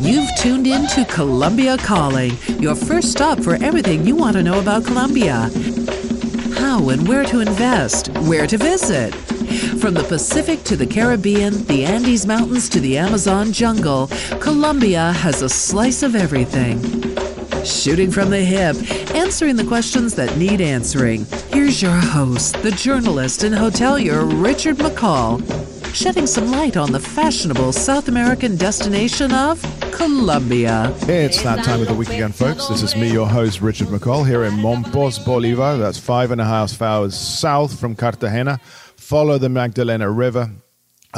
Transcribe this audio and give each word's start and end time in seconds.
You've 0.00 0.30
tuned 0.36 0.66
in 0.66 0.86
to 0.88 1.04
Colombia 1.08 1.76
Calling, 1.78 2.32
your 2.60 2.76
first 2.76 3.10
stop 3.10 3.40
for 3.40 3.54
everything 3.56 4.06
you 4.06 4.14
want 4.14 4.36
to 4.36 4.42
know 4.42 4.60
about 4.60 4.84
Colombia. 4.84 5.50
How 6.54 6.88
and 6.90 7.08
where 7.08 7.24
to 7.24 7.40
invest, 7.40 8.08
where 8.20 8.46
to 8.46 8.56
visit. 8.56 9.12
From 9.80 9.94
the 9.94 10.04
Pacific 10.08 10.62
to 10.64 10.76
the 10.76 10.86
Caribbean, 10.86 11.64
the 11.64 11.84
Andes 11.84 12.26
Mountains 12.26 12.68
to 12.68 12.80
the 12.80 12.96
Amazon 12.96 13.52
jungle, 13.52 14.08
Colombia 14.40 15.12
has 15.12 15.42
a 15.42 15.48
slice 15.48 16.02
of 16.04 16.14
everything. 16.14 17.27
Shooting 17.64 18.10
from 18.10 18.30
the 18.30 18.40
hip, 18.40 18.76
answering 19.14 19.56
the 19.56 19.64
questions 19.64 20.14
that 20.14 20.36
need 20.36 20.60
answering. 20.60 21.26
Here's 21.50 21.82
your 21.82 21.90
host, 21.90 22.62
the 22.62 22.70
journalist 22.70 23.42
and 23.42 23.54
hotelier 23.54 24.24
Richard 24.42 24.76
McCall, 24.76 25.42
shedding 25.94 26.26
some 26.26 26.50
light 26.50 26.76
on 26.76 26.92
the 26.92 27.00
fashionable 27.00 27.72
South 27.72 28.08
American 28.08 28.56
destination 28.56 29.32
of 29.32 29.62
Colombia. 29.92 30.94
It's 31.02 31.42
that 31.42 31.64
time 31.64 31.80
of 31.80 31.88
the 31.88 31.94
week 31.94 32.10
again, 32.10 32.32
folks. 32.32 32.68
This 32.68 32.82
is 32.82 32.94
me, 32.96 33.12
your 33.12 33.28
host, 33.28 33.60
Richard 33.60 33.88
McCall, 33.88 34.26
here 34.26 34.44
in 34.44 34.54
Mompos, 34.54 35.24
Bolivar. 35.24 35.76
That's 35.78 35.98
five 35.98 36.30
and 36.30 36.40
a 36.40 36.44
half 36.44 36.80
hours 36.80 37.16
south 37.16 37.78
from 37.78 37.94
Cartagena. 37.94 38.60
Follow 38.96 39.38
the 39.38 39.48
Magdalena 39.48 40.10
River 40.10 40.50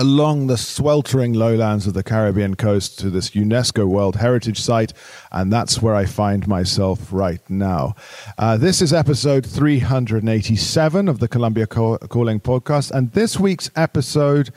along 0.00 0.46
the 0.46 0.56
sweltering 0.56 1.34
lowlands 1.34 1.86
of 1.86 1.92
the 1.92 2.02
Caribbean 2.02 2.54
coast 2.54 2.98
to 2.98 3.10
this 3.10 3.32
UNESCO 3.32 3.86
World 3.86 4.16
Heritage 4.16 4.58
Site, 4.58 4.94
and 5.30 5.52
that's 5.52 5.82
where 5.82 5.94
I 5.94 6.06
find 6.06 6.48
myself 6.48 7.12
right 7.12 7.42
now. 7.50 7.94
Uh, 8.38 8.56
this 8.56 8.80
is 8.80 8.94
episode 8.94 9.44
387 9.44 11.06
of 11.06 11.18
the 11.18 11.28
Colombia 11.28 11.66
Calling 11.66 12.40
podcast, 12.40 12.90
and 12.92 13.12
this 13.12 13.38
week's 13.38 13.70
episode 13.76 14.50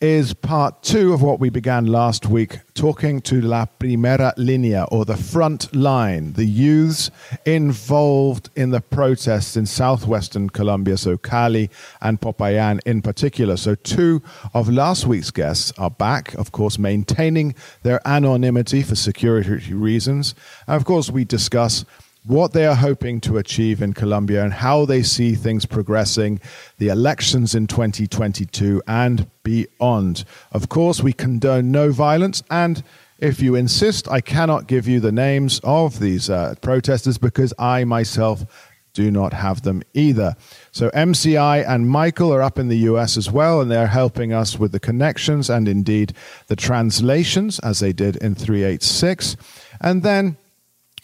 is 0.00 0.32
part 0.32 0.82
two 0.82 1.12
of 1.12 1.20
what 1.20 1.38
we 1.38 1.50
began 1.50 1.84
last 1.84 2.24
week, 2.24 2.60
talking 2.72 3.20
to 3.20 3.38
La 3.42 3.66
Primera 3.78 4.32
Linea, 4.38 4.86
or 4.90 5.04
the 5.04 5.16
front 5.16 5.74
line, 5.74 6.32
the 6.32 6.46
youths 6.46 7.10
involved 7.44 8.48
in 8.56 8.70
the 8.70 8.80
protests 8.80 9.58
in 9.58 9.66
southwestern 9.66 10.48
Colombia, 10.48 10.96
so 10.96 11.18
Cali 11.18 11.68
and 12.00 12.18
Popayan 12.18 12.80
in 12.86 13.02
particular. 13.02 13.58
So, 13.58 13.74
two 13.74 14.22
of 14.54 14.70
last 14.70 15.06
week's 15.06 15.30
guests 15.30 15.70
are 15.76 15.90
back, 15.90 16.32
of 16.34 16.50
course, 16.50 16.78
maintaining 16.78 17.54
their 17.82 18.00
anonymity 18.08 18.82
for 18.82 18.94
security 18.94 19.74
reasons. 19.74 20.34
And 20.66 20.76
of 20.76 20.86
course, 20.86 21.10
we 21.10 21.26
discuss 21.26 21.84
what 22.24 22.52
they 22.52 22.66
are 22.66 22.74
hoping 22.74 23.20
to 23.22 23.38
achieve 23.38 23.80
in 23.80 23.92
Colombia 23.92 24.44
and 24.44 24.52
how 24.52 24.84
they 24.84 25.02
see 25.02 25.34
things 25.34 25.64
progressing, 25.64 26.40
the 26.78 26.88
elections 26.88 27.54
in 27.54 27.66
2022 27.66 28.82
and 28.86 29.26
beyond. 29.42 30.24
Of 30.52 30.68
course, 30.68 31.02
we 31.02 31.12
condone 31.12 31.70
no 31.70 31.92
violence, 31.92 32.42
and 32.50 32.82
if 33.18 33.40
you 33.40 33.54
insist, 33.54 34.08
I 34.08 34.20
cannot 34.20 34.66
give 34.66 34.88
you 34.88 35.00
the 35.00 35.12
names 35.12 35.60
of 35.62 36.00
these 36.00 36.30
uh, 36.30 36.54
protesters 36.62 37.18
because 37.18 37.52
I 37.58 37.84
myself 37.84 38.44
do 38.92 39.10
not 39.10 39.32
have 39.32 39.62
them 39.62 39.82
either. 39.94 40.34
So 40.72 40.90
MCI 40.90 41.66
and 41.68 41.88
Michael 41.88 42.32
are 42.32 42.42
up 42.42 42.58
in 42.58 42.68
the 42.68 42.78
US 42.78 43.16
as 43.16 43.30
well, 43.30 43.60
and 43.60 43.70
they're 43.70 43.86
helping 43.86 44.32
us 44.32 44.58
with 44.58 44.72
the 44.72 44.80
connections 44.80 45.48
and 45.48 45.68
indeed 45.68 46.12
the 46.48 46.56
translations 46.56 47.58
as 47.60 47.80
they 47.80 47.92
did 47.92 48.16
in 48.16 48.34
386. 48.34 49.36
And 49.80 50.02
then 50.02 50.36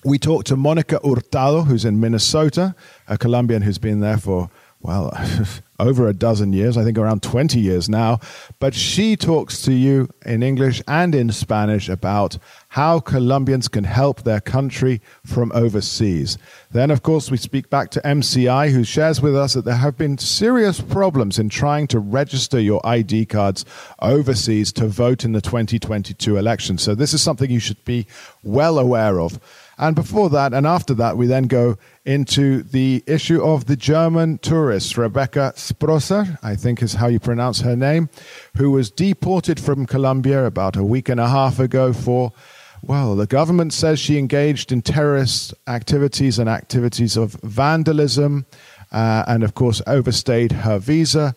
we 0.06 0.18
talked 0.20 0.46
to 0.46 0.56
Monica 0.56 1.00
Hurtado, 1.02 1.62
who's 1.62 1.84
in 1.84 1.98
Minnesota, 1.98 2.76
a 3.08 3.18
Colombian 3.18 3.62
who's 3.62 3.78
been 3.78 3.98
there 3.98 4.18
for, 4.18 4.48
well, 4.80 5.12
over 5.80 6.06
a 6.06 6.12
dozen 6.12 6.52
years, 6.52 6.76
I 6.76 6.84
think 6.84 6.96
around 6.96 7.24
20 7.24 7.58
years 7.58 7.88
now. 7.88 8.20
But 8.60 8.72
she 8.72 9.16
talks 9.16 9.60
to 9.62 9.72
you 9.72 10.08
in 10.24 10.44
English 10.44 10.80
and 10.86 11.12
in 11.12 11.32
Spanish 11.32 11.88
about 11.88 12.38
how 12.68 13.00
Colombians 13.00 13.66
can 13.66 13.82
help 13.82 14.22
their 14.22 14.40
country 14.40 15.00
from 15.24 15.50
overseas. 15.54 16.38
Then, 16.70 16.92
of 16.92 17.02
course, 17.02 17.28
we 17.28 17.36
speak 17.36 17.68
back 17.68 17.90
to 17.90 18.00
MCI, 18.02 18.70
who 18.70 18.84
shares 18.84 19.20
with 19.20 19.34
us 19.34 19.54
that 19.54 19.64
there 19.64 19.74
have 19.74 19.98
been 19.98 20.18
serious 20.18 20.80
problems 20.80 21.36
in 21.36 21.48
trying 21.48 21.88
to 21.88 21.98
register 21.98 22.60
your 22.60 22.80
ID 22.86 23.26
cards 23.26 23.64
overseas 24.00 24.72
to 24.74 24.86
vote 24.86 25.24
in 25.24 25.32
the 25.32 25.40
2022 25.40 26.36
election. 26.36 26.78
So, 26.78 26.94
this 26.94 27.12
is 27.12 27.22
something 27.22 27.50
you 27.50 27.58
should 27.58 27.84
be 27.84 28.06
well 28.44 28.78
aware 28.78 29.20
of. 29.20 29.40
And 29.78 29.94
before 29.94 30.30
that 30.30 30.54
and 30.54 30.66
after 30.66 30.94
that, 30.94 31.18
we 31.18 31.26
then 31.26 31.44
go 31.44 31.76
into 32.04 32.62
the 32.62 33.04
issue 33.06 33.42
of 33.42 33.66
the 33.66 33.76
German 33.76 34.38
tourist, 34.38 34.96
Rebecca 34.96 35.52
Sprosser, 35.56 36.38
I 36.42 36.56
think 36.56 36.82
is 36.82 36.94
how 36.94 37.08
you 37.08 37.20
pronounce 37.20 37.60
her 37.60 37.76
name, 37.76 38.08
who 38.56 38.70
was 38.70 38.90
deported 38.90 39.60
from 39.60 39.84
Colombia 39.84 40.46
about 40.46 40.76
a 40.76 40.84
week 40.84 41.10
and 41.10 41.20
a 41.20 41.28
half 41.28 41.58
ago 41.58 41.92
for, 41.92 42.32
well, 42.82 43.16
the 43.16 43.26
government 43.26 43.74
says 43.74 43.98
she 43.98 44.16
engaged 44.16 44.72
in 44.72 44.80
terrorist 44.80 45.52
activities 45.66 46.38
and 46.38 46.48
activities 46.48 47.16
of 47.18 47.34
vandalism 47.42 48.46
uh, 48.92 49.24
and, 49.28 49.44
of 49.44 49.54
course, 49.54 49.82
overstayed 49.86 50.52
her 50.52 50.78
visa. 50.78 51.34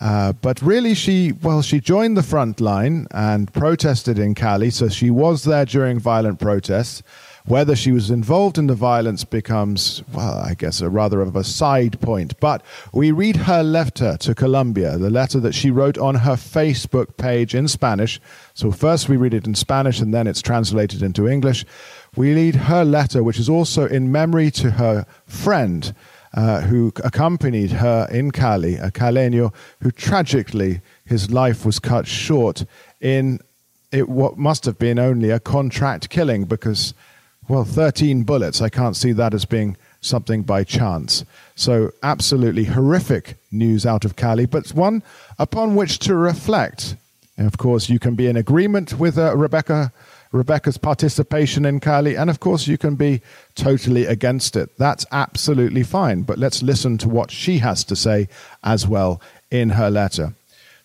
Uh, 0.00 0.32
but 0.32 0.60
really, 0.62 0.94
she 0.94 1.32
well, 1.42 1.60
she 1.62 1.80
joined 1.80 2.16
the 2.16 2.22
front 2.22 2.60
line 2.60 3.06
and 3.10 3.52
protested 3.52 4.18
in 4.18 4.34
Cali. 4.34 4.70
So 4.70 4.88
she 4.88 5.10
was 5.10 5.42
there 5.42 5.64
during 5.64 5.98
violent 5.98 6.38
protests. 6.38 7.02
Whether 7.48 7.76
she 7.76 7.92
was 7.92 8.10
involved 8.10 8.58
in 8.58 8.66
the 8.66 8.74
violence 8.74 9.24
becomes, 9.24 10.02
well, 10.12 10.38
I 10.38 10.52
guess, 10.52 10.82
a 10.82 10.90
rather 10.90 11.22
of 11.22 11.34
a 11.34 11.42
side 11.42 11.98
point. 12.02 12.38
But 12.40 12.62
we 12.92 13.10
read 13.10 13.36
her 13.36 13.62
letter 13.62 14.18
to 14.18 14.34
Colombia, 14.34 14.98
the 14.98 15.08
letter 15.08 15.40
that 15.40 15.54
she 15.54 15.70
wrote 15.70 15.96
on 15.96 16.16
her 16.16 16.34
Facebook 16.34 17.16
page 17.16 17.54
in 17.54 17.66
Spanish. 17.66 18.20
So 18.52 18.70
first 18.70 19.08
we 19.08 19.16
read 19.16 19.32
it 19.32 19.46
in 19.46 19.54
Spanish 19.54 19.98
and 19.98 20.12
then 20.12 20.26
it's 20.26 20.42
translated 20.42 21.02
into 21.02 21.26
English. 21.26 21.64
We 22.16 22.34
read 22.34 22.54
her 22.54 22.84
letter, 22.84 23.22
which 23.22 23.38
is 23.38 23.48
also 23.48 23.86
in 23.86 24.12
memory 24.12 24.50
to 24.52 24.72
her 24.72 25.06
friend. 25.26 25.94
Uh, 26.34 26.60
who 26.60 26.92
accompanied 27.02 27.70
her 27.70 28.06
in 28.12 28.30
Cali, 28.30 28.74
a 28.74 28.90
Caleño 28.90 29.52
who 29.80 29.90
tragically 29.90 30.82
his 31.06 31.30
life 31.30 31.64
was 31.64 31.78
cut 31.78 32.06
short 32.06 32.66
in 33.00 33.40
it, 33.90 34.10
what 34.10 34.36
must 34.36 34.66
have 34.66 34.78
been 34.78 34.98
only 34.98 35.30
a 35.30 35.40
contract 35.40 36.10
killing 36.10 36.44
because 36.44 36.92
well, 37.48 37.64
13 37.64 38.24
bullets. 38.24 38.60
I 38.60 38.68
can't 38.68 38.96
see 38.96 39.12
that 39.12 39.34
as 39.34 39.44
being 39.44 39.76
something 40.00 40.42
by 40.42 40.64
chance. 40.64 41.24
So, 41.54 41.90
absolutely 42.02 42.64
horrific 42.64 43.36
news 43.50 43.84
out 43.84 44.04
of 44.04 44.16
Cali, 44.16 44.46
but 44.46 44.68
one 44.68 45.02
upon 45.38 45.74
which 45.74 45.98
to 46.00 46.14
reflect. 46.14 46.96
And 47.36 47.46
of 47.46 47.56
course, 47.56 47.88
you 47.88 47.98
can 47.98 48.14
be 48.14 48.26
in 48.26 48.36
agreement 48.36 48.98
with 48.98 49.16
uh, 49.16 49.36
Rebecca. 49.36 49.92
Rebecca's 50.30 50.76
participation 50.76 51.64
in 51.64 51.80
Cali, 51.80 52.14
and 52.14 52.28
of 52.28 52.38
course, 52.38 52.66
you 52.66 52.76
can 52.76 52.96
be 52.96 53.22
totally 53.54 54.04
against 54.04 54.56
it. 54.56 54.76
That's 54.76 55.06
absolutely 55.10 55.82
fine. 55.82 56.22
But 56.22 56.38
let's 56.38 56.62
listen 56.62 56.98
to 56.98 57.08
what 57.08 57.30
she 57.30 57.58
has 57.58 57.82
to 57.84 57.96
say 57.96 58.28
as 58.62 58.86
well 58.86 59.22
in 59.50 59.70
her 59.70 59.90
letter. 59.90 60.34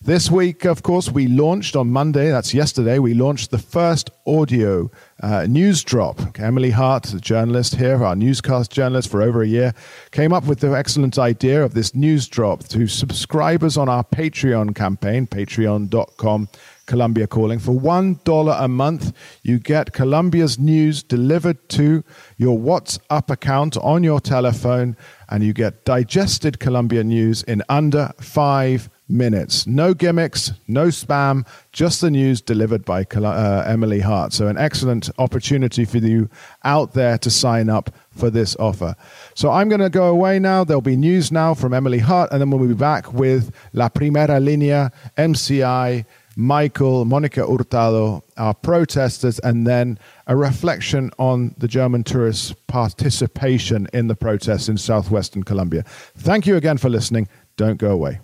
This 0.06 0.30
week, 0.30 0.66
of 0.66 0.84
course, 0.84 1.10
we 1.10 1.28
launched 1.28 1.78
on 1.78 1.90
Monday, 1.90 2.30
that's 2.30 2.54
yesterday, 2.54 3.00
we 3.00 3.14
launched 3.14 3.52
the 3.52 3.58
first 3.58 4.10
audio 4.28 4.92
uh, 5.22 5.46
news 5.46 5.82
drop. 5.82 6.38
Emily 6.38 6.72
Hart, 6.72 7.04
the 7.04 7.22
journalist 7.22 7.76
here, 7.76 8.04
our 8.04 8.14
newscast 8.14 8.70
journalist 8.70 9.10
for 9.10 9.22
over 9.22 9.42
a 9.42 9.48
year, 9.48 9.74
came 10.12 10.34
up 10.34 10.44
with 10.44 10.60
the 10.60 10.76
excellent 10.76 11.18
idea 11.18 11.64
of 11.64 11.74
this 11.74 11.96
news 11.96 12.28
drop 12.28 12.66
to 12.66 12.86
subscribers 12.86 13.78
on 13.78 13.88
our 13.88 14.04
Patreon 14.04 14.76
campaign, 14.76 15.26
patreon.com. 15.26 16.50
Colombia 16.86 17.28
Calling. 17.28 17.60
For 17.60 17.72
$1 17.72 18.62
a 18.62 18.68
month, 18.68 19.14
you 19.42 19.58
get 19.58 19.94
Colombia's 19.94 20.60
news 20.60 21.02
delivered 21.02 21.70
to 21.70 22.04
your 22.36 22.60
WhatsApp 22.60 23.30
account 23.30 23.78
on 23.78 24.04
your 24.04 24.20
telephone, 24.20 24.98
and 25.30 25.46
you 25.46 25.54
get 25.54 25.86
digested 25.86 26.60
Columbia 26.60 27.06
news 27.06 27.42
in 27.44 27.64
under 27.70 28.12
five 28.20 28.90
minutes. 29.10 29.68
No 29.68 29.94
gimmicks, 29.94 30.52
no 30.68 30.88
spam, 30.88 31.46
just 31.72 32.02
the 32.02 32.10
news 32.10 32.42
delivered 32.42 32.86
by 32.86 33.04
uh, 33.04 33.64
Emily 33.68 34.00
Hart. 34.00 34.34
So, 34.34 34.48
an 34.48 34.58
excellent 34.58 35.10
opportunity 35.18 35.86
for 35.86 35.98
you 35.98 36.30
out 36.64 36.94
there 36.94 37.18
to 37.20 37.30
sign 37.30 37.70
up 37.70 37.90
for 38.12 38.30
this 38.30 38.56
offer. 38.58 38.96
So, 39.36 39.52
I'm 39.52 39.70
going 39.70 39.82
to 39.82 39.90
go 39.90 40.06
away 40.06 40.40
now. 40.40 40.64
There'll 40.64 40.82
be 40.82 40.96
news 40.96 41.32
now 41.32 41.54
from 41.54 41.74
Emily 41.74 42.00
Hart, 42.00 42.32
and 42.32 42.42
then 42.42 42.50
we'll 42.50 42.68
be 42.68 42.74
back 42.74 43.14
with 43.14 43.54
La 43.74 43.90
Primera 43.90 44.44
Linea, 44.44 44.92
MCI, 45.18 46.06
Michael, 46.36 47.06
Monica 47.06 47.46
Hurtado, 47.46 48.24
our 48.38 48.54
protesters, 48.54 49.40
and 49.40 49.68
then 49.68 50.00
a 50.26 50.36
reflection 50.36 51.12
on 51.20 51.54
the 51.58 51.68
German 51.68 52.04
tourists' 52.04 52.54
participation 52.68 53.88
in 53.94 54.08
the 54.08 54.16
protests 54.16 54.68
in 54.68 54.78
southwestern 54.78 55.44
Colombia. 55.44 55.84
Thank 56.18 56.48
you 56.48 56.56
again 56.56 56.78
for 56.78 56.90
listening. 56.90 57.28
Don't 57.56 57.78
go 57.78 57.92
away. 57.92 58.20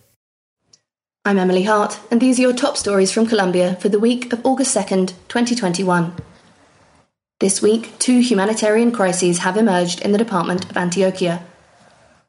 I'm 1.30 1.38
Emily 1.38 1.62
Hart, 1.62 2.00
and 2.10 2.20
these 2.20 2.40
are 2.40 2.42
your 2.42 2.54
top 2.54 2.76
stories 2.76 3.12
from 3.12 3.28
Colombia 3.28 3.76
for 3.76 3.88
the 3.88 4.00
week 4.00 4.34
of 4.34 4.44
August 4.44 4.76
2nd, 4.76 5.10
2021. 5.28 6.16
This 7.40 7.62
week, 7.62 7.94
two 8.00 8.18
humanitarian 8.22 8.92
crises 8.92 9.38
have 9.46 9.56
emerged 9.56 10.02
in 10.02 10.12
the 10.12 10.18
department 10.18 10.68
of 10.72 10.76
Antioquia. 10.76 11.44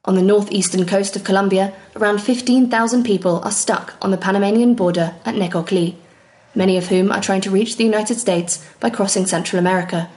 On 0.05 0.13
the 0.13 0.21
northeastern 0.21 0.85
coast 0.85 1.15
of 1.15 1.23
Colombia, 1.23 1.73
around 1.95 2.21
15,000 2.21 3.03
people 3.03 3.39
are 3.43 3.49
stuck 3.49 3.95
on 4.03 4.11
the 4.11 4.19
Panamanian 4.19 4.75
border 4.75 5.15
at 5.25 5.33
Necoclí, 5.33 5.95
many 6.53 6.77
of 6.77 6.89
whom 6.89 7.11
are 7.11 7.21
trying 7.21 7.41
to 7.41 7.49
reach 7.49 7.77
the 7.77 7.83
United 7.83 8.19
States 8.19 8.63
by 8.79 8.91
crossing 8.91 9.25
Central 9.25 9.59
America. 9.59 10.11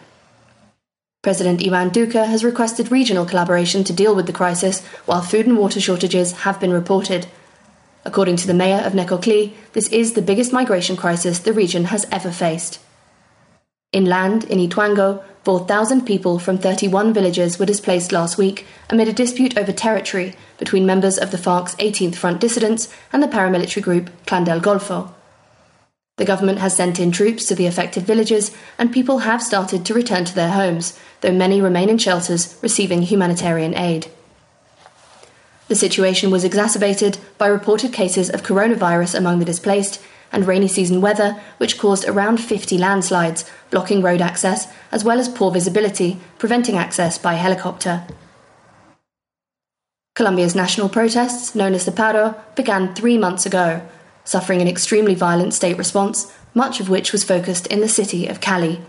President 1.22 1.66
Ivan 1.66 1.88
Duque 1.88 2.12
has 2.12 2.44
requested 2.44 2.92
regional 2.92 3.25
collaboration 3.25 3.82
to 3.84 3.94
deal 3.94 4.14
with 4.14 4.26
the 4.26 4.32
crisis, 4.34 4.84
while 5.06 5.22
food 5.22 5.46
and 5.46 5.56
water 5.56 5.81
shortages 5.81 6.32
have 6.44 6.60
been 6.60 6.70
reported. 6.70 7.26
According 8.05 8.37
to 8.37 8.47
the 8.47 8.55
mayor 8.55 8.83
of 8.85 8.93
Necoclí, 8.93 9.53
this 9.73 9.89
is 9.89 10.12
the 10.12 10.23
biggest 10.23 10.53
migration 10.53 10.97
crisis 10.97 11.39
the 11.39 11.53
region 11.53 11.85
has 11.87 12.06
ever 12.12 12.31
faced. 12.31 12.79
Inland, 13.93 14.45
in 14.45 14.59
Ituango, 14.59 15.23
4,000 15.45 16.05
people 16.06 16.39
from 16.39 16.59
31 16.59 17.12
villages 17.12 17.59
were 17.59 17.67
displaced 17.67 18.12
last 18.12 18.37
week 18.37 18.67
amid 18.91 19.09
a 19.09 19.12
dispute 19.12 19.56
over 19.56 19.73
territory 19.73 20.35
between 20.59 20.87
members 20.87 21.19
of 21.19 21.31
the 21.31 21.39
FARC's 21.39 21.75
18th 21.77 22.17
Front 22.17 22.41
dissidents 22.41 22.93
and 23.12 23.23
the 23.23 23.29
paramilitary 23.29 23.83
group 23.83 24.11
Clan 24.27 24.45
del 24.45 24.61
Golfo. 24.61 25.12
The 26.17 26.25
government 26.25 26.59
has 26.61 26.77
sent 26.77 27.01
in 27.01 27.11
troops 27.11 27.47
to 27.47 27.55
the 27.55 27.67
affected 27.67 28.05
villages, 28.05 28.56
and 28.79 28.93
people 28.93 29.19
have 29.19 29.43
started 29.43 29.85
to 29.85 29.95
return 29.95 30.25
to 30.25 30.35
their 30.35 30.53
homes, 30.53 30.99
though 31.21 31.33
many 31.33 31.61
remain 31.61 31.89
in 31.89 31.99
shelters 31.99 32.56
receiving 32.62 33.03
humanitarian 33.03 33.77
aid. 33.77 34.06
The 35.69 35.75
situation 35.75 36.31
was 36.31 36.44
exacerbated 36.44 37.19
by 37.38 37.46
reported 37.46 37.93
cases 37.93 38.28
of 38.28 38.43
coronavirus 38.43 39.14
among 39.14 39.38
the 39.38 39.44
displaced 39.44 40.02
and 40.31 40.46
rainy 40.46 40.69
season 40.69 41.00
weather, 41.00 41.40
which 41.58 41.78
caused 41.78 42.06
around 42.06 42.38
50 42.38 42.76
landslides, 42.76 43.44
blocking 43.70 44.02
road 44.02 44.20
access, 44.20 44.66
as 44.93 45.05
well 45.05 45.19
as 45.19 45.28
poor 45.28 45.50
visibility, 45.50 46.19
preventing 46.38 46.76
access 46.76 47.16
by 47.16 47.34
helicopter. 47.34 48.05
Colombia's 50.14 50.55
national 50.55 50.88
protests, 50.88 51.55
known 51.55 51.75
as 51.75 51.84
the 51.84 51.93
Paro, 51.93 52.37
began 52.55 52.94
three 52.94 53.17
months 53.17 53.46
ago, 53.46 53.81
suffering 54.25 54.60
an 54.60 54.69
extremely 54.69 55.14
violent 55.14 55.55
state 55.55 55.78
response, 55.78 56.32
much 56.52 56.78
of 56.78 56.88
which 56.88 57.12
was 57.12 57.25
focused 57.25 57.67
in 57.69 57.81
the 57.81 57.88
city 57.88 58.26
of 58.26 58.40
Cali. 58.40 58.81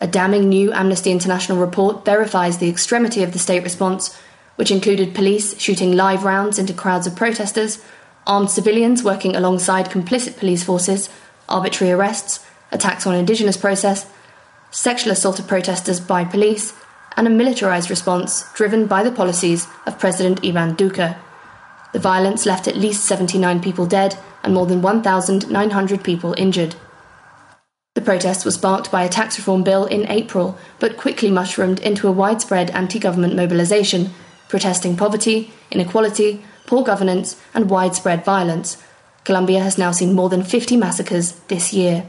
A 0.00 0.06
damning 0.06 0.48
new 0.48 0.72
Amnesty 0.72 1.10
International 1.10 1.58
report 1.58 2.04
verifies 2.04 2.58
the 2.58 2.68
extremity 2.68 3.22
of 3.22 3.32
the 3.32 3.38
state 3.38 3.62
response, 3.62 4.16
which 4.56 4.70
included 4.70 5.14
police 5.14 5.58
shooting 5.60 5.92
live 5.92 6.24
rounds 6.24 6.58
into 6.58 6.72
crowds 6.72 7.06
of 7.06 7.16
protesters, 7.16 7.82
armed 8.26 8.50
civilians 8.50 9.02
working 9.02 9.34
alongside 9.34 9.90
complicit 9.90 10.36
police 10.36 10.62
forces, 10.62 11.08
arbitrary 11.48 11.92
arrests, 11.92 12.44
attacks 12.70 13.06
on 13.06 13.14
indigenous 13.14 13.56
process, 13.56 14.10
sexual 14.70 15.12
assault 15.12 15.38
of 15.38 15.46
protesters 15.46 16.00
by 16.00 16.24
police, 16.24 16.74
and 17.16 17.26
a 17.26 17.30
militarized 17.30 17.90
response 17.90 18.44
driven 18.54 18.86
by 18.86 19.02
the 19.02 19.12
policies 19.12 19.66
of 19.86 19.98
President 19.98 20.44
Ivan 20.44 20.74
Duque. 20.74 21.16
The 21.92 21.98
violence 21.98 22.46
left 22.46 22.66
at 22.66 22.76
least 22.76 23.04
79 23.04 23.60
people 23.60 23.86
dead 23.86 24.16
and 24.42 24.54
more 24.54 24.66
than 24.66 24.80
1,900 24.80 26.02
people 26.02 26.34
injured. 26.38 26.74
The 27.94 28.00
protest 28.00 28.46
was 28.46 28.54
sparked 28.54 28.90
by 28.90 29.04
a 29.04 29.08
tax 29.08 29.36
reform 29.38 29.62
bill 29.62 29.84
in 29.84 30.10
April, 30.10 30.56
but 30.78 30.96
quickly 30.96 31.30
mushroomed 31.30 31.80
into 31.80 32.08
a 32.08 32.12
widespread 32.12 32.70
anti 32.70 32.98
government 32.98 33.36
mobilization, 33.36 34.10
protesting 34.52 34.94
poverty, 34.98 35.50
inequality, 35.70 36.44
poor 36.66 36.84
governance, 36.84 37.40
and 37.54 37.70
widespread 37.70 38.22
violence. 38.22 38.76
Colombia 39.24 39.60
has 39.60 39.78
now 39.78 39.90
seen 39.90 40.12
more 40.12 40.28
than 40.28 40.44
50 40.44 40.76
massacres 40.76 41.40
this 41.48 41.72
year. 41.72 42.06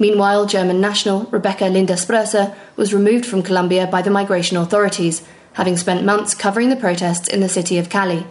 Meanwhile, 0.00 0.46
German 0.46 0.80
national 0.80 1.24
Rebecca 1.24 1.66
Linda 1.66 1.98
Sproesse 1.98 2.54
was 2.76 2.94
removed 2.94 3.26
from 3.26 3.42
Colombia 3.42 3.86
by 3.86 4.00
the 4.00 4.10
migration 4.10 4.56
authorities, 4.56 5.22
having 5.52 5.76
spent 5.76 6.02
months 6.02 6.34
covering 6.34 6.70
the 6.70 6.76
protests 6.76 7.28
in 7.28 7.40
the 7.40 7.48
city 7.50 7.76
of 7.76 7.90
Cali. 7.90 8.24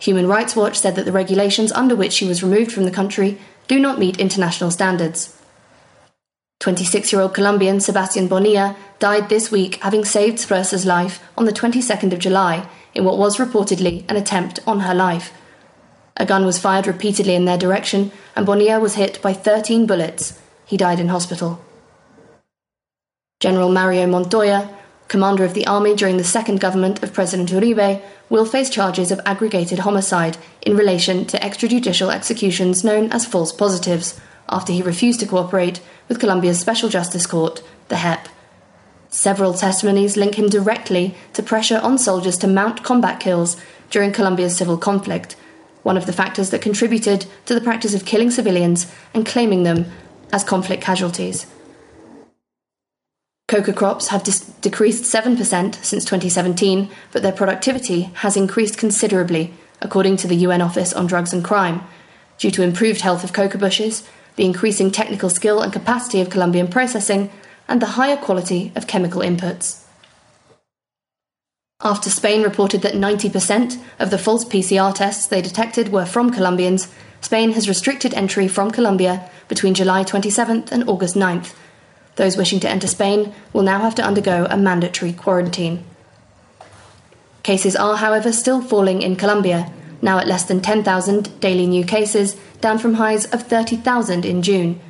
Human 0.00 0.26
Rights 0.26 0.56
Watch 0.56 0.76
said 0.76 0.96
that 0.96 1.04
the 1.04 1.12
regulations 1.12 1.70
under 1.70 1.94
which 1.94 2.12
she 2.12 2.26
was 2.26 2.42
removed 2.42 2.72
from 2.72 2.86
the 2.86 2.90
country 2.90 3.38
do 3.68 3.78
not 3.78 4.00
meet 4.00 4.18
international 4.18 4.72
standards. 4.72 5.40
26 6.62 7.12
year 7.12 7.20
old 7.20 7.34
Colombian 7.34 7.80
Sebastian 7.80 8.28
Bonilla 8.28 8.76
died 9.00 9.28
this 9.28 9.50
week 9.50 9.82
having 9.82 10.04
saved 10.04 10.38
Sproesse's 10.38 10.86
life 10.86 11.20
on 11.36 11.44
the 11.44 11.52
22nd 11.52 12.12
of 12.12 12.20
July 12.20 12.68
in 12.94 13.04
what 13.04 13.18
was 13.18 13.38
reportedly 13.38 14.08
an 14.08 14.14
attempt 14.14 14.60
on 14.64 14.78
her 14.80 14.94
life. 14.94 15.32
A 16.16 16.24
gun 16.24 16.44
was 16.44 16.60
fired 16.60 16.86
repeatedly 16.86 17.34
in 17.34 17.46
their 17.46 17.58
direction, 17.58 18.12
and 18.36 18.46
Bonilla 18.46 18.78
was 18.78 18.94
hit 18.94 19.20
by 19.20 19.32
13 19.32 19.86
bullets. 19.86 20.40
He 20.64 20.76
died 20.76 21.00
in 21.00 21.08
hospital. 21.08 21.60
General 23.40 23.72
Mario 23.72 24.06
Montoya, 24.06 24.70
commander 25.08 25.44
of 25.44 25.54
the 25.54 25.66
army 25.66 25.96
during 25.96 26.16
the 26.16 26.22
second 26.22 26.60
government 26.60 27.02
of 27.02 27.12
President 27.12 27.50
Uribe, 27.50 28.00
will 28.28 28.44
face 28.44 28.70
charges 28.70 29.10
of 29.10 29.20
aggregated 29.26 29.80
homicide 29.80 30.36
in 30.60 30.76
relation 30.76 31.24
to 31.24 31.40
extrajudicial 31.40 32.14
executions 32.14 32.84
known 32.84 33.10
as 33.10 33.26
false 33.26 33.50
positives 33.50 34.20
after 34.48 34.72
he 34.72 34.80
refused 34.80 35.18
to 35.18 35.26
cooperate 35.26 35.80
with 36.08 36.20
Colombia's 36.20 36.60
Special 36.60 36.88
Justice 36.88 37.26
Court, 37.26 37.62
the 37.88 37.96
JEP. 37.96 38.28
Several 39.08 39.52
testimonies 39.52 40.16
link 40.16 40.36
him 40.38 40.48
directly 40.48 41.14
to 41.34 41.42
pressure 41.42 41.80
on 41.82 41.98
soldiers 41.98 42.38
to 42.38 42.46
mount 42.46 42.82
combat 42.82 43.20
kills 43.20 43.56
during 43.90 44.12
Colombia's 44.12 44.56
civil 44.56 44.78
conflict, 44.78 45.36
one 45.82 45.96
of 45.96 46.06
the 46.06 46.12
factors 46.12 46.50
that 46.50 46.62
contributed 46.62 47.26
to 47.44 47.54
the 47.54 47.60
practice 47.60 47.94
of 47.94 48.06
killing 48.06 48.30
civilians 48.30 48.90
and 49.12 49.26
claiming 49.26 49.64
them 49.64 49.86
as 50.32 50.42
conflict 50.42 50.82
casualties. 50.82 51.46
Coca 53.48 53.74
crops 53.74 54.08
have 54.08 54.24
dis- 54.24 54.46
decreased 54.62 55.04
7% 55.04 55.36
since 55.84 56.04
2017, 56.06 56.88
but 57.12 57.22
their 57.22 57.32
productivity 57.32 58.02
has 58.14 58.34
increased 58.34 58.78
considerably, 58.78 59.52
according 59.82 60.16
to 60.16 60.26
the 60.26 60.36
UN 60.36 60.62
Office 60.62 60.94
on 60.94 61.06
Drugs 61.06 61.34
and 61.34 61.44
Crime, 61.44 61.82
due 62.38 62.50
to 62.50 62.62
improved 62.62 63.02
health 63.02 63.24
of 63.24 63.34
coca 63.34 63.58
bushes, 63.58 64.08
the 64.36 64.44
increasing 64.44 64.90
technical 64.90 65.30
skill 65.30 65.60
and 65.60 65.72
capacity 65.72 66.20
of 66.20 66.30
Colombian 66.30 66.68
processing, 66.68 67.30
and 67.68 67.80
the 67.80 67.94
higher 67.98 68.16
quality 68.16 68.72
of 68.74 68.86
chemical 68.86 69.22
inputs. 69.22 69.84
After 71.84 72.10
Spain 72.10 72.42
reported 72.42 72.82
that 72.82 72.94
90% 72.94 73.82
of 73.98 74.10
the 74.10 74.18
false 74.18 74.44
PCR 74.44 74.94
tests 74.94 75.26
they 75.26 75.42
detected 75.42 75.90
were 75.90 76.06
from 76.06 76.30
Colombians, 76.30 76.88
Spain 77.20 77.52
has 77.52 77.68
restricted 77.68 78.14
entry 78.14 78.46
from 78.46 78.70
Colombia 78.70 79.28
between 79.48 79.74
July 79.74 80.04
27th 80.04 80.70
and 80.70 80.88
August 80.88 81.16
9th. 81.16 81.54
Those 82.16 82.36
wishing 82.36 82.60
to 82.60 82.68
enter 82.68 82.86
Spain 82.86 83.32
will 83.52 83.62
now 83.62 83.80
have 83.80 83.94
to 83.96 84.04
undergo 84.04 84.46
a 84.48 84.56
mandatory 84.56 85.12
quarantine. 85.12 85.84
Cases 87.42 87.74
are, 87.74 87.96
however, 87.96 88.32
still 88.32 88.60
falling 88.60 89.02
in 89.02 89.16
Colombia, 89.16 89.72
now 90.02 90.18
at 90.18 90.26
less 90.26 90.44
than 90.44 90.60
10,000 90.60 91.40
daily 91.40 91.66
new 91.66 91.84
cases, 91.84 92.36
down 92.60 92.78
from 92.78 92.94
highs 92.94 93.24
of 93.26 93.46
30,000 93.46 94.24
in 94.24 94.42
June. 94.42 94.80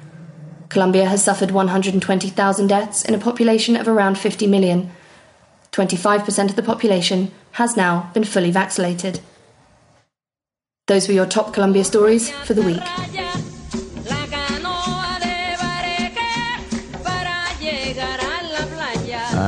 Colombia 0.70 1.06
has 1.06 1.22
suffered 1.22 1.50
120,000 1.50 2.66
deaths 2.66 3.04
in 3.04 3.14
a 3.14 3.18
population 3.18 3.76
of 3.76 3.86
around 3.86 4.16
50 4.16 4.46
million. 4.46 4.90
25% 5.70 6.48
of 6.48 6.56
the 6.56 6.62
population 6.62 7.30
has 7.52 7.76
now 7.76 8.10
been 8.14 8.24
fully 8.24 8.50
vaccinated. 8.50 9.20
Those 10.88 11.08
were 11.08 11.14
your 11.14 11.26
top 11.26 11.52
Colombia 11.52 11.84
stories 11.84 12.30
for 12.30 12.54
the 12.54 12.62
week. 12.62 13.41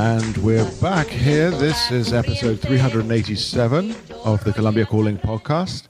And 0.05 0.37
we're 0.37 0.69
back 0.79 1.07
here. 1.07 1.49
This 1.49 1.89
is 1.89 2.13
episode 2.13 2.61
387 2.61 3.95
of 4.23 4.43
the 4.43 4.53
Colombia 4.53 4.85
Calling 4.85 5.17
podcast. 5.17 5.87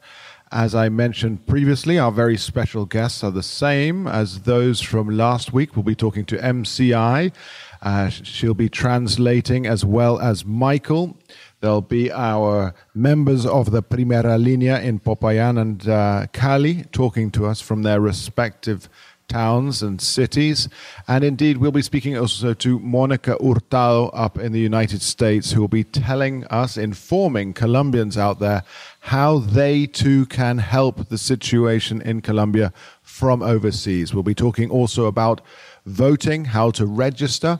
As 0.54 0.74
I 0.74 0.88
mentioned 0.88 1.46
previously, 1.46 2.00
our 2.00 2.14
very 2.14 2.38
special 2.38 2.86
guests 2.86 3.26
are 3.26 3.32
the 3.32 3.44
same 3.44 4.08
as 4.08 4.44
those 4.44 4.80
from 4.80 5.10
last 5.10 5.52
week. 5.52 5.76
We'll 5.76 5.84
be 5.84 5.96
talking 5.96 6.24
to 6.28 6.38
MCI. 6.38 7.34
Uh, 7.82 8.08
she'll 8.08 8.54
be 8.54 8.70
translating 8.70 9.68
as 9.68 9.84
well 9.84 10.18
as 10.22 10.46
Michael. 10.46 11.18
There'll 11.60 11.82
be 11.82 12.10
our 12.10 12.74
members 12.94 13.46
of 13.46 13.72
the 13.72 13.84
Primera 13.84 14.42
Linea 14.42 14.80
in 14.80 15.02
Popayan 15.02 15.60
and 15.60 15.90
uh, 15.90 16.28
Cali 16.32 16.86
talking 16.94 17.32
to 17.32 17.48
us 17.48 17.60
from 17.60 17.84
their 17.84 18.00
respective 18.00 18.88
towns 19.28 19.82
and 19.82 20.02
cities. 20.02 20.70
And 21.08 21.24
indeed, 21.24 21.58
we'll 21.58 21.72
be 21.72 21.82
speaking 21.82 22.18
also 22.18 22.54
to 22.54 22.80
Monica 22.80 23.38
Hurtado 23.42 24.10
up 24.10 24.38
in 24.38 24.52
the 24.52 24.60
United 24.60 25.02
States, 25.02 25.52
who 25.52 25.62
will 25.62 25.68
be 25.68 25.84
telling 25.84 26.46
us, 26.46 26.78
informing 26.78 27.54
Colombians 27.54 28.18
out 28.18 28.40
there, 28.40 28.64
how 29.02 29.40
they 29.40 29.86
too 29.86 30.26
can 30.28 30.58
help 30.58 31.10
the 31.10 31.18
situation 31.18 32.02
in 32.02 32.22
Colombia 32.22 32.74
from 33.02 33.42
overseas. 33.42 34.14
We'll 34.14 34.24
be 34.24 34.36
talking 34.36 34.70
also 34.70 35.06
about 35.06 35.42
voting, 35.86 36.46
how 36.46 36.72
to 36.72 36.86
register. 36.86 37.60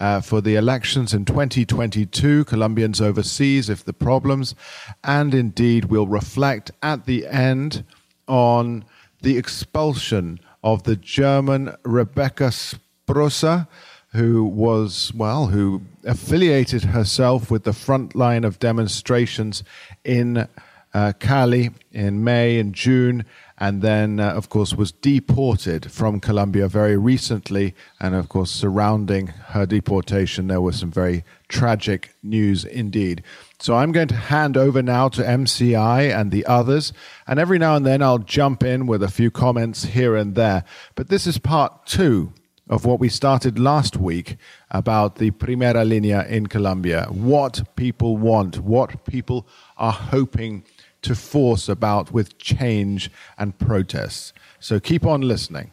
Uh, 0.00 0.20
for 0.20 0.40
the 0.40 0.54
elections 0.54 1.12
in 1.12 1.24
2022, 1.24 2.44
Colombians 2.44 3.00
overseas, 3.00 3.68
if 3.68 3.84
the 3.84 3.92
problems, 3.92 4.54
and 5.02 5.34
indeed 5.34 5.86
we'll 5.86 6.06
reflect 6.06 6.70
at 6.84 7.04
the 7.04 7.26
end 7.26 7.82
on 8.28 8.84
the 9.22 9.36
expulsion 9.36 10.38
of 10.62 10.82
the 10.82 10.96
German 10.96 11.74
Rebecca 11.84 12.50
Sprosa, 12.50 13.68
who 14.12 14.44
was, 14.44 15.12
well, 15.14 15.48
who 15.48 15.82
affiliated 16.04 16.84
herself 16.84 17.50
with 17.50 17.64
the 17.64 17.72
front 17.72 18.14
line 18.14 18.44
of 18.44 18.58
demonstrations 18.58 19.62
in 20.04 20.48
uh, 20.94 21.12
Cali 21.18 21.70
in 21.92 22.24
May 22.24 22.58
and 22.58 22.74
June, 22.74 23.24
and 23.58 23.82
then, 23.82 24.20
uh, 24.20 24.32
of 24.32 24.48
course, 24.48 24.72
was 24.74 24.92
deported 24.92 25.90
from 25.90 26.20
Colombia 26.20 26.68
very 26.68 26.96
recently. 26.96 27.74
And, 28.00 28.14
of 28.14 28.28
course, 28.28 28.50
surrounding 28.50 29.26
her 29.26 29.66
deportation, 29.66 30.46
there 30.46 30.60
was 30.60 30.78
some 30.78 30.90
very 30.90 31.24
tragic 31.48 32.14
news 32.22 32.64
indeed. 32.64 33.22
So 33.60 33.74
I'm 33.74 33.90
going 33.90 34.08
to 34.08 34.14
hand 34.14 34.56
over 34.56 34.82
now 34.82 35.08
to 35.08 35.22
MCI 35.22 36.14
and 36.14 36.30
the 36.30 36.46
others. 36.46 36.92
And 37.26 37.40
every 37.40 37.58
now 37.58 37.74
and 37.74 37.84
then 37.84 38.02
I'll 38.02 38.18
jump 38.18 38.62
in 38.62 38.86
with 38.86 39.02
a 39.02 39.08
few 39.08 39.32
comments 39.32 39.84
here 39.84 40.14
and 40.14 40.36
there. 40.36 40.64
But 40.94 41.08
this 41.08 41.26
is 41.26 41.38
part 41.38 41.84
two 41.84 42.32
of 42.68 42.84
what 42.84 43.00
we 43.00 43.08
started 43.08 43.58
last 43.58 43.96
week 43.96 44.36
about 44.70 45.16
the 45.16 45.32
Primera 45.32 45.84
Linea 45.88 46.24
in 46.28 46.46
Colombia. 46.46 47.06
What 47.10 47.62
people 47.74 48.16
want, 48.16 48.58
what 48.58 49.04
people 49.06 49.46
are 49.76 49.92
hoping 49.92 50.62
to 51.02 51.16
force 51.16 51.68
about 51.68 52.12
with 52.12 52.38
change 52.38 53.10
and 53.38 53.58
protests. 53.58 54.32
So 54.60 54.78
keep 54.78 55.04
on 55.04 55.22
listening. 55.22 55.72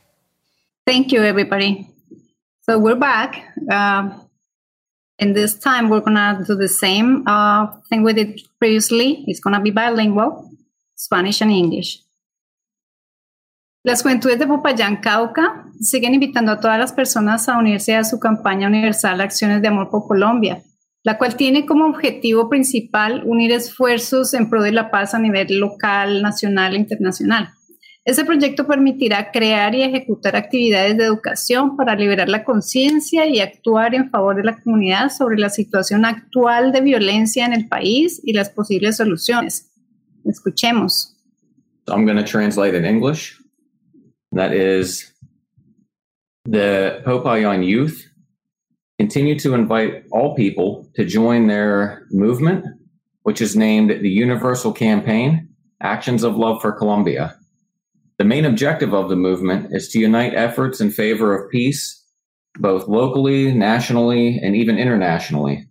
Thank 0.88 1.12
you, 1.12 1.22
everybody. 1.24 1.90
So 2.64 2.80
we're 2.80 2.96
back. 2.96 3.54
Uh, 3.70 4.18
and 5.20 5.36
this 5.36 5.60
time 5.60 5.90
we're 5.90 6.02
gonna 6.02 6.44
do 6.46 6.56
the 6.56 6.68
same 6.68 7.24
uh, 7.26 7.68
thing 7.90 8.04
we 8.04 8.14
did 8.14 8.42
previously. 8.60 9.24
It's 9.28 9.40
gonna 9.40 9.62
be 9.62 9.72
bilingual, 9.72 10.50
Spanish 10.98 11.42
and 11.42 11.52
English. 11.52 12.02
Las 13.84 14.02
juventudes 14.02 14.40
de 14.40 14.48
Popayán, 14.48 14.98
Cauca, 14.98 15.66
siguen 15.80 16.16
invitando 16.16 16.52
a 16.52 16.60
todas 16.60 16.80
las 16.80 16.92
personas 16.92 17.48
a 17.48 17.58
unirse 17.58 17.96
a 17.96 18.04
su 18.04 18.20
campaña 18.20 18.68
universal 18.68 19.22
Acciones 19.22 19.62
de 19.62 19.68
Amor 19.68 19.90
por 19.92 20.08
Colombia, 20.08 20.64
la 21.04 21.20
cual 21.20 21.36
tiene 21.36 21.68
como 21.68 21.86
objetivo 21.86 22.50
principal 22.50 23.22
unir 23.26 23.52
esfuerzos 23.52 24.34
en 24.34 24.50
pro 24.50 24.64
de 24.64 24.72
la 24.72 24.90
paz 24.90 25.14
a 25.14 25.20
nivel 25.20 25.60
local, 25.60 26.24
nacional 26.24 26.74
e 26.74 26.80
internacional. 26.80 27.50
Ese 28.06 28.24
proyecto 28.24 28.68
permitirá 28.68 29.32
crear 29.32 29.74
y 29.74 29.82
ejecutar 29.82 30.36
actividades 30.36 30.96
de 30.96 31.06
educación 31.06 31.76
para 31.76 31.96
liberar 31.96 32.30
la 32.30 32.44
conciencia 32.44 33.26
y 33.26 33.40
actuar 33.40 33.96
en 33.96 34.12
favor 34.12 34.36
de 34.36 34.44
la 34.44 34.62
comunidad 34.62 35.10
sobre 35.10 35.40
la 35.40 35.50
situación 35.50 36.06
actual 36.06 36.72
de 36.72 36.82
violencia 36.82 37.48
en 37.48 37.54
el 37.54 37.68
país 37.68 38.22
y 38.24 38.34
las 38.34 38.52
posibles 38.52 38.98
soluciones. 38.98 39.72
Escuchemos. 40.24 41.16
I'm 41.88 42.06
going 42.06 42.18
to 42.18 42.24
translate 42.24 42.76
in 42.76 42.86
English. 42.86 43.40
That 44.34 44.54
is 44.54 45.12
the 46.46 47.02
Popayan 47.04 47.66
youth 47.66 48.06
continue 49.00 49.38
to 49.40 49.56
invite 49.56 50.06
all 50.12 50.36
people 50.36 50.88
to 50.96 51.06
join 51.06 51.48
their 51.48 52.06
movement, 52.12 52.66
which 53.24 53.42
is 53.42 53.56
named 53.56 53.90
the 53.90 54.10
Universal 54.10 54.74
Campaign 54.74 55.50
Actions 55.82 56.24
of 56.24 56.38
Love 56.38 56.62
for 56.62 56.72
Colombia. 56.72 57.36
The 58.18 58.26
main 58.26 58.46
objective 58.46 58.94
of 58.94 59.10
the 59.10 59.16
movement 59.16 59.68
is 59.72 59.90
to 59.90 60.00
unite 60.00 60.34
efforts 60.34 60.80
in 60.80 60.92
favor 60.92 61.36
of 61.36 61.52
peace, 61.52 62.02
both 62.58 62.88
locally, 62.88 63.54
nationally, 63.54 64.40
and 64.42 64.56
even 64.56 64.78
internationally. 64.78 65.68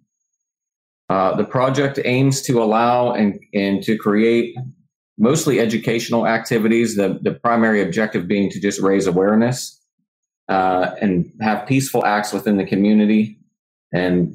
Uh, 1.08 1.36
the 1.36 1.44
project 1.44 1.98
aims 2.04 2.42
to 2.42 2.62
allow 2.62 3.12
and, 3.12 3.38
and 3.54 3.82
to 3.82 3.96
create 3.96 4.54
mostly 5.18 5.60
educational 5.60 6.26
activities, 6.26 6.96
the, 6.96 7.18
the 7.22 7.32
primary 7.32 7.82
objective 7.82 8.26
being 8.26 8.50
to 8.50 8.60
just 8.60 8.80
raise 8.80 9.06
awareness 9.06 9.80
uh, 10.48 10.90
and 11.00 11.30
have 11.40 11.66
peaceful 11.66 12.04
acts 12.04 12.32
within 12.32 12.56
the 12.56 12.66
community 12.66 13.38
and 13.92 14.34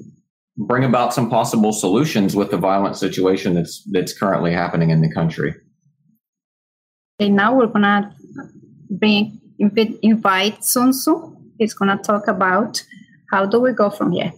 bring 0.57 0.83
about 0.83 1.13
some 1.13 1.29
possible 1.29 1.73
solutions 1.73 2.35
with 2.35 2.51
the 2.51 2.57
violent 2.57 2.97
situation 2.97 3.53
that's 3.53 3.83
that's 3.91 4.17
currently 4.17 4.51
happening 4.51 4.89
in 4.89 5.01
the 5.01 5.11
country. 5.13 5.53
And 7.19 7.35
now 7.35 7.53
we're 7.53 7.71
gonna 7.71 8.15
bring 8.89 9.41
invite 10.01 10.61
Sunsu. 10.61 11.35
He's 11.57 11.73
gonna 11.73 11.97
talk 12.01 12.29
about 12.29 12.81
how 13.29 13.45
do 13.45 13.59
we 13.59 13.73
go 13.73 13.91
from 13.91 14.13
here. 14.13 14.33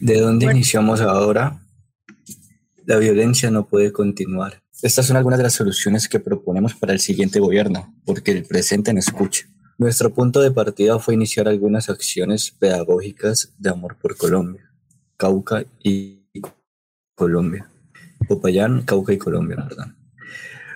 ¿De 0.00 0.20
dónde 0.20 0.46
iniciamos 0.46 1.00
ahora? 1.00 1.62
La 2.84 2.98
violencia 2.98 3.50
no 3.50 3.66
puede 3.66 3.92
continuar. 3.92 4.60
Estas 4.82 5.06
son 5.06 5.16
algunas 5.16 5.38
de 5.38 5.44
las 5.44 5.54
soluciones 5.54 6.08
que 6.08 6.20
proponemos 6.20 6.74
para 6.74 6.92
el 6.92 7.00
siguiente 7.00 7.40
gobierno, 7.40 7.94
porque 8.04 8.32
el 8.32 8.44
presente 8.44 8.92
no 8.92 8.98
escucha. 8.98 9.46
Nuestro 9.78 10.12
punto 10.12 10.40
de 10.40 10.50
partida 10.50 10.98
fue 10.98 11.14
iniciar 11.14 11.48
algunas 11.48 11.88
acciones 11.88 12.50
pedagógicas 12.50 13.54
de 13.58 13.70
amor 13.70 13.96
por 14.00 14.16
Colombia, 14.16 14.70
Cauca 15.16 15.64
y 15.82 16.22
Colombia. 17.14 17.70
Popayán, 18.28 18.82
Cauca 18.82 19.12
y 19.12 19.18
Colombia, 19.18 19.56
perdón. 19.56 19.96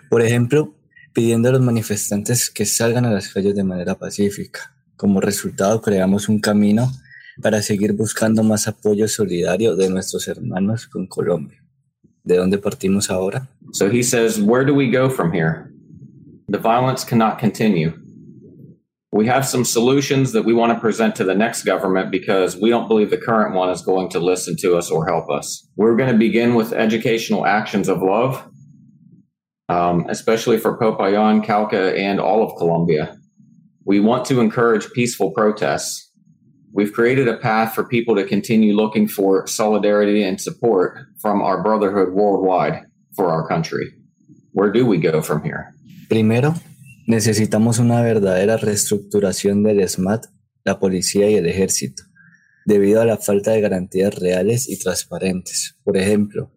Por 0.09 0.23
ejemplo, 0.23 0.75
pidiendo 1.13 1.49
a 1.49 1.53
los 1.53 1.61
manifestantes 1.61 2.51
que 2.51 2.65
salgan 2.65 3.05
a 3.05 3.11
las 3.11 3.33
calles 3.33 3.55
de 3.55 3.65
manera 3.65 3.97
pacífica. 3.97 4.75
Como 4.97 5.21
resultado, 5.21 5.81
creamos 5.81 6.29
un 6.29 6.41
camino 6.41 6.91
para 7.43 7.63
seguir 7.63 7.93
buscando 7.95 8.43
más 8.43 8.69
apoyo 8.69 9.09
solidario 9.09 9.77
de 9.77 9.89
nuestros 9.89 10.29
hermanos 10.29 10.87
con 10.87 11.07
Colombia. 11.07 11.65
¿De 12.23 12.37
dónde 12.37 12.59
partimos 12.59 13.11
ahora? 13.11 13.49
So 13.73 13.89
he 13.89 14.03
says, 14.03 14.39
Where 14.39 14.65
do 14.65 14.75
we 14.75 14.91
go 14.91 15.09
from 15.09 15.33
here? 15.33 15.73
The 16.49 16.59
violence 16.59 17.05
cannot 17.05 17.39
continue. 17.39 17.93
We 19.13 19.27
have 19.27 19.45
some 19.45 19.65
solutions 19.65 20.33
that 20.33 20.45
we 20.45 20.53
want 20.53 20.73
to 20.73 20.79
present 20.79 21.17
to 21.17 21.25
the 21.25 21.35
next 21.35 21.65
government 21.65 22.13
because 22.13 22.57
we 22.57 22.71
don't 22.71 22.87
believe 22.87 23.11
the 23.11 23.17
current 23.17 23.57
one 23.57 23.71
is 23.71 23.83
going 23.83 24.09
to 24.11 24.21
listen 24.21 24.55
to 24.59 24.77
us 24.77 24.91
or 24.91 25.07
help 25.07 25.29
us. 25.31 25.67
We're 25.77 25.97
going 25.97 26.13
to 26.13 26.19
begin 26.19 26.55
with 26.55 26.73
educational 26.73 27.45
actions 27.45 27.89
of 27.89 28.03
love 28.03 28.50
um, 29.71 30.05
especially 30.09 30.59
for 30.59 30.77
Popayan, 30.77 31.45
Cauca, 31.47 31.97
and 31.97 32.19
all 32.19 32.43
of 32.43 32.57
Colombia. 32.57 33.17
We 33.85 34.01
want 34.01 34.25
to 34.27 34.41
encourage 34.41 34.91
peaceful 34.93 35.31
protests. 35.31 36.11
We've 36.73 36.93
created 36.93 37.29
a 37.29 37.37
path 37.37 37.75
for 37.75 37.85
people 37.85 38.15
to 38.17 38.25
continue 38.25 38.75
looking 38.75 39.07
for 39.09 39.47
solidarity 39.47 40.23
and 40.25 40.41
support 40.41 40.99
from 41.23 41.41
our 41.41 41.63
brotherhood 41.63 42.11
worldwide 42.13 42.83
for 43.17 43.31
our 43.31 43.47
country. 43.47 43.87
Where 44.53 44.73
do 44.73 44.85
we 44.85 44.99
go 44.99 45.23
from 45.23 45.43
here? 45.45 45.73
Primero, 46.09 46.55
necesitamos 47.07 47.79
una 47.79 48.03
verdadera 48.03 48.57
reestructuración 48.57 49.63
del 49.63 49.81
ESMAD, 49.81 50.23
la 50.65 50.81
policía 50.81 51.31
y 51.31 51.35
el 51.35 51.47
ejército, 51.47 52.03
debido 52.67 53.01
a 53.01 53.05
la 53.05 53.17
falta 53.17 53.53
de 53.53 53.61
garantías 53.61 54.17
reales 54.17 54.69
y 54.69 54.79
transparentes. 54.79 55.77
Por 55.85 55.97
ejemplo, 55.97 56.51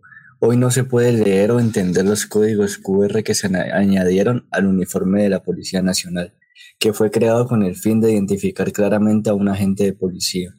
Hoy 0.46 0.58
no 0.58 0.72
se 0.72 0.84
puede 0.84 1.14
leer 1.14 1.52
o 1.52 1.62
entender 1.62 2.04
los 2.04 2.26
códigos 2.26 2.78
QR 2.78 3.24
que 3.24 3.34
se 3.34 3.48
añadieron 3.48 4.46
al 4.52 4.66
uniforme 4.66 5.24
de 5.24 5.30
la 5.30 5.42
Policía 5.42 5.82
Nacional, 5.82 6.34
que 6.80 6.92
fue 6.92 7.12
creado 7.12 7.48
con 7.48 7.64
el 7.64 7.78
fin 7.78 8.02
de 8.02 8.12
identificar 8.12 8.74
claramente 8.74 9.30
a 9.30 9.36
un 9.36 9.48
agente 9.48 9.86
de 9.86 9.94
policía. 9.94 10.54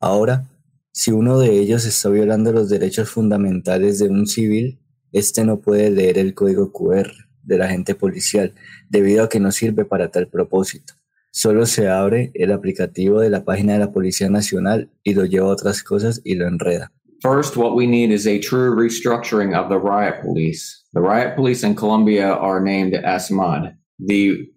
Ahora, 0.00 0.48
si 0.92 1.10
uno 1.10 1.38
de 1.38 1.58
ellos 1.58 1.84
está 1.84 2.08
violando 2.08 2.52
los 2.52 2.70
derechos 2.70 3.10
fundamentales 3.10 3.98
de 3.98 4.08
un 4.08 4.26
civil, 4.26 4.80
éste 5.12 5.44
no 5.44 5.60
puede 5.60 5.90
leer 5.90 6.16
el 6.16 6.32
código 6.32 6.72
QR 6.72 7.12
del 7.42 7.60
agente 7.60 7.94
policial, 7.94 8.54
debido 8.88 9.24
a 9.24 9.28
que 9.28 9.40
no 9.40 9.52
sirve 9.52 9.84
para 9.84 10.10
tal 10.10 10.28
propósito. 10.28 10.94
Solo 11.30 11.66
se 11.66 11.86
abre 11.86 12.30
el 12.32 12.50
aplicativo 12.50 13.20
de 13.20 13.28
la 13.28 13.44
página 13.44 13.74
de 13.74 13.78
la 13.78 13.92
Policía 13.92 14.30
Nacional 14.30 14.90
y 15.02 15.12
lo 15.12 15.26
lleva 15.26 15.48
a 15.48 15.52
otras 15.52 15.82
cosas 15.82 16.22
y 16.24 16.36
lo 16.36 16.48
enreda. 16.48 16.92
First, 17.22 17.56
what 17.56 17.76
we 17.76 17.86
need 17.86 18.10
is 18.10 18.26
a 18.26 18.40
true 18.40 18.74
restructuring 18.74 19.56
of 19.56 19.68
the 19.68 19.78
riot 19.78 20.22
police. 20.22 20.82
The 20.92 21.00
riot 21.00 21.36
police 21.36 21.62
in 21.62 21.76
Colombia 21.76 22.32
are 22.32 22.60
named 22.60 22.94
ESMAD. 22.94 23.76
The 24.00 24.48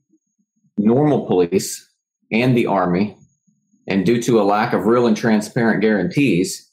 normal 0.78 1.28
police 1.28 1.88
and 2.32 2.58
the 2.58 2.66
army, 2.66 3.16
and 3.88 4.06
due 4.06 4.20
to 4.24 4.42
a 4.42 4.44
lack 4.44 4.74
of 4.74 4.88
real 4.88 5.06
and 5.06 5.16
transparent 5.16 5.82
guarantees, 5.82 6.64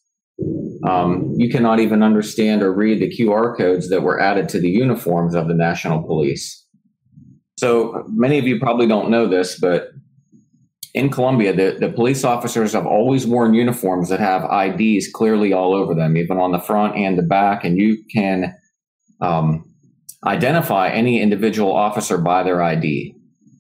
Um, 0.85 1.35
you 1.37 1.49
cannot 1.49 1.79
even 1.79 2.03
understand 2.03 2.63
or 2.63 2.73
read 2.73 2.99
the 2.99 3.15
QR 3.15 3.57
codes 3.57 3.89
that 3.91 4.03
were 4.03 4.19
added 4.19 4.49
to 4.49 4.59
the 4.59 4.71
uniforms 4.71 5.35
of 5.37 5.47
the 5.47 5.55
National 5.55 6.03
Police. 6.03 6.67
So 7.57 8.03
many 8.09 8.39
of 8.39 8.47
you 8.49 8.59
probably 8.59 8.89
don't 8.89 9.09
know 9.09 9.29
this, 9.29 9.61
but 9.61 9.92
in 10.95 11.11
Colombia, 11.11 11.55
the, 11.55 11.79
the 11.79 11.93
police 11.93 12.23
officers 12.23 12.75
have 12.75 12.87
always 12.87 13.27
worn 13.27 13.55
uniforms 13.55 14.11
that 14.11 14.21
have 14.21 14.45
IDs 14.53 15.09
clearly 15.11 15.53
all 15.53 15.75
over 15.75 15.95
them, 15.95 16.17
even 16.17 16.39
on 16.39 16.53
the 16.53 16.61
front 16.61 16.97
and 16.97 17.19
the 17.19 17.23
back, 17.23 17.65
and 17.65 17.79
you 17.79 18.05
can 18.13 18.55
um, 19.21 19.65
identify 20.27 20.89
any 20.91 21.21
individual 21.21 21.73
officer 21.73 22.19
by 22.19 22.43
their 22.43 22.63
ID. 22.63 23.15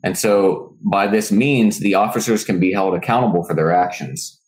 And 0.04 0.18
so, 0.18 0.76
by 0.84 1.06
this 1.06 1.32
means, 1.32 1.78
the 1.78 1.94
officers 1.94 2.44
can 2.44 2.58
be 2.58 2.72
held 2.72 2.94
accountable 2.94 3.44
for 3.44 3.54
their 3.54 3.72
actions. 3.72 4.38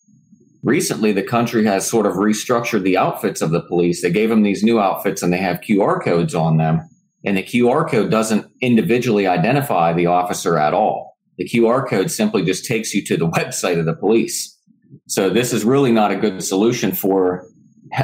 Recently, 0.62 1.12
the 1.12 1.22
country 1.22 1.64
has 1.66 1.88
sort 1.88 2.06
of 2.06 2.14
restructured 2.14 2.82
the 2.82 2.96
outfits 2.96 3.40
of 3.40 3.50
the 3.50 3.60
police. 3.60 4.02
They 4.02 4.10
gave 4.10 4.30
them 4.30 4.42
these 4.42 4.64
new 4.64 4.80
outfits 4.80 5.22
and 5.22 5.32
they 5.32 5.38
have 5.38 5.60
QR 5.60 6.02
codes 6.02 6.34
on 6.34 6.56
them. 6.56 6.88
And 7.24 7.36
the 7.36 7.42
QR 7.42 7.88
code 7.88 8.10
doesn't 8.10 8.50
individually 8.60 9.26
identify 9.26 9.92
the 9.92 10.06
officer 10.06 10.58
at 10.58 10.74
all. 10.74 11.13
The 11.38 11.48
QR 11.48 11.88
code 11.88 12.10
simply 12.10 12.44
just 12.44 12.64
takes 12.64 12.94
you 12.94 13.04
to 13.06 13.16
the 13.16 13.28
website 13.38 13.78
of 13.78 13.86
the 13.86 13.94
police. 13.94 14.58
So, 15.06 15.28
this 15.28 15.52
is 15.52 15.64
really 15.64 15.92
not 15.92 16.12
a 16.12 16.16
good 16.16 16.42
solution 16.42 16.92
for 16.92 17.46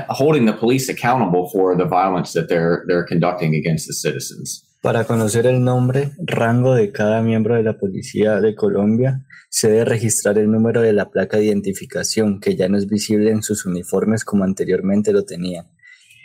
holding 0.08 0.46
the 0.46 0.52
police 0.52 0.88
accountable 0.88 1.48
for 1.50 1.76
the 1.76 1.84
violence 1.84 2.32
that 2.32 2.48
they're, 2.48 2.84
they're 2.86 3.06
conducting 3.06 3.54
against 3.54 3.86
the 3.86 3.94
citizens. 3.94 4.64
Para 4.82 5.04
conocer 5.04 5.46
el 5.46 5.62
nombre, 5.62 6.12
rango 6.18 6.74
de 6.74 6.90
cada 6.90 7.20
miembro 7.22 7.54
de 7.54 7.62
la 7.62 7.76
Policía 7.76 8.40
de 8.40 8.54
Colombia, 8.54 9.26
se 9.50 9.68
debe 9.68 9.84
registrar 9.84 10.38
el 10.38 10.50
número 10.50 10.80
de 10.80 10.94
la 10.94 11.10
placa 11.10 11.36
de 11.36 11.44
identificación, 11.46 12.40
que 12.40 12.56
ya 12.56 12.68
no 12.68 12.78
es 12.78 12.86
visible 12.86 13.30
en 13.30 13.42
sus 13.42 13.66
uniformes 13.66 14.24
como 14.24 14.44
anteriormente 14.44 15.12
lo 15.12 15.24
tenían. 15.24 15.66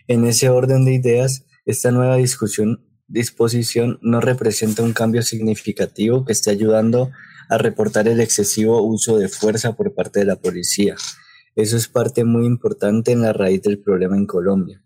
En 0.08 0.26
ese 0.26 0.48
orden 0.48 0.86
de 0.86 0.94
ideas, 0.94 1.46
esta 1.66 1.92
nueva 1.92 2.16
discusión, 2.16 2.85
disposición 3.08 4.00
no 4.02 4.22
representa 4.22 4.84
un 4.84 4.94
cambio 4.94 5.22
significativo 5.22 6.26
que 6.26 6.34
esté 6.34 6.52
ayudando 6.52 7.12
a 7.50 7.58
reportar 7.58 8.08
el 8.08 8.20
excesivo 8.20 8.82
uso 8.82 9.18
de 9.18 9.28
fuerza 9.28 9.76
por 9.76 9.94
parte 9.94 10.20
de 10.20 10.26
la 10.26 10.36
policía. 10.36 10.96
Eso 11.56 11.78
es 11.78 11.88
parte 11.88 12.24
muy 12.24 12.46
importante 12.46 13.12
en 13.12 13.22
la 13.22 13.34
raíz 13.34 13.62
del 13.62 13.80
problema 13.80 14.18
en 14.18 14.26
Colombia. 14.26 14.82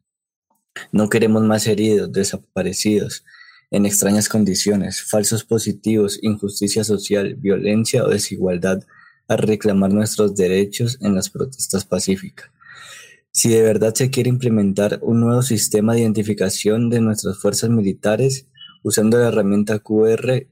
No 0.92 1.10
queremos 1.10 1.44
más 1.44 1.66
heridos, 1.68 2.12
desaparecidos, 2.12 3.24
en 3.72 3.86
extrañas 3.86 4.30
condiciones, 4.30 5.02
falsos 5.02 5.44
positivos, 5.44 6.20
injusticia 6.22 6.84
social, 6.84 7.36
violencia 7.36 8.04
o 8.04 8.10
desigualdad 8.10 8.84
a 9.28 9.36
reclamar 9.36 9.92
nuestros 9.92 10.36
derechos 10.36 10.98
en 11.02 11.16
las 11.16 11.30
protestas 11.30 11.86
pacíficas. 11.86 12.50
Si 13.32 13.50
de 13.50 13.62
verdad 13.62 13.94
se 13.94 14.10
quiere 14.10 14.30
implementar 14.30 15.00
un 15.02 15.22
nuevo 15.22 15.42
sistema 15.42 15.94
de 15.94 16.02
identificación 16.02 16.90
de 16.90 17.02
nuestras 17.02 17.38
fuerzas 17.38 17.70
militares 17.70 18.48
usando 18.84 19.18
la 19.18 19.28
herramienta 19.28 19.80
QR 19.80 20.48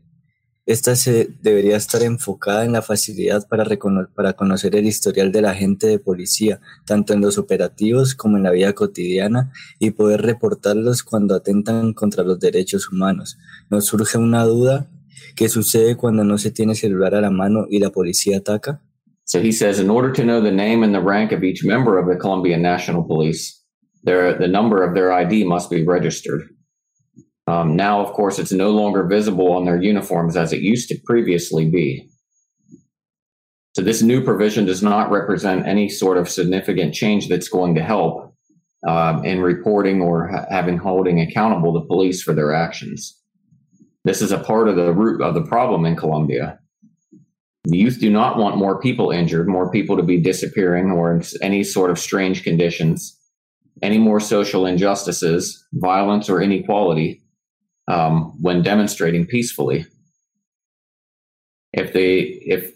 esta 0.67 0.97
se 0.97 1.29
debería 1.41 1.77
estar 1.77 2.03
enfocada 2.03 2.65
en 2.65 2.73
la 2.73 2.81
facilidad 2.81 3.47
para, 3.47 3.65
para 4.13 4.33
conocer 4.33 4.75
el 4.75 4.85
historial 4.85 5.31
del 5.31 5.45
agente 5.45 5.87
de 5.87 5.97
policía, 5.97 6.59
tanto 6.85 7.13
en 7.13 7.21
los 7.21 7.37
operativos 7.37 8.15
como 8.15 8.35
en 8.35 8.43
la 8.43 8.51
vida 8.51 8.73
cotidiana, 8.73 9.53
y 9.79 9.91
poder 9.91 10.23
reportarlos 10.23 11.03
cuando 11.03 11.35
atentan 11.35 11.93
contra 11.93 12.25
los 12.25 12.41
derechos 12.41 12.91
humanos. 12.91 13.37
Nos 13.69 13.85
surge 13.85 14.17
una 14.17 14.43
duda, 14.43 14.89
¿qué 15.37 15.47
sucede 15.47 15.95
cuando 15.95 16.25
no 16.25 16.37
se 16.37 16.51
tiene 16.51 16.75
celular 16.75 17.15
a 17.15 17.21
la 17.21 17.31
mano 17.31 17.65
y 17.69 17.79
la 17.79 17.89
policía 17.89 18.39
ataca? 18.39 18.81
So 19.27 19.41
he 19.41 19.51
says, 19.51 19.79
in 19.79 19.89
order 19.89 20.11
to 20.13 20.23
know 20.23 20.39
the 20.39 20.51
name 20.51 20.83
and 20.83 20.95
the 20.95 21.01
rank 21.01 21.33
of 21.33 21.43
each 21.43 21.63
member 21.63 21.99
of 21.99 22.07
the 22.07 22.15
Colombian 22.15 22.61
National 22.61 23.03
Police, 23.03 23.61
the 24.03 24.47
number 24.49 24.83
of 24.83 24.95
their 24.95 25.11
ID 25.11 25.43
must 25.43 25.69
be 25.69 25.83
registered. 25.83 26.43
Um, 27.45 27.75
now, 27.75 27.99
of 27.99 28.13
course, 28.13 28.39
it's 28.39 28.53
no 28.53 28.71
longer 28.71 29.05
visible 29.05 29.51
on 29.51 29.65
their 29.65 29.81
uniforms 29.81 30.37
as 30.37 30.53
it 30.53 30.61
used 30.61 30.87
to 30.89 30.99
previously 31.05 31.69
be. 31.69 32.09
So, 33.75 33.81
this 33.81 34.01
new 34.01 34.23
provision 34.23 34.65
does 34.65 34.81
not 34.81 35.11
represent 35.11 35.67
any 35.67 35.89
sort 35.89 36.17
of 36.17 36.29
significant 36.29 36.93
change 36.93 37.27
that's 37.27 37.49
going 37.49 37.75
to 37.75 37.83
help 37.83 38.33
uh, 38.87 39.21
in 39.23 39.41
reporting 39.41 40.01
or 40.01 40.29
ha- 40.29 40.45
having 40.49 40.77
holding 40.77 41.19
accountable 41.19 41.73
the 41.73 41.85
police 41.85 42.21
for 42.21 42.33
their 42.33 42.53
actions. 42.53 43.17
This 44.03 44.21
is 44.21 44.31
a 44.31 44.39
part 44.39 44.69
of 44.69 44.77
the 44.77 44.93
root 44.93 45.21
of 45.21 45.33
the 45.33 45.43
problem 45.43 45.85
in 45.85 45.95
Colombia. 45.97 46.59
The 47.67 47.77
youth 47.77 47.99
do 47.99 48.09
not 48.09 48.37
want 48.37 48.55
more 48.55 48.79
people 48.79 49.11
injured, 49.11 49.49
more 49.49 49.69
people 49.69 49.97
to 49.97 50.03
be 50.03 50.21
disappearing, 50.21 50.89
or 50.89 51.13
in 51.13 51.21
any 51.41 51.65
sort 51.65 51.91
of 51.91 51.99
strange 51.99 52.43
conditions, 52.43 53.19
any 53.81 53.97
more 53.97 54.21
social 54.21 54.65
injustices, 54.65 55.65
violence, 55.73 56.29
or 56.29 56.41
inequality 56.41 57.21
um, 57.89 58.41
when 58.41 58.61
demonstrating 58.61 59.25
peacefully. 59.25 59.85
If 61.73 61.91
they 61.91 62.19
if 62.45 62.73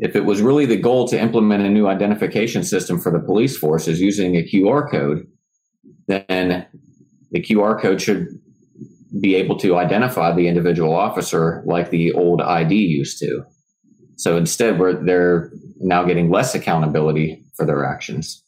if 0.00 0.14
it 0.14 0.26
was 0.26 0.42
really 0.42 0.66
the 0.66 0.76
goal 0.76 1.08
to 1.08 1.18
implement 1.18 1.64
a 1.64 1.70
new 1.70 1.86
identification 1.86 2.62
system 2.62 3.00
for 3.00 3.10
the 3.10 3.24
police 3.24 3.56
forces 3.56 4.02
using 4.02 4.36
a 4.36 4.42
QR 4.42 4.90
code, 4.90 5.26
then 6.08 6.66
the 7.30 7.40
QR 7.40 7.80
code 7.80 8.02
should 8.02 8.38
be 9.18 9.34
able 9.34 9.56
to 9.60 9.78
identify 9.78 10.30
the 10.30 10.46
individual 10.46 10.94
officer 10.94 11.62
like 11.64 11.88
the 11.88 12.12
old 12.12 12.42
ID 12.42 12.74
used 12.74 13.18
to. 13.20 13.46
So 14.16 14.36
instead, 14.36 14.78
we're, 14.78 14.94
they're 15.04 15.50
now 15.78 16.04
getting 16.04 16.30
less 16.30 16.54
accountability 16.54 17.44
for 17.54 17.66
their 17.66 17.84
actions. 17.84 18.42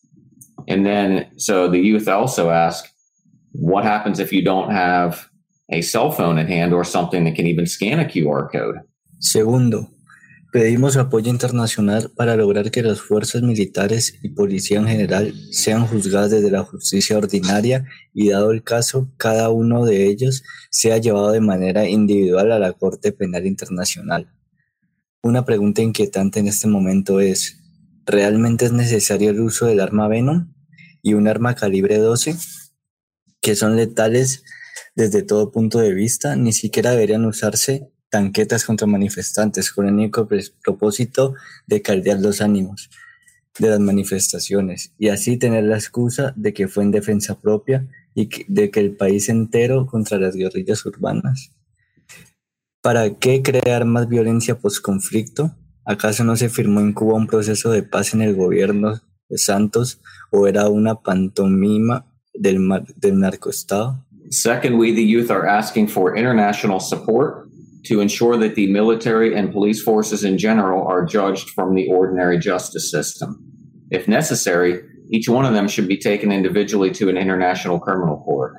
And 0.66 0.85
then, 0.85 1.26
so 1.37 1.68
the 1.68 1.78
youth 1.78 2.09
also 2.09 2.50
ask, 2.50 2.85
what 3.52 3.85
happens 3.85 4.18
if 4.18 4.33
you 4.33 4.42
don't 4.42 4.70
have 4.70 5.28
a 5.70 5.83
cell 5.83 6.11
phone 6.11 6.38
at 6.38 6.48
hand 6.48 6.72
or 6.72 6.85
something 6.85 7.24
that 7.24 7.35
can 7.35 7.46
even 7.46 7.66
scan 7.66 8.00
a 8.00 8.04
QR 8.04 8.50
code. 8.50 8.81
Segundo, 9.18 9.90
pedimos 10.52 10.96
apoyo 10.96 11.31
internacional 11.31 12.11
para 12.16 12.37
lograr 12.37 12.70
que 12.70 12.83
las 12.83 13.00
fuerzas 13.00 13.42
militares 13.42 14.14
y 14.22 14.31
policía 14.31 14.78
en 14.78 14.87
general 14.87 15.35
sean 15.50 15.87
juzgadas 15.87 16.31
desde 16.31 16.50
la 16.50 16.64
justicia 16.64 17.18
ordinaria 17.18 17.85
y 18.14 18.31
dado 18.31 18.50
el 18.52 18.62
caso, 18.62 19.11
cada 19.16 19.50
uno 19.50 19.85
de 19.85 20.07
ellos 20.07 20.42
sea 20.70 20.98
llevado 20.98 21.33
de 21.33 21.40
manera 21.40 21.88
individual 21.88 22.52
a 22.52 22.59
la 22.59 22.72
Corte 22.72 23.12
Penal 23.12 23.46
Internacional. 23.46 24.31
Una 25.22 25.44
pregunta 25.44 25.83
inquietante 25.83 26.38
en 26.38 26.46
este 26.46 26.68
momento 26.68 27.18
es, 27.18 27.59
¿realmente 28.07 28.66
es 28.66 28.72
necesario 28.72 29.31
el 29.31 29.40
uso 29.40 29.66
del 29.66 29.81
arma 29.81 30.07
Venom 30.07 30.54
y 31.02 31.14
un 31.14 31.26
arma 31.26 31.57
calibre 31.57 31.98
12 31.98 32.37
que 33.40 33.57
son 33.57 33.74
letales 33.74 34.44
desde 34.94 35.22
todo 35.22 35.50
punto 35.50 35.81
de 35.81 35.92
vista, 35.92 36.37
ni 36.37 36.52
siquiera 36.52 36.92
deberían 36.92 37.24
usarse 37.24 37.90
tanquetas 38.11 38.64
contra 38.64 38.87
manifestantes 38.87 39.72
con 39.72 39.87
el 39.87 39.94
único 39.94 40.28
propósito 40.62 41.35
de 41.66 41.83
caldear 41.83 42.20
los 42.20 42.40
ánimos 42.40 42.88
de 43.59 43.70
las 43.70 43.81
manifestaciones 43.81 44.92
y 44.98 45.09
así 45.09 45.37
tener 45.37 45.64
la 45.64 45.76
excusa 45.76 46.33
de 46.37 46.52
que 46.52 46.68
fue 46.68 46.85
en 46.85 46.92
defensa 46.92 47.40
propia 47.40 47.88
y 48.14 48.28
de 48.46 48.70
que 48.70 48.81
el 48.81 48.96
país 48.96 49.28
entero 49.28 49.87
contra 49.87 50.18
las 50.18 50.35
guerrillas 50.37 50.87
urbanas. 50.87 51.50
¿Para 52.88 53.11
qué 53.18 53.42
crear 53.42 53.85
más 53.85 54.09
violencia 54.09 54.59
post-conflicto? 54.59 55.55
¿Acaso 55.85 56.24
no 56.24 56.37
se 56.37 56.48
firmó 56.48 56.81
en 56.81 56.94
Cuba 56.94 57.16
un 57.16 57.27
proceso 57.27 57.70
de 57.70 57.83
paz 57.83 58.14
en 58.14 58.22
el 58.22 58.35
gobierno 58.35 58.94
de 59.29 59.37
Santos 59.37 60.01
o 60.31 60.46
era 60.46 60.70
una 60.70 60.94
pantomima 60.94 62.07
del, 62.33 62.66
del 62.96 63.20
narcoestado? 63.20 64.07
Second, 64.31 64.79
we, 64.79 64.94
the 64.94 65.05
youth, 65.05 65.31
are 65.31 65.46
asking 65.46 65.87
for 65.87 66.16
international 66.16 66.81
support 66.81 67.51
to 67.85 68.01
ensure 68.01 68.38
that 68.38 68.55
the 68.55 68.72
military 68.72 69.37
and 69.37 69.53
police 69.53 69.83
forces 69.83 70.24
in 70.24 70.38
general 70.38 70.88
are 70.88 71.05
judged 71.05 71.51
from 71.51 71.74
the 71.74 71.87
ordinary 71.90 72.38
justice 72.38 72.90
system. 72.90 73.37
If 73.90 74.09
necessary, 74.09 74.81
each 75.11 75.29
one 75.29 75.44
of 75.44 75.53
them 75.53 75.68
should 75.68 75.88
be 75.88 75.98
taken 75.98 76.33
individually 76.33 76.90
to 76.92 77.11
an 77.11 77.18
international 77.18 77.81
criminal 77.81 78.22
court. 78.24 78.55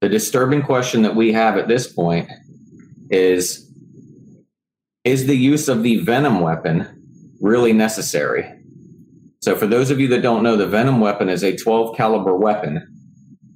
The 0.00 0.08
disturbing 0.08 0.62
question 0.62 1.02
that 1.02 1.14
we 1.14 1.32
have 1.32 1.56
at 1.56 1.68
this 1.68 1.86
point 1.86 2.28
is 3.10 3.70
Is 5.04 5.26
the 5.26 5.36
use 5.36 5.68
of 5.68 5.82
the 5.82 5.98
venom 5.98 6.40
weapon 6.40 7.02
really 7.40 7.72
necessary? 7.72 8.50
So, 9.42 9.54
for 9.54 9.66
those 9.66 9.90
of 9.90 10.00
you 10.00 10.08
that 10.08 10.22
don't 10.22 10.42
know, 10.42 10.56
the 10.56 10.66
venom 10.66 11.00
weapon 11.00 11.28
is 11.28 11.42
a 11.42 11.56
12 11.56 11.96
caliber 11.96 12.36
weapon 12.36 12.94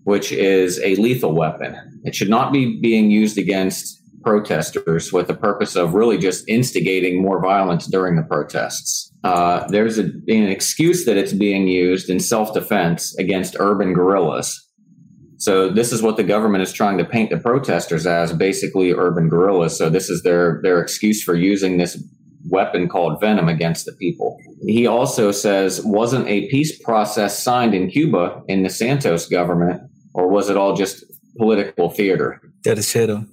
which 0.09 0.33
is 0.33 0.81
a 0.81 0.95
lethal 0.97 1.35
weapon. 1.35 1.77
It 2.03 2.15
should 2.15 2.31
not 2.31 2.51
be 2.51 2.81
being 2.81 3.11
used 3.11 3.37
against 3.37 4.01
protesters 4.23 5.13
with 5.13 5.27
the 5.27 5.35
purpose 5.35 5.77
of 5.77 5.93
really 5.93 6.17
just 6.17 6.49
instigating 6.49 7.21
more 7.21 7.43
violence 7.43 7.87
during 7.87 8.17
the 8.17 8.23
protests. 8.23 9.13
Uh, 9.23 9.67
there's 9.69 9.99
a, 9.99 10.05
an 10.05 10.49
excuse 10.49 11.05
that 11.05 11.19
it's 11.19 11.35
being 11.35 11.69
used 11.69 12.09
in 12.09 12.21
self 12.21 12.55
defense 12.55 13.15
against 13.19 13.55
urban 13.61 13.93
guerrillas. 13.93 14.67
So 15.38 15.70
this 15.70 15.92
is 15.92 16.03
what 16.03 16.16
the 16.16 16.24
government 16.24 16.62
is 16.62 16.72
trying 16.72 16.98
to 16.98 17.05
paint 17.05 17.31
the 17.31 17.38
protesters 17.38 18.07
as 18.07 18.33
basically 18.33 18.92
urban 18.92 19.29
guerrillas. 19.29 19.79
So 19.79 19.88
this 19.88 20.11
is 20.11 20.22
their 20.22 20.61
their 20.62 20.81
excuse 20.83 21.22
for 21.22 21.35
using 21.35 21.79
this 21.79 21.96
weapon 22.51 22.88
called 22.88 23.20
venom 23.20 23.48
against 23.48 23.87
the 23.87 23.92
people. 23.92 24.37
He 24.66 24.87
also 24.87 25.31
says, 25.33 25.81
wasn't 25.85 26.27
a 26.29 26.48
peace 26.48 26.77
process 26.83 27.42
signed 27.42 27.74
in 27.74 27.88
Cuba 27.88 28.42
in 28.48 28.62
the 28.62 28.70
Santos 28.70 29.29
government, 29.29 29.81
or 30.14 30.29
was 30.29 30.51
it 30.51 30.57
all 30.57 30.74
just 30.74 31.05
political 31.37 31.90
theater? 31.90 32.40
Tercero, 32.62 33.27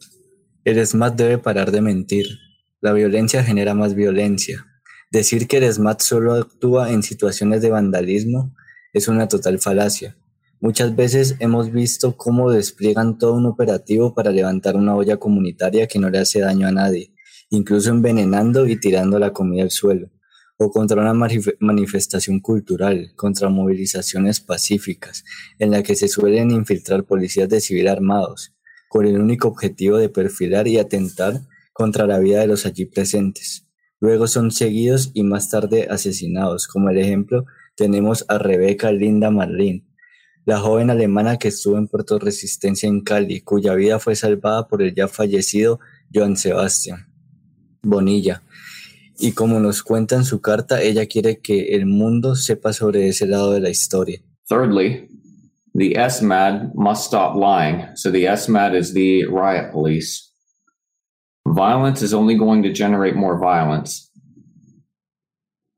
el 0.63 0.77
ESMAD 0.77 1.13
debe 1.13 1.37
parar 1.39 1.71
de 1.71 1.81
mentir. 1.81 2.25
La 2.81 2.93
violencia 2.93 3.43
genera 3.43 3.73
más 3.73 3.95
violencia. 3.95 4.65
Decir 5.11 5.47
que 5.47 5.57
el 5.57 5.63
ESMAD 5.63 5.99
solo 5.99 6.35
actúa 6.35 6.91
en 6.91 7.01
situaciones 7.01 7.61
de 7.61 7.71
vandalismo 7.71 8.53
es 8.93 9.07
una 9.07 9.27
total 9.27 9.59
falacia. 9.59 10.15
Muchas 10.61 10.95
veces 10.95 11.35
hemos 11.39 11.71
visto 11.71 12.15
cómo 12.15 12.49
despliegan 12.49 13.17
todo 13.17 13.33
un 13.33 13.45
operativo 13.45 14.13
para 14.13 14.31
levantar 14.31 14.75
una 14.77 14.95
olla 14.95 15.17
comunitaria 15.17 15.87
que 15.87 15.99
no 15.99 16.09
le 16.09 16.19
hace 16.19 16.39
daño 16.39 16.67
a 16.67 16.71
nadie, 16.71 17.13
incluso 17.49 17.89
envenenando 17.89 18.65
y 18.65 18.79
tirando 18.79 19.19
la 19.19 19.33
comida 19.33 19.63
al 19.63 19.71
suelo, 19.71 20.09
o 20.57 20.71
contra 20.71 21.01
una 21.01 21.13
manifestación 21.59 22.39
cultural, 22.39 23.11
contra 23.15 23.49
movilizaciones 23.49 24.39
pacíficas, 24.39 25.25
en 25.59 25.71
la 25.71 25.83
que 25.83 25.95
se 25.95 26.07
suelen 26.07 26.51
infiltrar 26.51 27.03
policías 27.03 27.49
de 27.49 27.59
civil 27.59 27.89
armados, 27.89 28.55
con 28.87 29.05
el 29.05 29.19
único 29.19 29.49
objetivo 29.49 29.97
de 29.97 30.07
perfilar 30.07 30.69
y 30.69 30.77
atentar 30.77 31.41
contra 31.73 32.07
la 32.07 32.19
vida 32.19 32.39
de 32.39 32.47
los 32.47 32.65
allí 32.65 32.85
presentes. 32.85 33.67
Luego 33.99 34.27
son 34.27 34.51
seguidos 34.51 35.11
y 35.13 35.23
más 35.23 35.49
tarde 35.49 35.87
asesinados. 35.89 36.67
Como 36.67 36.89
el 36.89 36.97
ejemplo, 36.97 37.45
tenemos 37.75 38.23
a 38.29 38.37
Rebeca 38.37 38.91
Linda 38.91 39.31
Marlin, 39.31 39.85
la 40.45 40.59
joven 40.59 40.89
alemana 40.89 41.37
que 41.37 41.47
estuvo 41.47 41.77
en 41.77 41.87
Puerto 41.87 42.19
Resistencia 42.19 42.87
en 42.87 43.01
Cali, 43.01 43.41
cuya 43.41 43.73
vida 43.73 43.99
fue 43.99 44.15
salvada 44.15 44.67
por 44.67 44.81
el 44.81 44.93
ya 44.93 45.07
fallecido 45.07 45.79
Joan 46.13 46.37
Sebastián 46.37 47.07
Bonilla. 47.81 48.41
Y 49.17 49.31
como 49.31 49.59
nos 49.59 49.81
cuenta 49.81 50.15
en 50.15 50.25
su 50.25 50.41
carta, 50.41 50.81
ella 50.81 51.05
quiere 51.05 51.39
que 51.39 51.75
el 51.75 51.85
mundo 51.85 52.35
sepa 52.35 52.73
sobre 52.73 53.07
ese 53.07 53.25
lado 53.25 53.53
de 53.53 53.61
la 53.61 53.69
historia. 53.69 54.19
Thirdly, 54.47 55.07
the 55.73 55.95
SMAD 55.95 56.73
must 56.75 57.05
stop 57.05 57.35
lying. 57.35 57.87
So 57.95 58.11
the 58.11 58.25
SMAD 58.25 58.75
is 58.75 58.93
the 58.93 59.25
riot 59.25 59.71
police. 59.71 60.31
Violence 61.47 62.03
is 62.03 62.13
only 62.13 62.35
going 62.35 62.61
to 62.63 62.73
generate 62.73 63.15
more 63.15 63.37
violence. 63.39 64.04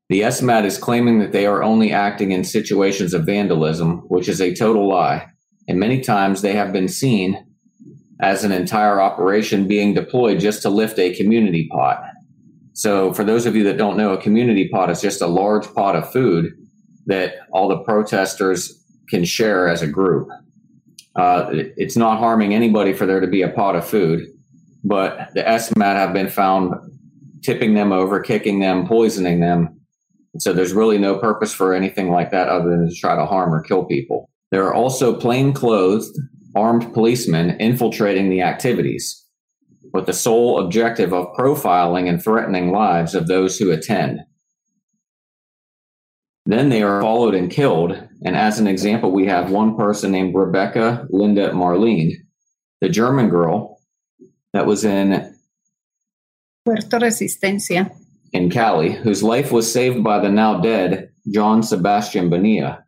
The 0.09 0.21
ESMAD 0.21 0.63
is 0.63 0.77
claiming 0.77 1.19
that 1.19 1.33
they 1.33 1.45
are 1.45 1.63
only 1.63 1.91
acting 1.91 2.31
in 2.31 2.45
situations 2.45 3.13
of 3.13 3.25
vandalism, 3.25 3.99
which 4.07 4.29
is 4.29 4.39
a 4.39 4.55
total 4.55 4.87
lie. 4.87 5.27
And 5.67 5.79
many 5.79 5.99
times 5.99 6.41
they 6.41 6.53
have 6.53 6.71
been 6.71 6.87
seen 6.87 7.45
as 8.21 8.43
an 8.43 8.51
entire 8.51 9.01
operation 9.01 9.67
being 9.67 9.93
deployed 9.93 10.39
just 10.39 10.61
to 10.61 10.69
lift 10.69 10.97
a 10.97 11.13
community 11.15 11.67
pot. 11.71 12.01
So, 12.73 13.13
for 13.13 13.23
those 13.23 13.45
of 13.45 13.55
you 13.55 13.63
that 13.65 13.77
don't 13.77 13.97
know, 13.97 14.13
a 14.13 14.21
community 14.21 14.69
pot 14.69 14.89
is 14.89 15.01
just 15.01 15.21
a 15.21 15.27
large 15.27 15.71
pot 15.73 15.95
of 15.95 16.11
food 16.11 16.53
that 17.07 17.35
all 17.51 17.67
the 17.67 17.79
protesters 17.79 18.83
can 19.09 19.25
share 19.25 19.67
as 19.67 19.81
a 19.81 19.87
group. 19.87 20.29
Uh, 21.15 21.49
it's 21.75 21.97
not 21.97 22.19
harming 22.19 22.53
anybody 22.53 22.93
for 22.93 23.05
there 23.05 23.19
to 23.19 23.27
be 23.27 23.41
a 23.41 23.49
pot 23.49 23.75
of 23.75 23.85
food, 23.85 24.25
but 24.83 25.29
the 25.33 25.41
ESMAD 25.41 25.95
have 25.95 26.13
been 26.13 26.29
found 26.29 26.73
tipping 27.41 27.73
them 27.73 27.91
over, 27.91 28.19
kicking 28.19 28.59
them, 28.59 28.87
poisoning 28.87 29.39
them, 29.39 29.76
so 30.39 30.53
there's 30.53 30.73
really 30.73 30.97
no 30.97 31.17
purpose 31.17 31.53
for 31.53 31.73
anything 31.73 32.09
like 32.09 32.31
that 32.31 32.49
other 32.49 32.69
than 32.69 32.87
to 32.87 32.95
try 32.95 33.15
to 33.15 33.25
harm 33.25 33.53
or 33.53 33.63
kill 33.63 33.85
people. 33.85 34.29
There 34.51 34.65
are 34.65 34.73
also 34.73 35.19
plainclothes 35.19 36.17
armed 36.55 36.93
policemen 36.93 37.59
infiltrating 37.59 38.29
the 38.29 38.41
activities 38.41 39.25
with 39.93 40.05
the 40.05 40.13
sole 40.13 40.63
objective 40.63 41.13
of 41.13 41.33
profiling 41.37 42.09
and 42.09 42.21
threatening 42.21 42.71
lives 42.71 43.15
of 43.15 43.27
those 43.27 43.57
who 43.57 43.71
attend. 43.71 44.21
Then 46.45 46.69
they 46.69 46.81
are 46.81 47.01
followed 47.01 47.35
and 47.35 47.51
killed. 47.51 47.91
And 48.23 48.35
as 48.35 48.57
an 48.59 48.67
example, 48.67 49.11
we 49.11 49.27
have 49.27 49.51
one 49.51 49.75
person 49.75 50.11
named 50.11 50.33
Rebecca 50.33 51.05
Linda 51.09 51.51
Marlene, 51.51 52.13
the 52.79 52.89
German 52.89 53.29
girl 53.29 53.79
that 54.53 54.65
was 54.65 54.85
in 54.85 55.35
Puerto 56.63 56.99
Resistencia 56.99 57.91
in 58.33 58.49
Cali, 58.49 58.91
whose 58.91 59.23
life 59.23 59.51
was 59.51 59.71
saved 59.71 60.03
by 60.03 60.19
the 60.19 60.29
now 60.29 60.59
dead 60.59 61.09
John 61.31 61.63
Sebastian 61.63 62.29
Bonilla. 62.29 62.83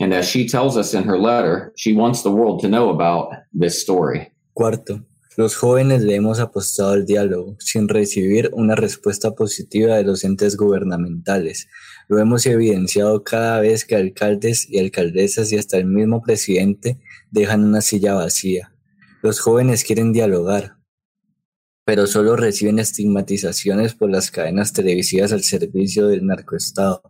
And 0.00 0.14
as 0.14 0.28
she 0.28 0.48
tells 0.48 0.76
us 0.76 0.94
in 0.94 1.04
her 1.04 1.18
letter, 1.18 1.72
she 1.76 1.92
wants 1.92 2.22
the 2.22 2.30
world 2.30 2.60
to 2.60 2.68
know 2.68 2.90
about 2.90 3.32
this 3.52 3.82
story. 3.82 4.32
Cuarto, 4.54 5.04
los 5.36 5.56
jóvenes 5.56 6.02
le 6.02 6.16
hemos 6.16 6.40
apostado 6.40 6.92
al 6.92 7.04
diálogo 7.04 7.56
sin 7.60 7.88
recibir 7.88 8.50
una 8.52 8.74
respuesta 8.74 9.34
positiva 9.34 9.96
de 9.96 10.04
los 10.04 10.24
entes 10.24 10.56
gubernamentales. 10.56 11.68
Lo 12.08 12.18
hemos 12.18 12.46
evidenciado 12.46 13.22
cada 13.22 13.60
vez 13.60 13.84
que 13.84 13.96
alcaldes 13.96 14.68
y 14.68 14.78
alcaldesas 14.78 15.52
y 15.52 15.58
hasta 15.58 15.76
el 15.76 15.86
mismo 15.86 16.22
presidente 16.22 17.00
dejan 17.30 17.64
una 17.64 17.80
silla 17.80 18.14
vacía. 18.14 18.72
Los 19.22 19.40
jóvenes 19.40 19.84
quieren 19.84 20.12
dialogar, 20.12 20.77
pero 21.88 22.06
solo 22.06 22.36
reciben 22.36 22.78
estigmatizaciones 22.78 23.94
por 23.94 24.10
las 24.10 24.30
cadenas 24.30 24.74
televisivas 24.74 25.32
al 25.32 25.42
servicio 25.42 26.06
del 26.06 26.26
narcoestado, 26.26 27.00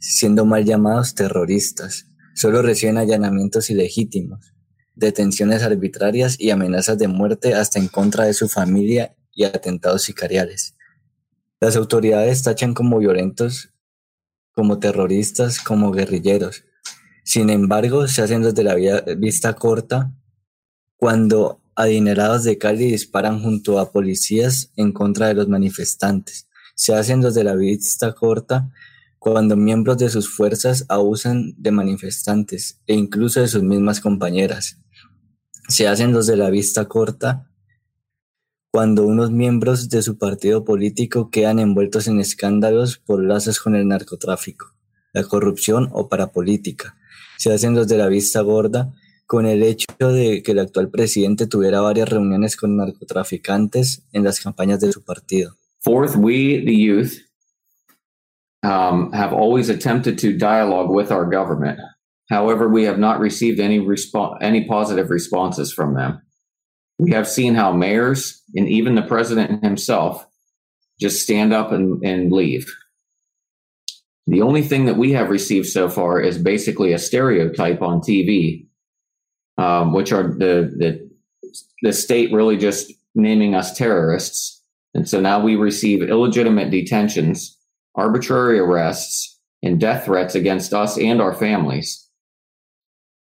siendo 0.00 0.44
mal 0.44 0.66
llamados 0.66 1.14
terroristas. 1.14 2.08
Solo 2.34 2.60
reciben 2.60 2.98
allanamientos 2.98 3.70
ilegítimos, 3.70 4.52
detenciones 4.94 5.62
arbitrarias 5.62 6.38
y 6.38 6.50
amenazas 6.50 6.98
de 6.98 7.08
muerte 7.08 7.54
hasta 7.54 7.78
en 7.78 7.88
contra 7.88 8.26
de 8.26 8.34
su 8.34 8.50
familia 8.50 9.16
y 9.32 9.44
atentados 9.44 10.02
sicariales. 10.02 10.76
Las 11.58 11.74
autoridades 11.76 12.42
tachan 12.42 12.74
como 12.74 12.98
violentos, 12.98 13.72
como 14.52 14.78
terroristas, 14.78 15.58
como 15.58 15.90
guerrilleros. 15.90 16.64
Sin 17.24 17.48
embargo, 17.48 18.06
se 18.08 18.20
hacen 18.20 18.42
desde 18.42 18.62
la 18.62 18.74
vista 19.16 19.54
corta 19.54 20.12
cuando 20.98 21.61
adinerados 21.74 22.44
de 22.44 22.58
Cali 22.58 22.90
disparan 22.90 23.42
junto 23.42 23.78
a 23.78 23.92
policías 23.92 24.72
en 24.76 24.92
contra 24.92 25.28
de 25.28 25.34
los 25.34 25.48
manifestantes. 25.48 26.48
Se 26.74 26.94
hacen 26.94 27.20
desde 27.20 27.44
la 27.44 27.54
vista 27.54 28.12
corta 28.12 28.70
cuando 29.18 29.56
miembros 29.56 29.98
de 29.98 30.10
sus 30.10 30.28
fuerzas 30.28 30.84
abusan 30.88 31.54
de 31.56 31.70
manifestantes 31.70 32.80
e 32.86 32.94
incluso 32.94 33.40
de 33.40 33.48
sus 33.48 33.62
mismas 33.62 34.00
compañeras. 34.00 34.78
Se 35.68 35.86
hacen 35.86 36.12
los 36.12 36.26
de 36.26 36.36
la 36.36 36.50
vista 36.50 36.86
corta 36.86 37.48
cuando 38.72 39.06
unos 39.06 39.30
miembros 39.30 39.90
de 39.90 40.02
su 40.02 40.18
partido 40.18 40.64
político 40.64 41.30
quedan 41.30 41.58
envueltos 41.58 42.08
en 42.08 42.18
escándalos 42.20 42.98
por 42.98 43.22
lazos 43.22 43.60
con 43.60 43.76
el 43.76 43.86
narcotráfico, 43.86 44.74
la 45.12 45.22
corrupción 45.24 45.88
o 45.92 46.08
parapolítica. 46.08 46.96
Se 47.36 47.52
hacen 47.52 47.74
los 47.74 47.86
de 47.86 47.98
la 47.98 48.08
vista 48.08 48.40
gorda 48.40 48.92
con 49.32 49.46
el 49.46 49.62
hecho 49.62 49.86
de 49.98 50.42
que 50.42 50.52
el 50.52 50.58
actual 50.58 50.90
presidente 50.90 51.46
tuviera 51.46 51.80
varias 51.80 52.06
reuniones 52.06 52.54
con 52.54 52.76
narcotraficantes 52.76 54.02
en 54.12 54.24
las 54.24 54.38
campañas 54.38 54.78
de 54.80 54.92
su 54.92 55.02
partido. 55.02 55.56
Fourth, 55.80 56.16
we, 56.16 56.62
the 56.62 56.76
youth, 56.76 57.16
um, 58.62 59.10
have 59.12 59.32
always 59.32 59.70
attempted 59.70 60.18
to 60.18 60.36
dialogue 60.36 60.90
with 60.90 61.10
our 61.10 61.24
government. 61.24 61.78
However, 62.28 62.68
we 62.68 62.84
have 62.84 62.98
not 62.98 63.20
received 63.20 63.58
any 63.58 63.78
respo- 63.78 64.36
any 64.42 64.66
positive 64.66 65.08
responses 65.08 65.72
from 65.72 65.94
them. 65.94 66.20
We 66.98 67.12
have 67.12 67.26
seen 67.26 67.54
how 67.54 67.72
mayors 67.72 68.42
and 68.54 68.68
even 68.68 68.96
the 68.96 69.08
president 69.08 69.64
himself 69.64 70.26
just 71.00 71.22
stand 71.22 71.54
up 71.54 71.72
and, 71.72 72.04
and 72.04 72.30
leave. 72.30 72.70
The 74.26 74.42
only 74.42 74.60
thing 74.60 74.84
that 74.84 74.98
we 74.98 75.12
have 75.12 75.30
received 75.30 75.68
so 75.68 75.88
far 75.88 76.20
is 76.20 76.36
basically 76.36 76.92
a 76.92 76.98
stereotype 76.98 77.80
on 77.80 78.02
TV 78.02 78.66
um, 79.58 79.92
which 79.92 80.12
are 80.12 80.24
the, 80.24 80.72
the 80.76 81.10
the 81.82 81.92
state 81.92 82.32
really 82.32 82.56
just 82.56 82.92
naming 83.14 83.54
us 83.54 83.76
terrorists. 83.76 84.62
And 84.94 85.08
so 85.08 85.20
now 85.20 85.40
we 85.40 85.56
receive 85.56 86.02
illegitimate 86.02 86.70
detentions, 86.70 87.58
arbitrary 87.94 88.58
arrests, 88.58 89.38
and 89.62 89.80
death 89.80 90.04
threats 90.04 90.34
against 90.34 90.72
us 90.72 90.98
and 90.98 91.20
our 91.20 91.34
families. 91.34 92.08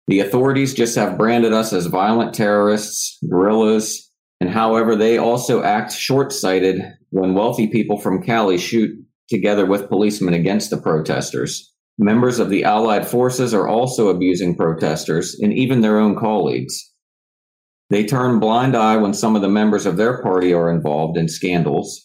The 0.06 0.20
authorities 0.20 0.74
just 0.74 0.96
have 0.96 1.18
branded 1.18 1.52
us 1.52 1.72
as 1.72 1.86
violent 1.86 2.34
terrorists, 2.34 3.18
guerrillas, 3.28 4.10
and 4.40 4.50
however, 4.50 4.94
they 4.94 5.16
also 5.16 5.62
act 5.62 5.92
short 5.92 6.32
sighted 6.32 6.82
when 7.10 7.34
wealthy 7.34 7.66
people 7.66 7.98
from 7.98 8.22
Cali 8.22 8.58
shoot 8.58 8.90
together 9.28 9.64
with 9.64 9.88
policemen 9.88 10.34
against 10.34 10.70
the 10.70 10.76
protesters. 10.76 11.72
Members 11.98 12.38
of 12.40 12.50
the 12.50 12.64
Allied 12.64 13.06
forces 13.06 13.54
are 13.54 13.68
also 13.68 14.08
abusing 14.08 14.56
protesters 14.56 15.38
and 15.40 15.52
even 15.52 15.80
their 15.80 15.98
own 15.98 16.16
colleagues. 16.16 16.90
They 17.90 18.04
turn 18.04 18.40
blind 18.40 18.76
eye 18.76 18.96
when 18.96 19.14
some 19.14 19.36
of 19.36 19.42
the 19.42 19.48
members 19.48 19.86
of 19.86 19.96
their 19.96 20.20
party 20.22 20.52
are 20.52 20.70
involved 20.70 21.16
in 21.16 21.28
scandals 21.28 22.04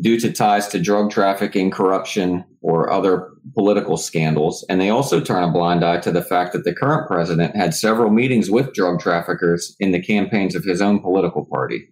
due 0.00 0.18
to 0.20 0.32
ties 0.32 0.68
to 0.68 0.80
drug 0.80 1.10
trafficking, 1.10 1.70
corruption, 1.70 2.44
or 2.60 2.90
other 2.90 3.28
political 3.54 3.96
scandals. 3.96 4.64
And 4.68 4.80
they 4.80 4.90
also 4.90 5.20
turn 5.20 5.42
a 5.42 5.52
blind 5.52 5.84
eye 5.84 5.98
to 6.00 6.10
the 6.10 6.22
fact 6.22 6.52
that 6.52 6.64
the 6.64 6.74
current 6.74 7.06
president 7.06 7.56
had 7.56 7.74
several 7.74 8.10
meetings 8.10 8.50
with 8.50 8.72
drug 8.72 9.00
traffickers 9.00 9.76
in 9.80 9.92
the 9.92 10.02
campaigns 10.02 10.54
of 10.54 10.64
his 10.64 10.80
own 10.80 11.00
political 11.00 11.44
party. 11.44 11.88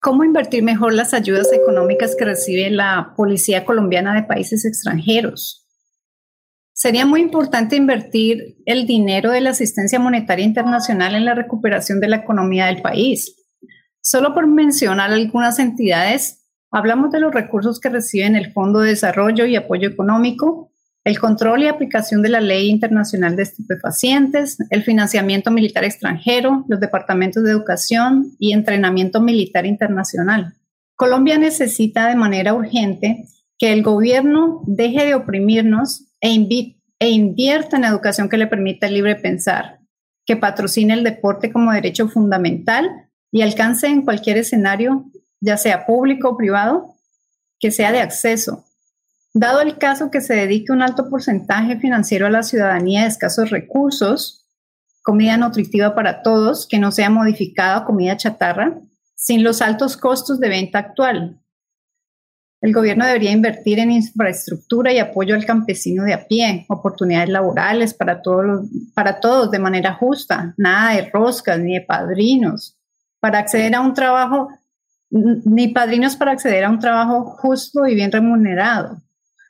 ¿Cómo 0.00 0.22
invertir 0.22 0.62
mejor 0.62 0.92
las 0.94 1.12
ayudas 1.12 1.52
económicas 1.52 2.14
que 2.16 2.24
recibe 2.24 2.70
la 2.70 3.14
Policía 3.16 3.64
Colombiana 3.64 4.14
de 4.14 4.22
países 4.22 4.64
extranjeros? 4.64 5.66
Sería 6.72 7.04
muy 7.04 7.20
importante 7.20 7.74
invertir 7.74 8.58
el 8.64 8.86
dinero 8.86 9.32
de 9.32 9.40
la 9.40 9.50
asistencia 9.50 9.98
monetaria 9.98 10.44
internacional 10.44 11.16
en 11.16 11.24
la 11.24 11.34
recuperación 11.34 11.98
de 11.98 12.06
la 12.06 12.16
economía 12.18 12.66
del 12.66 12.80
país. 12.80 13.34
Solo 14.00 14.34
por 14.34 14.46
mencionar 14.46 15.10
algunas 15.10 15.58
entidades, 15.58 16.46
hablamos 16.70 17.10
de 17.10 17.18
los 17.18 17.34
recursos 17.34 17.80
que 17.80 17.88
reciben 17.88 18.36
el 18.36 18.52
Fondo 18.52 18.78
de 18.78 18.90
Desarrollo 18.90 19.46
y 19.46 19.56
Apoyo 19.56 19.88
Económico, 19.88 20.67
el 21.08 21.18
control 21.18 21.62
y 21.62 21.68
aplicación 21.68 22.20
de 22.20 22.28
la 22.28 22.42
Ley 22.42 22.68
Internacional 22.68 23.34
de 23.34 23.44
Estupefacientes, 23.44 24.58
el 24.68 24.82
financiamiento 24.82 25.50
militar 25.50 25.82
extranjero, 25.84 26.66
los 26.68 26.80
departamentos 26.80 27.42
de 27.44 27.50
educación 27.50 28.32
y 28.38 28.52
entrenamiento 28.52 29.22
militar 29.22 29.64
internacional. 29.64 30.52
Colombia 30.96 31.38
necesita 31.38 32.08
de 32.08 32.14
manera 32.14 32.52
urgente 32.52 33.24
que 33.56 33.72
el 33.72 33.82
gobierno 33.82 34.60
deje 34.66 35.06
de 35.06 35.14
oprimirnos 35.14 36.04
e, 36.20 36.74
e 36.98 37.08
invierta 37.08 37.78
en 37.78 37.84
educación 37.84 38.28
que 38.28 38.36
le 38.36 38.46
permita 38.46 38.86
el 38.86 38.92
libre 38.92 39.16
pensar, 39.16 39.78
que 40.26 40.36
patrocine 40.36 40.92
el 40.92 41.04
deporte 41.04 41.50
como 41.50 41.72
derecho 41.72 42.10
fundamental 42.10 43.08
y 43.32 43.40
alcance 43.40 43.86
en 43.86 44.02
cualquier 44.02 44.36
escenario, 44.36 45.06
ya 45.40 45.56
sea 45.56 45.86
público 45.86 46.28
o 46.28 46.36
privado, 46.36 46.96
que 47.58 47.70
sea 47.70 47.92
de 47.92 48.00
acceso. 48.00 48.67
Dado 49.34 49.60
el 49.60 49.78
caso 49.78 50.10
que 50.10 50.20
se 50.20 50.34
dedique 50.34 50.72
un 50.72 50.82
alto 50.82 51.08
porcentaje 51.08 51.78
financiero 51.78 52.26
a 52.26 52.30
la 52.30 52.42
ciudadanía 52.42 53.02
de 53.02 53.08
escasos 53.08 53.50
recursos, 53.50 54.46
comida 55.02 55.36
nutritiva 55.36 55.94
para 55.94 56.22
todos, 56.22 56.66
que 56.66 56.78
no 56.78 56.90
sea 56.90 57.10
modificada 57.10 57.84
comida 57.84 58.16
chatarra, 58.16 58.78
sin 59.14 59.44
los 59.44 59.62
altos 59.62 59.96
costos 59.96 60.40
de 60.40 60.48
venta 60.48 60.78
actual, 60.78 61.40
el 62.60 62.72
gobierno 62.72 63.06
debería 63.06 63.30
invertir 63.30 63.78
en 63.78 63.92
infraestructura 63.92 64.92
y 64.92 64.98
apoyo 64.98 65.36
al 65.36 65.46
campesino 65.46 66.02
de 66.02 66.14
a 66.14 66.26
pie, 66.26 66.66
oportunidades 66.68 67.28
laborales 67.28 67.94
para 67.94 68.20
todos, 68.20 68.68
para 68.94 69.20
todos 69.20 69.50
de 69.52 69.60
manera 69.60 69.94
justa, 69.94 70.54
nada 70.56 70.94
de 70.94 71.08
roscas 71.08 71.60
ni 71.60 71.74
de 71.74 71.82
padrinos, 71.82 72.76
para 73.20 73.38
acceder 73.38 73.76
a 73.76 73.80
un 73.80 73.94
trabajo, 73.94 74.48
ni 75.10 75.68
padrinos 75.68 76.16
para 76.16 76.32
acceder 76.32 76.64
a 76.64 76.70
un 76.70 76.80
trabajo 76.80 77.24
justo 77.38 77.86
y 77.86 77.94
bien 77.94 78.10
remunerado, 78.10 79.00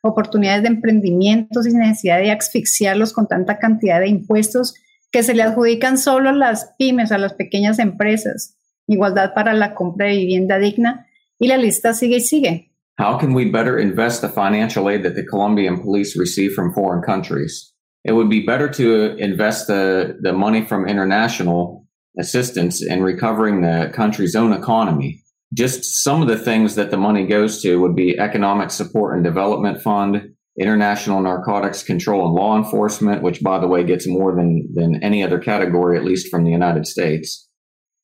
oportunidades 0.02 0.62
de 0.62 0.68
emprendimiento 0.68 1.62
sin 1.62 1.78
necesidad 1.78 2.18
de 2.18 2.30
asfixiarlos 2.30 3.12
con 3.12 3.26
tanta 3.26 3.58
cantidad 3.58 4.00
de 4.00 4.08
impuestos 4.08 4.74
que 5.10 5.22
se 5.22 5.34
le 5.34 5.42
adjudican 5.42 5.98
solo 5.98 6.30
a 6.30 6.32
las 6.32 6.74
pymes, 6.78 7.12
a 7.12 7.18
las 7.18 7.34
pequeñas 7.34 7.78
empresas, 7.78 8.56
igualdad 8.86 9.34
para 9.34 9.54
la 9.54 9.74
compra 9.74 10.06
de 10.06 10.16
vivienda 10.16 10.58
digna, 10.58 11.06
y 11.38 11.48
la 11.48 11.56
lista 11.56 11.94
sigue 11.94 12.16
y 12.16 12.20
sigue. 12.20 12.64
How 12.98 13.16
can 13.16 13.32
we 13.32 13.44
better 13.44 13.78
invest 13.78 14.22
the 14.22 14.28
financial 14.28 14.88
aid 14.90 15.04
that 15.04 15.14
the 15.14 15.24
Colombian 15.24 15.80
police 15.80 16.18
receive 16.18 16.52
from 16.52 16.72
foreign 16.72 17.02
countries? 17.02 17.72
It 18.04 18.12
would 18.12 18.28
be 18.28 18.44
better 18.44 18.68
to 18.70 19.16
invest 19.18 19.68
the, 19.68 20.16
the 20.20 20.32
money 20.32 20.64
from 20.64 20.88
international 20.88 21.86
assistance 22.18 22.82
in 22.82 23.02
recovering 23.02 23.60
the 23.60 23.92
country's 23.94 24.34
own 24.34 24.52
economy. 24.52 25.22
Just 25.54 26.02
some 26.02 26.20
of 26.20 26.28
the 26.28 26.38
things 26.38 26.74
that 26.74 26.90
the 26.90 26.96
money 26.96 27.26
goes 27.26 27.62
to 27.62 27.80
would 27.80 27.96
be 27.96 28.18
economic 28.18 28.70
support 28.70 29.14
and 29.14 29.24
development 29.24 29.80
fund, 29.80 30.34
international 30.60 31.22
narcotics 31.22 31.82
control 31.82 32.26
and 32.26 32.34
law 32.34 32.56
enforcement, 32.56 33.22
which 33.22 33.42
by 33.42 33.58
the 33.58 33.66
way 33.66 33.84
gets 33.84 34.06
more 34.06 34.34
than, 34.34 34.68
than 34.74 35.02
any 35.02 35.22
other 35.22 35.38
category, 35.38 35.96
at 35.96 36.04
least 36.04 36.28
from 36.28 36.44
the 36.44 36.50
United 36.50 36.86
States, 36.86 37.48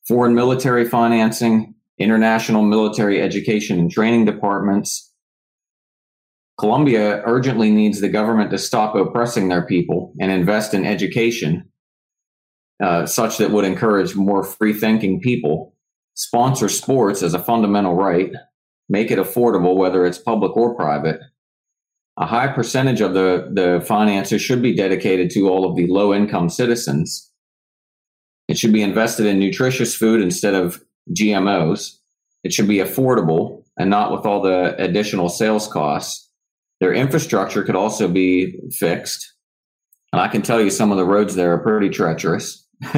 foreign 0.08 0.34
military 0.34 0.84
financing, 0.84 1.74
international 1.98 2.62
military 2.62 3.20
education 3.20 3.78
and 3.78 3.90
training 3.90 4.24
departments. 4.24 5.12
Colombia 6.58 7.22
urgently 7.26 7.70
needs 7.70 8.00
the 8.00 8.08
government 8.08 8.50
to 8.50 8.58
stop 8.58 8.94
oppressing 8.94 9.48
their 9.48 9.66
people 9.66 10.14
and 10.20 10.30
invest 10.30 10.72
in 10.72 10.86
education 10.86 11.68
uh, 12.82 13.06
such 13.06 13.38
that 13.38 13.50
would 13.50 13.64
encourage 13.64 14.14
more 14.14 14.42
free 14.44 14.72
thinking 14.72 15.20
people, 15.20 15.73
sponsor 16.14 16.68
sports 16.68 17.22
as 17.22 17.34
a 17.34 17.42
fundamental 17.42 17.94
right, 17.94 18.32
make 18.88 19.10
it 19.10 19.18
affordable, 19.18 19.76
whether 19.76 20.06
it's 20.06 20.18
public 20.18 20.56
or 20.56 20.74
private. 20.74 21.20
A 22.16 22.26
high 22.26 22.48
percentage 22.48 23.00
of 23.00 23.14
the, 23.14 23.50
the 23.52 23.84
finances 23.84 24.40
should 24.40 24.62
be 24.62 24.74
dedicated 24.74 25.30
to 25.30 25.48
all 25.48 25.68
of 25.68 25.76
the 25.76 25.86
low 25.88 26.14
income 26.14 26.48
citizens. 26.48 27.30
It 28.46 28.56
should 28.56 28.72
be 28.72 28.82
invested 28.82 29.26
in 29.26 29.38
nutritious 29.38 29.94
food 29.94 30.20
instead 30.20 30.54
of 30.54 30.82
GMOs. 31.12 31.98
It 32.44 32.52
should 32.52 32.68
be 32.68 32.76
affordable 32.76 33.64
and 33.76 33.90
not 33.90 34.12
with 34.12 34.26
all 34.26 34.40
the 34.40 34.76
additional 34.78 35.28
sales 35.28 35.66
costs. 35.66 36.30
Their 36.80 36.92
infrastructure 36.92 37.64
could 37.64 37.76
also 37.76 38.06
be 38.06 38.58
fixed. 38.70 39.32
And 40.12 40.20
I 40.20 40.28
can 40.28 40.42
tell 40.42 40.60
you 40.60 40.70
some 40.70 40.92
of 40.92 40.98
the 40.98 41.04
roads 41.04 41.34
there 41.34 41.52
are 41.52 41.58
pretty 41.58 41.88
treacherous. 41.88 42.64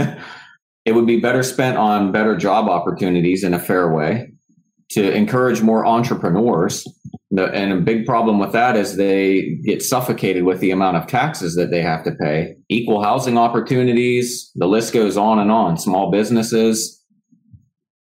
it 0.87 0.95
would 0.95 1.07
be 1.07 1.19
better 1.19 1.43
spent 1.43 1.77
on 1.77 2.13
better 2.13 2.37
job 2.37 2.69
opportunities 2.69 3.43
in 3.43 3.53
a 3.53 3.59
fair 3.59 3.93
way 3.93 4.33
to 4.91 5.13
encourage 5.13 5.61
more 5.61 5.85
entrepreneurs. 5.85 6.87
And 7.37 7.73
a 7.73 7.81
big 7.81 8.07
problem 8.07 8.39
with 8.39 8.53
that 8.53 8.77
is 8.77 8.97
they 8.97 9.59
get 9.65 9.83
suffocated 9.83 10.45
with 10.45 10.61
the 10.61 10.71
amount 10.71 10.97
of 10.97 11.09
taxes 11.09 11.57
that 11.57 11.73
they 11.73 11.83
have 11.83 12.05
to 12.05 12.13
pay. 12.13 12.55
Equal 12.69 13.03
housing 13.03 13.37
opportunities, 13.37 14.53
the 14.55 14.69
list 14.69 14.95
goes 14.95 15.17
on 15.17 15.41
and 15.41 15.51
on. 15.51 15.77
Small 15.77 16.13
businesses, 16.13 17.05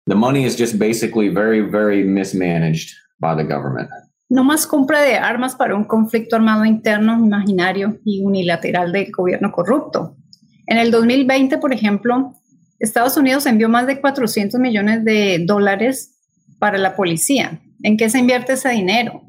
the 0.05 0.15
money 0.15 0.45
is 0.45 0.55
just 0.55 0.77
basically 0.77 1.27
very, 1.29 1.61
very 1.61 2.03
mismanaged 2.03 2.93
by 3.19 3.33
the 3.33 3.43
government. 3.43 3.89
No 4.29 4.43
más 4.43 4.67
compra 4.67 5.01
de 5.01 5.17
armas 5.17 5.55
para 5.55 5.75
un 5.75 5.85
conflicto 5.85 6.35
armado 6.35 6.63
interno, 6.65 7.17
imaginario 7.17 7.97
y 8.05 8.21
unilateral 8.23 8.91
del 8.91 9.11
gobierno 9.11 9.51
corrupto. 9.51 10.15
En 10.67 10.77
el 10.77 10.91
2020, 10.91 11.57
por 11.57 11.73
ejemplo, 11.73 12.35
Estados 12.79 13.17
Unidos 13.17 13.45
envió 13.45 13.69
más 13.69 13.87
de 13.87 13.99
400 13.99 14.59
millones 14.59 15.03
de 15.03 15.43
dólares 15.45 16.15
para 16.59 16.77
la 16.77 16.95
policía. 16.95 17.59
¿En 17.83 17.97
qué 17.97 18.09
se 18.09 18.19
invierte 18.19 18.53
ese 18.53 18.69
dinero? 18.69 19.23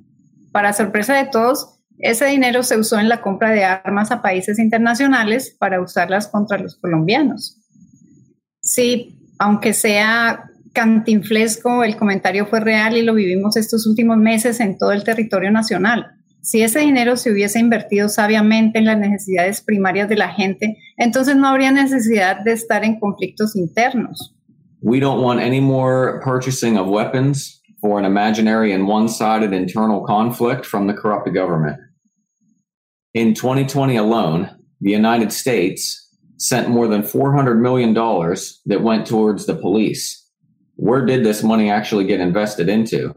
Para 0.53 0.73
sorpresa 0.73 1.15
de 1.15 1.27
todos, 1.27 1.81
ese 1.99 2.27
dinero 2.27 2.63
se 2.63 2.79
usó 2.79 2.99
en 2.99 3.09
la 3.09 3.21
compra 3.21 3.51
de 3.51 3.65
armas 3.65 4.11
a 4.11 4.23
países 4.23 4.59
internacionales 4.59 5.55
para 5.59 5.81
usarlas 5.81 6.29
contra 6.29 6.59
los 6.59 6.77
colombianos. 6.77 7.59
Sí, 8.63 9.19
aunque 9.39 9.73
sea 9.73 10.51
cantinflesco, 10.73 11.85
el 11.85 11.97
comentario 11.97 12.47
fue 12.47 12.61
real 12.61 12.97
y 12.97 13.03
lo 13.03 13.15
vivimos 13.15 13.57
estos 13.57 13.87
últimos 13.87 14.17
meses 14.17 14.61
en 14.61 14.79
todo 14.79 14.93
el 14.93 15.05
territorio 15.05 15.51
nacional. 15.51 16.20
Si 16.43 16.63
ese 16.63 16.81
dinero 16.81 17.17
se 17.17 17.31
hubiese 17.31 17.59
invertido 17.59 18.09
sabiamente 18.09 18.79
en 18.79 18.87
las 18.87 18.99
necesidades 18.99 19.61
primarias 19.61 20.09
de 20.09 20.17
la 20.17 20.29
gente, 20.29 20.79
entonces 20.97 21.37
no 21.37 21.49
habría 21.49 21.71
necesidad 21.71 22.41
de 22.45 22.53
estar 22.53 22.85
en 22.85 22.99
conflictos 22.99 23.57
internos. 23.57 24.35
We 24.83 25.01
don't 25.01 25.23
want 25.23 25.41
any 25.41 25.61
more 25.61 26.21
purchasing 26.23 26.79
of 26.79 26.89
weapons 26.89 27.61
for 27.81 27.99
an 27.99 28.05
imaginary 28.05 28.73
and 28.73 28.89
one-sided 28.89 29.53
internal 29.53 30.05
conflict 30.07 30.65
from 30.65 30.87
the 30.87 30.95
corrupt 30.95 31.29
government. 31.35 31.77
In 33.13 33.35
2020 33.35 33.97
alone, 33.97 34.49
the 34.81 34.93
United 34.93 35.33
States 35.33 36.09
sent 36.39 36.71
more 36.71 36.89
than 36.89 37.03
$400 37.03 37.61
million 37.61 37.93
that 37.93 38.83
went 38.83 39.07
towards 39.07 39.45
the 39.45 39.55
police 39.55 40.21
where 40.81 41.05
did 41.05 41.25
this 41.25 41.43
money 41.43 41.71
actually 41.71 42.05
get 42.05 42.21
invested 42.21 42.71
into? 42.71 43.15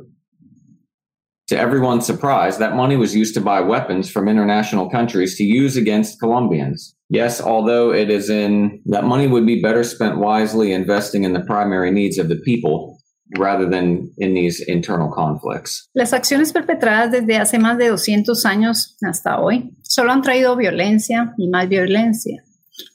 To 1.54 1.60
everyone's 1.60 2.08
surprise, 2.08 2.58
that 2.58 2.76
money 2.76 2.96
was 2.96 3.16
used 3.16 3.36
to 3.36 3.40
buy 3.40 3.62
weapons 3.62 4.10
from 4.10 4.28
international 4.28 4.90
countries 4.90 5.38
to 5.38 5.44
use 5.44 5.78
against 5.78 6.20
Colombians. 6.20 6.96
Yes, 7.10 7.40
although 7.40 7.94
it 7.94 8.10
is 8.10 8.32
in 8.32 8.82
that 8.88 9.04
money 9.04 9.28
would 9.28 9.46
be 9.46 9.62
better 9.62 9.84
spent 9.84 10.18
wisely 10.18 10.74
investing 10.74 11.26
in 11.26 11.34
the 11.34 11.42
primary 11.42 11.92
needs 11.92 12.18
of 12.18 12.28
the 12.28 12.38
people 12.38 12.98
rather 13.38 13.70
than 13.70 14.12
in 14.18 14.34
these 14.34 14.62
internal 14.62 15.12
conflicts. 15.12 15.88
Las 15.94 16.14
acciones 16.14 16.52
perpetradas 16.52 17.12
desde 17.12 17.38
hace 17.38 17.60
más 17.60 17.78
de 17.78 17.90
200 17.90 18.44
años 18.48 18.98
hasta 19.04 19.40
hoy 19.40 19.70
solo 19.84 20.12
han 20.12 20.24
traído 20.24 20.56
violencia 20.56 21.36
y 21.38 21.50
más 21.50 21.70
violencia. 21.70 22.42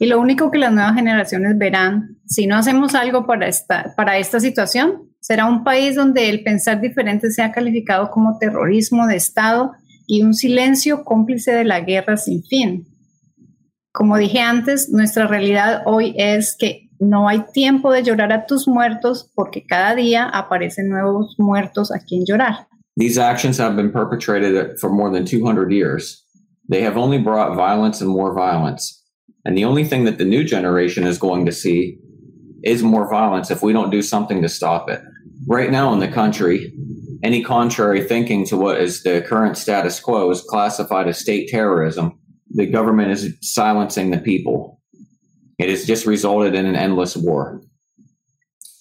Y 0.00 0.06
lo 0.06 0.18
único 0.18 0.50
que 0.50 0.58
las 0.58 0.72
nuevas 0.72 0.96
generaciones 0.96 1.56
verán, 1.56 2.18
si 2.26 2.48
no 2.48 2.56
hacemos 2.56 2.96
algo 2.96 3.24
para 3.24 3.46
esta, 3.46 3.94
para 3.96 4.18
esta 4.18 4.40
situación, 4.40 5.07
será 5.20 5.46
un 5.46 5.64
país 5.64 5.94
donde 5.94 6.28
el 6.28 6.42
pensar 6.42 6.80
diferente 6.80 7.30
sea 7.30 7.52
calificado 7.52 8.10
como 8.10 8.38
terrorismo 8.38 9.06
de 9.06 9.16
Estado 9.16 9.72
y 10.06 10.22
un 10.22 10.34
silencio 10.34 11.04
cómplice 11.04 11.52
de 11.52 11.64
la 11.64 11.80
guerra 11.80 12.16
sin 12.16 12.42
fin. 12.44 12.86
Como 13.92 14.16
dije 14.16 14.40
antes, 14.40 14.88
nuestra 14.90 15.26
realidad 15.26 15.82
hoy 15.86 16.14
es 16.16 16.56
que 16.56 16.88
no 17.00 17.28
hay 17.28 17.44
tiempo 17.52 17.92
de 17.92 18.02
llorar 18.02 18.32
a 18.32 18.46
tus 18.46 18.66
muertos 18.66 19.30
porque 19.34 19.64
cada 19.66 19.94
día 19.94 20.28
aparecen 20.28 20.88
nuevos 20.88 21.36
muertos 21.38 21.92
a 21.92 21.98
quien 21.98 22.24
llorar. 22.24 22.66
These 22.96 23.18
actions 23.18 23.58
have 23.58 23.76
been 23.76 23.92
perpetrated 23.92 24.78
for 24.78 24.90
more 24.90 25.10
than 25.10 25.24
200 25.24 25.70
years. 25.70 26.24
They 26.68 26.82
have 26.82 26.96
only 26.96 27.18
brought 27.18 27.56
violence 27.56 28.00
and 28.00 28.10
more 28.10 28.34
violence. 28.34 29.02
And 29.44 29.56
the 29.56 29.64
only 29.64 29.84
thing 29.84 30.04
that 30.04 30.18
the 30.18 30.24
new 30.24 30.42
generation 30.44 31.06
is 31.06 31.18
going 31.18 31.46
to 31.46 31.52
see 31.52 31.98
is 32.64 32.82
more 32.82 33.08
violence 33.08 33.50
if 33.50 33.62
we 33.62 33.72
don't 33.72 33.90
do 33.90 34.02
something 34.02 34.42
to 34.42 34.48
stop 34.48 34.90
it. 34.90 35.00
Right 35.46 35.70
now 35.70 35.92
in 35.92 36.00
the 36.00 36.08
country, 36.08 36.72
any 37.22 37.42
contrary 37.42 38.02
thinking 38.02 38.46
to 38.46 38.56
what 38.56 38.80
is 38.80 39.02
the 39.02 39.22
current 39.26 39.56
status 39.56 40.00
quo 40.00 40.30
is 40.30 40.42
classified 40.42 41.08
as 41.08 41.18
state 41.18 41.48
terrorism. 41.48 42.18
The 42.50 42.66
government 42.66 43.10
is 43.10 43.34
silencing 43.40 44.10
the 44.10 44.18
people. 44.18 44.80
It 45.58 45.68
has 45.68 45.84
just 45.84 46.06
resulted 46.06 46.54
in 46.54 46.66
an 46.66 46.76
endless 46.76 47.16
war. 47.16 47.60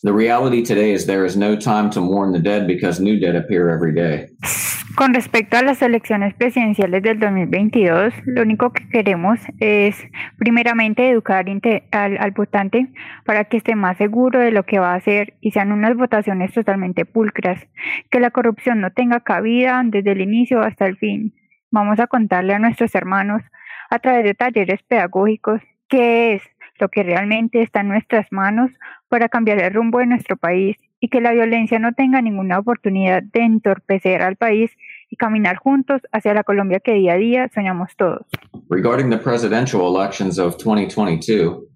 The 0.04 0.14
reality 0.14 0.64
today 0.64 0.92
is 0.92 1.06
there 1.06 1.26
is 1.26 1.36
no 1.36 1.56
time 1.56 1.90
to 1.92 2.02
mourn 2.02 2.32
the 2.32 2.40
dead 2.40 2.68
because 2.68 3.00
new 3.00 3.20
dead 3.20 3.36
appear 3.36 3.70
every 3.70 3.94
day. 3.94 4.30
Con 4.98 5.14
respecto 5.14 5.58
a 5.58 5.62
las 5.62 5.84
elecciones 5.84 6.34
presidenciales 6.34 7.04
del 7.04 7.20
2022, 7.20 8.16
lo 8.26 8.42
único 8.42 8.74
que 8.74 8.90
queremos 8.90 9.40
es 9.60 9.96
primeramente 10.40 11.08
educar 11.08 11.46
al, 11.92 12.32
votante 12.32 12.88
para 13.24 13.44
que 13.44 13.58
esté 13.58 13.76
más 13.76 13.98
seguro 13.98 14.40
de 14.40 14.50
lo 14.50 14.64
que 14.64 14.80
va 14.80 14.94
a 14.94 14.96
hacer 14.96 15.36
y 15.40 15.52
sean 15.52 15.72
unas 15.72 15.96
votaciones 15.96 16.52
totalmente 16.52 17.06
pulcras, 17.06 17.68
que 18.10 18.20
la 18.20 18.32
corrupción 18.32 18.82
no 18.82 18.90
tenga 18.90 19.20
cabida 19.20 19.84
desde 19.86 20.14
el 20.14 20.22
inicio 20.22 20.62
hasta 20.62 20.88
el 20.88 20.98
fin. 20.98 21.36
Vamos 21.70 22.00
a 22.00 22.08
contarle 22.08 22.56
a 22.56 22.60
nuestros 22.60 22.96
hermanos 22.96 23.44
a 23.92 24.00
través 24.00 24.24
de 24.24 24.34
talleres 24.34 24.82
pedagógicos 24.82 25.62
qué 25.90 26.34
es 26.34 26.42
lo 26.80 26.90
que 26.90 27.04
realmente 27.04 27.62
está 27.62 27.82
en 27.82 27.90
nuestras 27.90 28.32
manos 28.32 28.72
para 29.10 29.30
cambiar 29.30 29.60
el 29.60 29.76
rumbo 29.76 30.00
de 30.00 30.08
nuestro 30.08 30.38
país 30.38 30.76
y 31.00 31.10
que 31.10 31.22
la 31.22 31.32
violencia 31.34 31.80
no 31.80 31.94
tenga 31.94 32.22
ninguna 32.22 32.60
oportunidad 32.60 33.22
de 33.22 33.42
entorpecer 33.42 34.22
al 34.22 34.36
país 34.36 34.72
y 35.10 35.16
caminar 35.18 35.58
juntos 35.58 36.02
hacia 36.12 36.34
la 36.34 36.44
Colombia 36.44 36.80
que 36.80 36.94
día 36.94 37.14
a 37.14 37.18
día 37.18 37.50
soñamos 37.54 37.90
todos. 37.98 38.26
Regarding 38.70 39.10
the 39.10 39.18
presidential 39.18 39.88
elections 39.88 40.38
of 40.38 40.58
2022, 40.58 41.68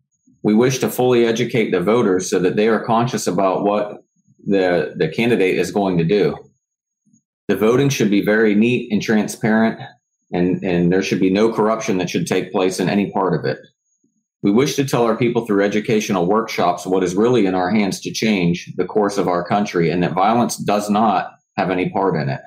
we 0.43 0.53
wish 0.53 0.79
to 0.79 0.89
fully 0.89 1.25
educate 1.25 1.71
the 1.71 1.79
voters 1.79 2.29
so 2.29 2.39
that 2.39 2.55
they 2.55 2.67
are 2.67 2.83
conscious 2.83 3.27
about 3.27 3.63
what 3.63 4.03
the, 4.45 4.93
the 4.97 5.07
candidate 5.07 5.57
is 5.57 5.71
going 5.71 5.97
to 5.97 6.03
do. 6.03 6.35
The 7.47 7.55
voting 7.55 7.89
should 7.89 8.09
be 8.09 8.23
very 8.23 8.55
neat 8.55 8.91
and 8.91 9.01
transparent, 9.01 9.79
and, 10.31 10.63
and 10.63 10.91
there 10.91 11.03
should 11.03 11.19
be 11.19 11.29
no 11.29 11.51
corruption 11.51 11.97
that 11.97 12.09
should 12.09 12.25
take 12.25 12.51
place 12.51 12.79
in 12.79 12.89
any 12.89 13.11
part 13.11 13.33
of 13.33 13.45
it. 13.45 13.59
We 14.43 14.51
wish 14.51 14.75
to 14.77 14.85
tell 14.85 15.03
our 15.03 15.15
people 15.15 15.45
through 15.45 15.63
educational 15.63 16.25
workshops 16.25 16.87
what 16.87 17.03
is 17.03 17.13
really 17.13 17.45
in 17.45 17.53
our 17.53 17.69
hands 17.69 17.99
to 18.01 18.11
change 18.11 18.71
the 18.75 18.85
course 18.85 19.17
of 19.17 19.27
our 19.27 19.43
country 19.43 19.91
and 19.91 20.01
that 20.01 20.13
violence 20.13 20.57
does 20.57 20.89
not 20.89 21.33
have 21.57 21.69
any 21.69 21.89
part 21.89 22.15
in 22.15 22.27
it. 22.29 22.41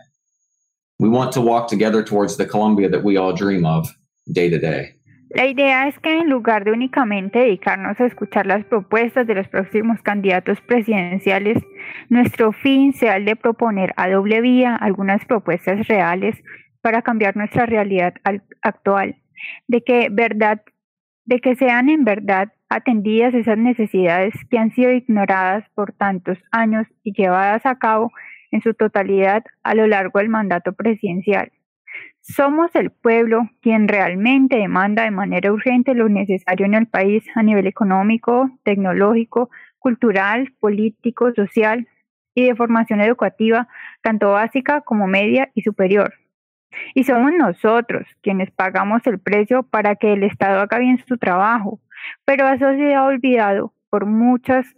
We 0.98 1.08
want 1.08 1.32
to 1.32 1.40
walk 1.40 1.68
together 1.68 2.04
towards 2.04 2.36
the 2.36 2.46
Colombia 2.46 2.88
that 2.88 3.02
we 3.02 3.16
all 3.16 3.34
dream 3.34 3.66
of 3.66 3.88
day 4.32 4.48
to 4.50 4.58
day. 4.58 4.94
La 5.30 5.46
idea 5.46 5.88
es 5.88 5.98
que 5.98 6.16
en 6.20 6.30
lugar 6.30 6.64
de 6.64 6.70
únicamente 6.70 7.40
dedicarnos 7.40 7.98
a 8.00 8.06
escuchar 8.06 8.46
las 8.46 8.64
propuestas 8.66 9.26
de 9.26 9.34
los 9.34 9.48
próximos 9.48 10.00
candidatos 10.02 10.60
presidenciales, 10.60 11.60
nuestro 12.08 12.52
fin 12.52 12.92
sea 12.92 13.16
el 13.16 13.24
de 13.24 13.34
proponer 13.34 13.92
a 13.96 14.08
doble 14.08 14.40
vía 14.40 14.76
algunas 14.76 15.24
propuestas 15.24 15.88
reales 15.88 16.36
para 16.82 17.02
cambiar 17.02 17.36
nuestra 17.36 17.66
realidad 17.66 18.14
actual, 18.62 19.16
de 19.66 19.82
que 19.82 20.08
verdad 20.12 20.62
de 21.24 21.40
que 21.40 21.56
sean 21.56 21.88
en 21.88 22.04
verdad 22.04 22.52
atendidas 22.68 23.34
esas 23.34 23.58
necesidades 23.58 24.34
que 24.50 24.58
han 24.58 24.72
sido 24.72 24.92
ignoradas 24.92 25.64
por 25.74 25.92
tantos 25.92 26.38
años 26.52 26.86
y 27.02 27.12
llevadas 27.12 27.64
a 27.66 27.78
cabo 27.78 28.12
en 28.54 28.62
su 28.62 28.72
totalidad 28.72 29.44
a 29.64 29.74
lo 29.74 29.88
largo 29.88 30.20
del 30.20 30.28
mandato 30.28 30.72
presidencial. 30.74 31.50
Somos 32.20 32.74
el 32.74 32.90
pueblo 32.90 33.50
quien 33.60 33.88
realmente 33.88 34.56
demanda 34.56 35.02
de 35.02 35.10
manera 35.10 35.52
urgente 35.52 35.92
lo 35.92 36.08
necesario 36.08 36.64
en 36.64 36.74
el 36.74 36.86
país 36.86 37.24
a 37.34 37.42
nivel 37.42 37.66
económico, 37.66 38.48
tecnológico, 38.62 39.50
cultural, 39.80 40.54
político, 40.60 41.32
social 41.34 41.88
y 42.32 42.46
de 42.46 42.54
formación 42.54 43.00
educativa, 43.00 43.66
tanto 44.02 44.30
básica 44.30 44.82
como 44.82 45.08
media 45.08 45.50
y 45.54 45.62
superior. 45.62 46.14
Y 46.94 47.02
somos 47.02 47.32
nosotros 47.36 48.06
quienes 48.22 48.52
pagamos 48.52 49.04
el 49.06 49.18
precio 49.18 49.64
para 49.64 49.96
que 49.96 50.12
el 50.12 50.22
Estado 50.22 50.60
haga 50.60 50.78
bien 50.78 51.02
su 51.06 51.18
trabajo, 51.18 51.80
pero 52.24 52.48
eso 52.48 52.72
se 52.76 52.94
ha 52.94 53.02
olvidado 53.04 53.74
por 53.90 54.06
muchas, 54.06 54.76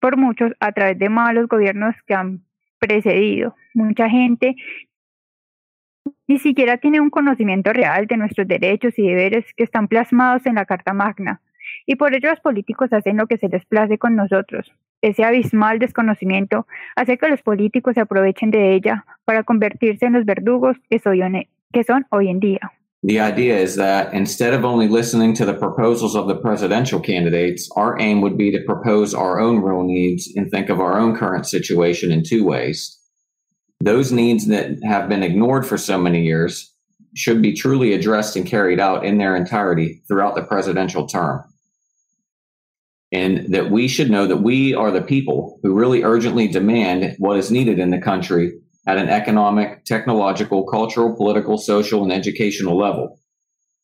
por 0.00 0.16
muchos 0.16 0.52
a 0.60 0.70
través 0.70 0.96
de 0.98 1.08
malos 1.08 1.48
gobiernos 1.48 1.96
que 2.06 2.14
han 2.14 2.42
precedido. 2.80 3.54
Mucha 3.74 4.08
gente 4.08 4.56
ni 6.26 6.38
siquiera 6.38 6.78
tiene 6.78 7.00
un 7.00 7.10
conocimiento 7.10 7.72
real 7.72 8.06
de 8.06 8.16
nuestros 8.16 8.48
derechos 8.48 8.98
y 8.98 9.02
deberes 9.02 9.44
que 9.54 9.64
están 9.64 9.86
plasmados 9.86 10.46
en 10.46 10.56
la 10.56 10.64
Carta 10.64 10.92
Magna, 10.92 11.40
y 11.86 11.96
por 11.96 12.14
ello 12.14 12.30
los 12.30 12.40
políticos 12.40 12.92
hacen 12.92 13.16
lo 13.16 13.26
que 13.26 13.36
se 13.36 13.48
les 13.48 13.64
place 13.66 13.98
con 13.98 14.16
nosotros, 14.16 14.72
ese 15.02 15.24
abismal 15.24 15.78
desconocimiento 15.78 16.66
hace 16.94 17.16
que 17.16 17.28
los 17.28 17.42
políticos 17.42 17.94
se 17.94 18.00
aprovechen 18.00 18.50
de 18.50 18.74
ella 18.74 19.04
para 19.24 19.44
convertirse 19.44 20.06
en 20.06 20.12
los 20.12 20.24
verdugos 20.24 20.76
que, 20.90 21.00
que 21.72 21.84
son 21.84 22.06
hoy 22.10 22.28
en 22.28 22.40
día. 22.40 22.72
The 23.02 23.20
idea 23.20 23.56
is 23.56 23.76
that 23.76 24.12
instead 24.12 24.52
of 24.52 24.64
only 24.64 24.86
listening 24.86 25.34
to 25.34 25.46
the 25.46 25.54
proposals 25.54 26.14
of 26.14 26.28
the 26.28 26.36
presidential 26.36 27.00
candidates, 27.00 27.68
our 27.74 27.98
aim 27.98 28.20
would 28.20 28.36
be 28.36 28.50
to 28.50 28.62
propose 28.66 29.14
our 29.14 29.40
own 29.40 29.62
real 29.62 29.82
needs 29.84 30.30
and 30.36 30.50
think 30.50 30.68
of 30.68 30.80
our 30.80 30.98
own 30.98 31.16
current 31.16 31.46
situation 31.46 32.12
in 32.12 32.22
two 32.22 32.44
ways. 32.44 32.98
Those 33.82 34.12
needs 34.12 34.48
that 34.48 34.78
have 34.84 35.08
been 35.08 35.22
ignored 35.22 35.66
for 35.66 35.78
so 35.78 35.96
many 35.96 36.22
years 36.22 36.74
should 37.14 37.40
be 37.40 37.54
truly 37.54 37.94
addressed 37.94 38.36
and 38.36 38.46
carried 38.46 38.78
out 38.78 39.04
in 39.04 39.16
their 39.16 39.34
entirety 39.34 40.02
throughout 40.06 40.34
the 40.34 40.42
presidential 40.42 41.06
term 41.06 41.42
and 43.12 43.52
that 43.52 43.70
we 43.70 43.88
should 43.88 44.10
know 44.10 44.26
that 44.26 44.38
we 44.38 44.74
are 44.74 44.90
the 44.90 45.02
people 45.02 45.58
who 45.62 45.74
really 45.74 46.02
urgently 46.02 46.46
demand 46.46 47.16
what 47.18 47.36
is 47.36 47.50
needed 47.50 47.78
in 47.78 47.90
the 47.90 47.98
country 47.98 48.52
at 48.86 48.96
an 48.96 49.08
economic, 49.08 49.84
technological, 49.84 50.66
cultural, 50.66 51.14
political, 51.14 51.58
social, 51.58 52.02
and 52.02 52.12
educational 52.12 52.78
level, 52.78 53.18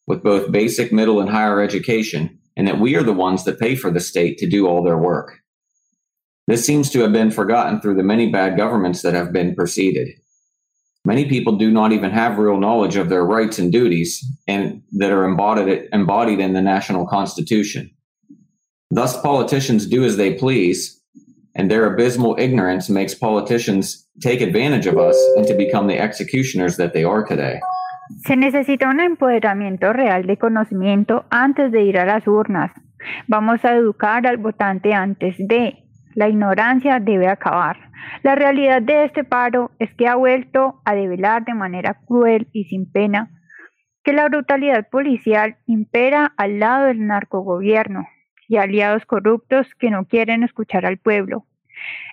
with 0.06 0.22
both 0.22 0.50
basic, 0.50 0.92
middle, 0.92 1.20
and 1.20 1.28
higher 1.28 1.60
education, 1.60 2.38
and 2.56 2.66
that 2.66 2.80
we 2.80 2.96
are 2.96 3.02
the 3.02 3.12
ones 3.12 3.44
that 3.44 3.60
pay 3.60 3.74
for 3.74 3.90
the 3.90 4.00
state 4.00 4.38
to 4.38 4.48
do 4.48 4.66
all 4.66 4.82
their 4.82 4.98
work. 4.98 5.38
This 6.46 6.64
seems 6.64 6.90
to 6.90 7.00
have 7.00 7.12
been 7.12 7.30
forgotten 7.30 7.80
through 7.80 7.96
the 7.96 8.02
many 8.02 8.30
bad 8.30 8.56
governments 8.56 9.02
that 9.02 9.14
have 9.14 9.32
been 9.32 9.54
preceded. 9.54 10.08
Many 11.04 11.26
people 11.28 11.56
do 11.56 11.70
not 11.70 11.92
even 11.92 12.10
have 12.10 12.38
real 12.38 12.58
knowledge 12.58 12.96
of 12.96 13.08
their 13.08 13.24
rights 13.24 13.58
and 13.58 13.70
duties 13.70 14.24
and 14.48 14.82
that 14.92 15.12
are 15.12 15.24
embodied, 15.24 15.88
embodied 15.92 16.40
in 16.40 16.52
the 16.52 16.62
national 16.62 17.06
constitution. 17.06 17.90
Thus, 18.90 19.20
politicians 19.20 19.86
do 19.86 20.04
as 20.04 20.16
they 20.16 20.34
please, 20.34 20.95
and 21.56 21.70
their 21.70 21.86
abysmal 21.86 22.36
ignorance 22.38 22.88
makes 22.88 23.14
politicians 23.14 24.06
take 24.20 24.40
advantage 24.40 24.86
of 24.86 24.98
us 24.98 25.16
and 25.36 25.46
to 25.46 25.54
become 25.54 25.86
the 25.88 25.98
executioners 25.98 26.76
that 26.76 26.92
they 26.92 27.04
are 27.04 27.24
today. 27.24 27.60
Se 28.24 28.36
necesita 28.36 28.88
un 28.88 29.00
empoderamiento 29.00 29.92
real 29.92 30.26
de 30.26 30.36
conocimiento 30.36 31.24
antes 31.30 31.72
de 31.72 31.82
ir 31.82 31.98
a 31.98 32.06
las 32.06 32.26
urnas. 32.28 32.70
Vamos 33.26 33.64
a 33.64 33.74
educar 33.74 34.26
al 34.26 34.36
votante 34.36 34.94
antes 34.94 35.34
de. 35.38 35.82
La 36.14 36.28
ignorancia 36.28 37.00
debe 37.00 37.28
acabar. 37.28 37.76
La 38.22 38.34
realidad 38.34 38.80
de 38.80 39.04
este 39.04 39.24
paro 39.24 39.72
es 39.78 39.92
que 39.94 40.06
ha 40.06 40.14
vuelto 40.14 40.80
a 40.84 40.94
develar 40.94 41.44
de 41.44 41.54
manera 41.54 41.98
cruel 42.06 42.48
y 42.52 42.64
sin 42.64 42.90
pena 42.90 43.30
que 44.04 44.12
la 44.12 44.28
brutalidad 44.28 44.88
policial 44.88 45.56
impera 45.66 46.32
al 46.36 46.60
lado 46.60 46.86
del 46.86 47.06
narcogobierno, 47.06 48.06
y 48.48 48.56
aliados 48.56 49.06
corruptos 49.06 49.66
que 49.78 49.90
no 49.90 50.06
quieren 50.06 50.42
escuchar 50.42 50.86
al 50.86 50.98
pueblo. 50.98 51.46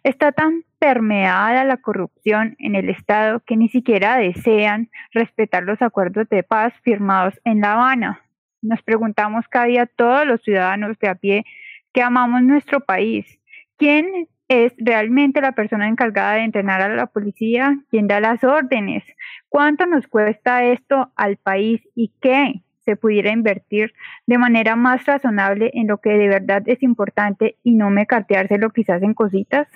Está 0.03 0.31
tan 0.31 0.63
permeada 0.79 1.63
la 1.63 1.77
corrupción 1.77 2.55
en 2.59 2.75
el 2.75 2.89
Estado 2.89 3.39
que 3.39 3.55
ni 3.55 3.69
siquiera 3.69 4.17
desean 4.17 4.89
respetar 5.13 5.63
los 5.63 5.81
acuerdos 5.81 6.27
de 6.29 6.43
paz 6.43 6.73
firmados 6.83 7.39
en 7.45 7.61
La 7.61 7.73
Habana. 7.73 8.21
Nos 8.61 8.81
preguntamos 8.81 9.47
cada 9.47 9.65
día 9.65 9.85
todos 9.85 10.25
los 10.25 10.41
ciudadanos 10.41 10.97
de 10.99 11.07
a 11.07 11.15
pie 11.15 11.45
que 11.93 12.01
amamos 12.01 12.41
nuestro 12.41 12.81
país, 12.81 13.39
¿quién 13.77 14.27
es 14.47 14.73
realmente 14.77 15.41
la 15.41 15.53
persona 15.53 15.87
encargada 15.87 16.33
de 16.33 16.43
entrenar 16.43 16.81
a 16.81 16.89
la 16.89 17.07
policía? 17.07 17.77
¿Quién 17.89 18.07
da 18.07 18.19
las 18.19 18.43
órdenes? 18.43 19.03
¿Cuánto 19.47 19.85
nos 19.85 20.07
cuesta 20.07 20.65
esto 20.65 21.11
al 21.15 21.37
país 21.37 21.81
y 21.95 22.11
qué? 22.19 22.62
Se 22.85 22.95
pudiera 22.95 23.31
invertir 23.31 23.93
de 24.27 24.37
manera 24.37 24.75
más 24.75 25.05
razonable 25.05 25.71
en 25.73 25.87
lo 25.87 25.99
que 25.99 26.11
de 26.11 26.27
verdad 26.27 26.63
es 26.65 26.81
importante 26.83 27.57
y 27.63 27.75
no 27.75 27.89
mecateárselo 27.89 28.71
quizás 28.71 29.01
en 29.03 29.13
cositas? 29.13 29.67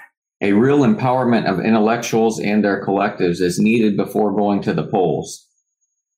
A 0.41 0.51
real 0.51 0.83
empowerment 0.83 1.47
of 1.47 1.59
intellectuals 1.59 2.39
and 2.39 2.63
their 2.63 2.83
collectives 2.83 3.41
is 3.41 3.59
needed 3.59 3.97
before 3.97 4.31
going 4.31 4.61
to 4.61 4.73
the 4.73 4.87
polls. 4.87 5.47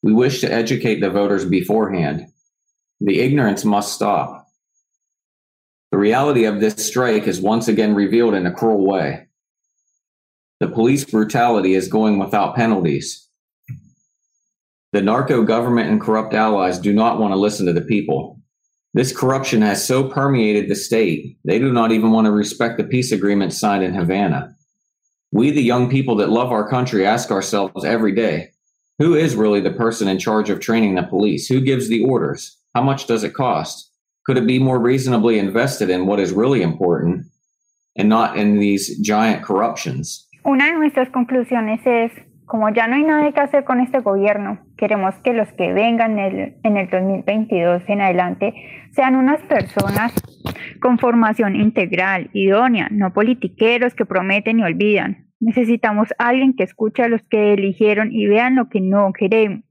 We 0.02 0.14
wish 0.14 0.42
to 0.42 0.52
educate 0.52 1.00
the 1.00 1.10
voters 1.10 1.46
beforehand. 1.46 2.28
The 3.00 3.22
ignorance 3.22 3.64
must 3.64 3.94
stop. 3.94 4.48
The 5.92 5.98
reality 5.98 6.46
of 6.46 6.60
this 6.60 6.86
strike 6.86 7.28
is 7.28 7.42
once 7.42 7.68
again 7.68 7.96
revealed 7.96 8.36
in 8.36 8.46
a 8.46 8.52
cruel 8.52 8.86
way. 8.86 9.28
The 10.60 10.68
police 10.68 11.06
brutality 11.06 11.74
is 11.74 11.88
going 11.88 12.20
without 12.20 12.56
penalties. 12.56 13.29
The 14.92 15.02
narco 15.02 15.44
government 15.44 15.90
and 15.90 16.02
corrupt 16.02 16.34
allies 16.34 16.80
do 16.80 16.94
not 16.94 17.20
want 17.20 17.32
to 17.32 17.40
listen 17.40 17.66
to 17.68 17.74
the 17.74 17.82
people. 17.82 18.40
This 18.94 19.16
corruption 19.16 19.62
has 19.62 19.86
so 19.86 20.10
permeated 20.10 20.68
the 20.68 20.76
state, 20.76 21.38
they 21.46 21.60
do 21.60 21.72
not 21.72 21.92
even 21.92 22.12
want 22.12 22.26
to 22.26 22.32
respect 22.32 22.78
the 22.78 22.84
peace 22.84 23.12
agreement 23.12 23.54
signed 23.54 23.84
in 23.84 23.94
Havana. 23.94 24.56
We, 25.32 25.52
the 25.52 25.62
young 25.62 25.92
people 25.92 26.16
that 26.16 26.32
love 26.32 26.52
our 26.52 26.68
country, 26.68 27.06
ask 27.06 27.30
ourselves 27.30 27.86
every 27.86 28.14
day 28.14 28.50
who 29.00 29.16
is 29.16 29.36
really 29.36 29.62
the 29.62 29.72
person 29.72 30.08
in 30.08 30.20
charge 30.20 30.50
of 30.50 30.60
training 30.60 30.96
the 30.96 31.04
police? 31.04 31.48
Who 31.48 31.62
gives 31.62 31.88
the 31.88 32.04
orders? 32.04 32.58
How 32.76 32.84
much 32.84 33.08
does 33.08 33.24
it 33.24 33.34
cost? 33.34 33.92
Could 34.26 34.38
it 34.38 34.46
be 34.46 34.60
more 34.60 34.80
reasonably 34.80 35.40
invested 35.40 35.90
in 35.90 36.06
what 36.06 36.20
is 36.20 36.34
really 36.34 36.62
important 36.62 37.26
and 37.96 38.10
not 38.10 38.38
in 38.38 38.60
these 38.60 39.00
giant 39.00 39.44
corruptions? 39.44 40.28
Una 40.46 40.66
de 40.66 40.78
nuestras 40.78 41.10
conclusiones 41.10 41.80
es, 41.86 42.12
como 42.50 42.68
ya 42.74 42.88
no 42.88 42.96
hay 42.96 43.04
nada 43.04 43.32
que 43.32 43.40
hacer 43.40 43.64
con 43.64 43.80
este 43.80 44.00
gobierno, 44.00 44.60
queremos 44.76 45.16
que 45.24 45.32
los 45.32 45.48
que 45.54 45.72
vengan 45.72 46.20
en 46.20 46.40
el, 46.40 46.56
en 46.64 46.78
el 46.78 46.90
2022 46.90 47.84
en 47.88 48.02
adelante 48.02 48.54
sean 48.92 49.16
unas 49.16 49.40
personas 49.44 50.14
con 50.82 50.98
formación 51.00 51.56
integral, 51.56 52.30
idónea, 52.34 52.90
no 52.92 53.14
politiqueros 53.14 53.94
que 53.94 54.06
prometen 54.06 54.60
y 54.60 54.64
olvidan, 54.64 55.30
Necesitamos 55.40 56.10
alguien 56.18 56.54
que 56.54 56.64
escuche 56.64 57.04
a 57.04 57.08
los 57.08 57.22
que 57.24 57.54
eligieron 57.54 58.12
y 58.12 58.28
vean 58.28 58.56
lo 58.56 58.68
que 58.68 58.82
no 58.82 59.14
queremos. 59.14 59.64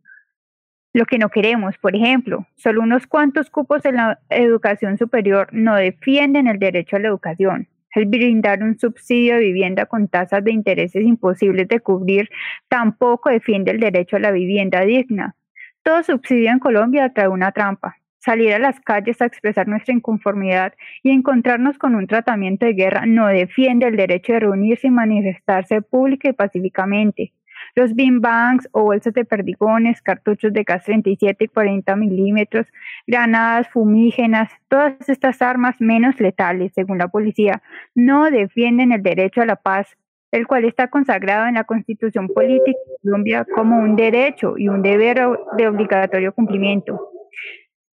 Lo 0.95 1.05
que 1.05 1.19
no 1.19 1.29
queremos, 1.29 1.77
por 1.77 1.95
ejemplo, 1.95 2.47
solo 2.57 2.81
unos 2.81 3.07
cuantos 3.07 3.51
cupos 3.51 3.85
en 3.85 3.97
la 3.97 4.19
educación 4.31 4.97
superior 4.97 5.49
no 5.53 5.77
defienden 5.77 6.47
el 6.47 6.59
derecho 6.59 6.97
a 6.97 7.01
la 7.01 7.09
educación. 7.09 7.69
El 7.95 8.07
brindar 8.07 8.63
un 8.63 8.79
subsidio 8.79 9.35
de 9.35 9.41
vivienda 9.41 9.87
con 9.87 10.09
tasas 10.09 10.45
de 10.45 10.53
intereses 10.53 11.03
imposibles 11.03 11.69
de 11.69 11.81
cubrir 11.81 12.29
tampoco 12.69 13.31
defiende 13.31 13.71
el 13.71 13.81
derecho 13.81 14.17
a 14.17 14.21
la 14.21 14.31
vivienda 14.31 14.83
digna. 14.83 15.35
Todo 15.83 16.03
subsidio 16.03 16.51
en 16.51 16.59
Colombia 16.59 17.13
trae 17.13 17.29
una 17.29 17.53
trampa 17.53 17.97
salir 18.19 18.53
a 18.53 18.59
las 18.59 18.79
calles 18.81 19.23
a 19.23 19.27
expresar 19.27 19.69
nuestra 19.69 19.95
inconformidad 19.95 20.75
y 21.03 21.11
encontrarnos 21.11 21.79
con 21.79 21.95
un 21.95 22.07
tratamiento 22.07 22.67
de 22.67 22.75
guerra 22.75 23.07
no 23.07 23.27
defiende 23.27 23.87
el 23.87 23.97
derecho 23.97 24.35
de 24.35 24.41
reunirse 24.41 24.89
y 24.89 24.91
manifestarse 24.91 25.83
pública 25.83 26.29
y 26.29 26.33
pacíficamente. 26.33 27.33
Los 27.75 27.95
bean 27.95 28.21
banks 28.21 28.69
o 28.73 28.83
bolsas 28.83 29.15
de 29.15 29.25
perdigones, 29.25 30.03
cartuchos 30.03 30.53
de 30.53 30.63
gas 30.63 30.85
37 30.85 31.45
y 31.45 31.49
40 31.49 31.97
milímetros, 31.97 32.67
granadas 33.07 33.69
fumígenas, 33.69 34.51
todas 34.69 35.09
estas 35.09 35.41
armas 35.43 35.77
menos 35.79 36.19
letales, 36.21 36.73
según 36.75 36.99
la 36.99 37.09
policía, 37.09 37.63
no 37.95 38.31
defienden 38.31 38.93
el 38.93 39.03
derecho 39.03 39.43
a 39.43 39.47
la 39.47 39.57
paz, 39.57 39.97
el 40.31 40.47
cual 40.47 40.65
está 40.65 40.89
consagrado 40.89 41.47
en 41.47 41.55
la 41.55 41.65
Constitución 41.65 42.29
Política 42.29 42.79
de 42.87 42.97
Colombia 43.03 43.47
como 43.55 43.79
un 43.79 43.97
derecho 43.97 44.59
y 44.59 44.69
un 44.69 44.83
deber 44.83 45.21
de 45.57 45.69
obligatorio 45.69 46.33
cumplimiento. 46.33 47.13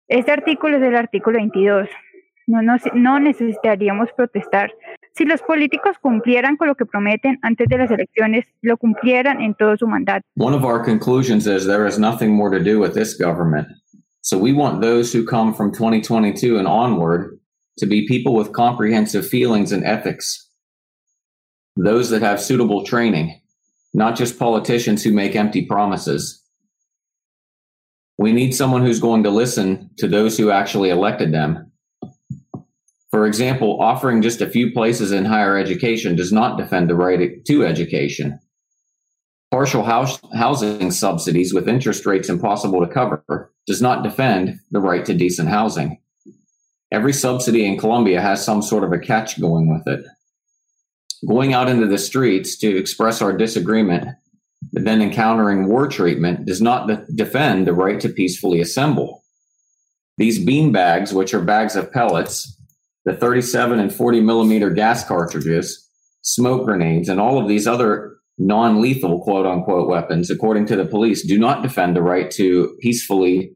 Este 0.07 0.31
artículo 0.31 0.77
es 0.77 0.83
el 0.83 0.95
artículo 0.95 1.37
22. 1.37 1.89
No, 2.47 2.61
no, 2.61 2.75
no 2.93 3.19
necesitaríamos 3.19 4.09
protestar. 4.15 4.71
Si 5.13 5.25
los 5.25 5.41
políticos 5.41 5.97
cumplieran 5.99 6.57
con 6.57 6.67
lo 6.67 6.75
que 6.75 6.85
prometen 6.85 7.39
antes 7.41 7.67
de 7.67 7.77
las 7.77 7.89
elecciones, 7.89 8.45
lo 8.61 8.77
cumplieran 8.77 9.41
en 9.41 9.55
todo 9.55 9.77
su 9.77 9.87
mandato. 9.87 10.21
One 10.35 10.55
of 10.55 10.63
our 10.63 10.83
conclusions 10.83 11.47
is 11.47 11.65
there 11.65 11.87
is 11.87 11.97
nothing 11.97 12.31
more 12.31 12.49
to 12.49 12.63
do 12.63 12.79
with 12.79 12.93
this 12.93 13.17
government. 13.17 13.67
So 14.21 14.37
we 14.37 14.53
want 14.53 14.81
those 14.81 15.13
who 15.13 15.25
come 15.25 15.53
from 15.53 15.71
2022 15.71 16.57
and 16.57 16.67
onward 16.67 17.39
to 17.77 17.85
be 17.85 18.07
people 18.07 18.33
with 18.33 18.53
comprehensive 18.53 19.27
feelings 19.27 19.71
and 19.71 19.83
ethics. 19.83 20.49
Those 21.75 22.09
that 22.09 22.21
have 22.21 22.41
suitable 22.41 22.83
training, 22.83 23.39
not 23.93 24.15
just 24.15 24.39
politicians 24.39 25.03
who 25.03 25.11
make 25.11 25.35
empty 25.35 25.65
promises. 25.65 26.41
We 28.17 28.31
need 28.31 28.55
someone 28.55 28.81
who's 28.81 28.99
going 28.99 29.23
to 29.23 29.29
listen 29.29 29.89
to 29.97 30.07
those 30.07 30.37
who 30.37 30.51
actually 30.51 30.89
elected 30.89 31.33
them. 31.33 31.71
For 33.15 33.25
example, 33.25 33.81
offering 33.81 34.21
just 34.21 34.41
a 34.41 34.49
few 34.49 34.73
places 34.73 35.13
in 35.13 35.23
higher 35.23 35.57
education 35.57 36.17
does 36.17 36.33
not 36.33 36.57
defend 36.57 36.89
the 36.89 36.95
right 36.95 37.45
to 37.45 37.65
education. 37.65 38.41
Partial 39.51 39.83
house, 39.83 40.19
housing 40.33 40.91
subsidies 40.91 41.53
with 41.53 41.69
interest 41.69 42.05
rates 42.05 42.27
impossible 42.27 42.85
to 42.85 42.93
cover 42.93 43.53
does 43.67 43.81
not 43.81 44.03
defend 44.03 44.59
the 44.71 44.81
right 44.81 45.05
to 45.05 45.13
decent 45.13 45.47
housing. 45.47 45.97
Every 46.91 47.13
subsidy 47.13 47.65
in 47.65 47.77
Colombia 47.77 48.19
has 48.19 48.43
some 48.43 48.61
sort 48.61 48.83
of 48.83 48.91
a 48.91 48.99
catch 48.99 49.39
going 49.39 49.73
with 49.73 49.87
it. 49.87 50.05
Going 51.25 51.53
out 51.53 51.69
into 51.69 51.87
the 51.87 51.97
streets 51.97 52.57
to 52.57 52.77
express 52.77 53.21
our 53.21 53.31
disagreement 53.31 54.09
but 54.73 54.83
then 54.83 55.01
encountering 55.01 55.69
war 55.69 55.87
treatment 55.87 56.45
does 56.45 56.61
not 56.61 56.87
de- 56.87 57.05
defend 57.15 57.65
the 57.65 57.71
right 57.71 58.01
to 58.01 58.09
peacefully 58.09 58.59
assemble. 58.59 59.23
These 60.17 60.43
bean 60.43 60.73
bags, 60.73 61.13
which 61.13 61.33
are 61.33 61.41
bags 61.41 61.77
of 61.77 61.93
pellets, 61.93 62.54
the 63.05 63.15
37 63.15 63.79
and 63.79 63.93
40 63.93 64.21
millimeter 64.21 64.69
gas 64.69 65.05
cartridges, 65.05 65.89
smoke 66.21 66.65
grenades, 66.65 67.09
and 67.09 67.19
all 67.19 67.41
of 67.41 67.47
these 67.47 67.67
other 67.67 68.17
non 68.37 68.81
lethal 68.81 69.23
quote 69.23 69.45
unquote 69.45 69.87
weapons, 69.87 70.29
according 70.29 70.65
to 70.67 70.75
the 70.75 70.85
police, 70.85 71.25
do 71.25 71.37
not 71.37 71.63
defend 71.63 71.95
the 71.95 72.01
right 72.01 72.29
to 72.31 72.75
peacefully 72.81 73.53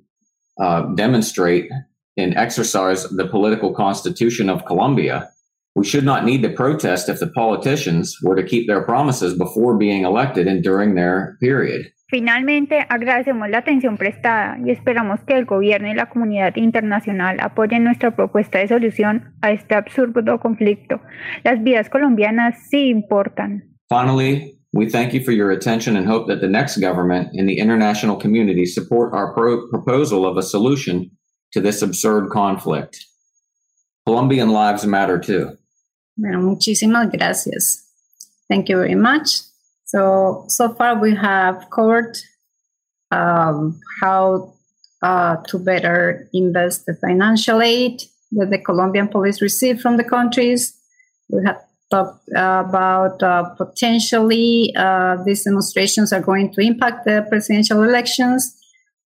uh, 0.62 0.84
demonstrate 0.96 1.70
and 2.18 2.36
exercise 2.36 3.04
the 3.10 3.28
political 3.28 3.74
constitution 3.74 4.50
of 4.50 4.66
Colombia 4.66 5.30
we 5.76 5.86
should 5.86 6.04
not 6.04 6.26
need 6.26 6.42
to 6.42 6.50
protest 6.50 7.10
if 7.10 7.20
the 7.20 7.28
politicians 7.28 8.18
were 8.22 8.36
to 8.36 8.44
keep 8.44 8.68
their 8.68 8.84
promises 8.84 9.38
before 9.38 9.78
being 9.78 10.04
elected 10.04 10.48
and 10.48 10.64
during 10.64 10.96
their 10.96 11.38
period. 11.40 11.92
Finalmente, 12.10 12.88
agradecemos 12.90 13.50
la 13.50 13.60
atención 13.60 13.96
prestada 13.96 14.58
y 14.66 14.72
esperamos 14.72 15.20
que 15.28 15.36
el 15.38 15.46
gobierno 15.46 15.92
y 15.92 15.94
la 15.94 16.10
comunidad 16.10 16.56
internacional 16.56 17.38
apoyen 17.40 17.84
nuestra 17.84 18.16
propuesta 18.16 18.58
de 18.58 18.68
solución 18.68 19.36
a 19.42 19.52
este 19.52 19.76
absurdo 19.76 20.40
conflicto. 20.40 21.02
Las 21.44 21.62
vidas 21.62 21.88
colombianas 21.88 22.68
sí 22.68 22.90
importan. 22.90 23.64
Finally, 23.90 24.58
we 24.74 24.88
thank 24.90 25.14
you 25.14 25.22
for 25.24 25.34
your 25.34 25.52
attention 25.52 25.96
and 25.96 26.08
hope 26.08 26.28
that 26.28 26.42
the 26.42 26.50
next 26.50 26.80
government 26.80 27.30
and 27.34 27.48
the 27.48 27.60
international 27.60 28.18
community 28.18 28.66
support 28.66 29.14
our 29.14 29.32
pro 29.36 29.70
proposal 29.70 30.26
of 30.26 30.36
a 30.36 30.42
solution 30.42 31.12
to 31.52 31.62
this 31.62 31.84
absurd 31.84 32.30
conflict. 32.32 33.06
Colombian 34.08 34.50
lives 34.50 34.84
matter 34.84 35.20
too. 35.20 35.56
Bueno, 36.18 36.42
muchísimas 36.42 37.12
gracias. 37.12 37.86
Thank 38.50 38.68
you 38.68 38.78
very 38.78 38.96
much. 38.96 39.49
So, 39.92 40.46
so 40.48 40.74
far 40.76 41.00
we 41.00 41.16
have 41.16 41.70
covered 41.72 42.16
um, 43.12 43.80
how 44.02 44.54
uh, 45.02 45.38
to 45.48 45.58
better 45.58 46.30
invest 46.34 46.86
the 46.86 46.94
financial 46.96 47.62
aid 47.62 48.02
that 48.34 48.52
the 48.52 48.60
Colombian 48.60 49.08
police 49.08 49.42
receive 49.42 49.82
from 49.82 49.98
the 49.98 50.04
countries. 50.04 50.78
We 51.30 51.44
have 51.46 51.60
talked 51.90 52.30
uh, 52.36 52.64
about 52.68 53.24
uh, 53.24 53.56
potentially 53.56 54.74
uh, 54.78 55.18
these 55.26 55.44
demonstrations 55.44 56.14
are 56.14 56.22
going 56.22 56.54
to 56.54 56.62
impact 56.62 57.06
the 57.06 57.26
presidential 57.30 57.82
elections 57.84 58.60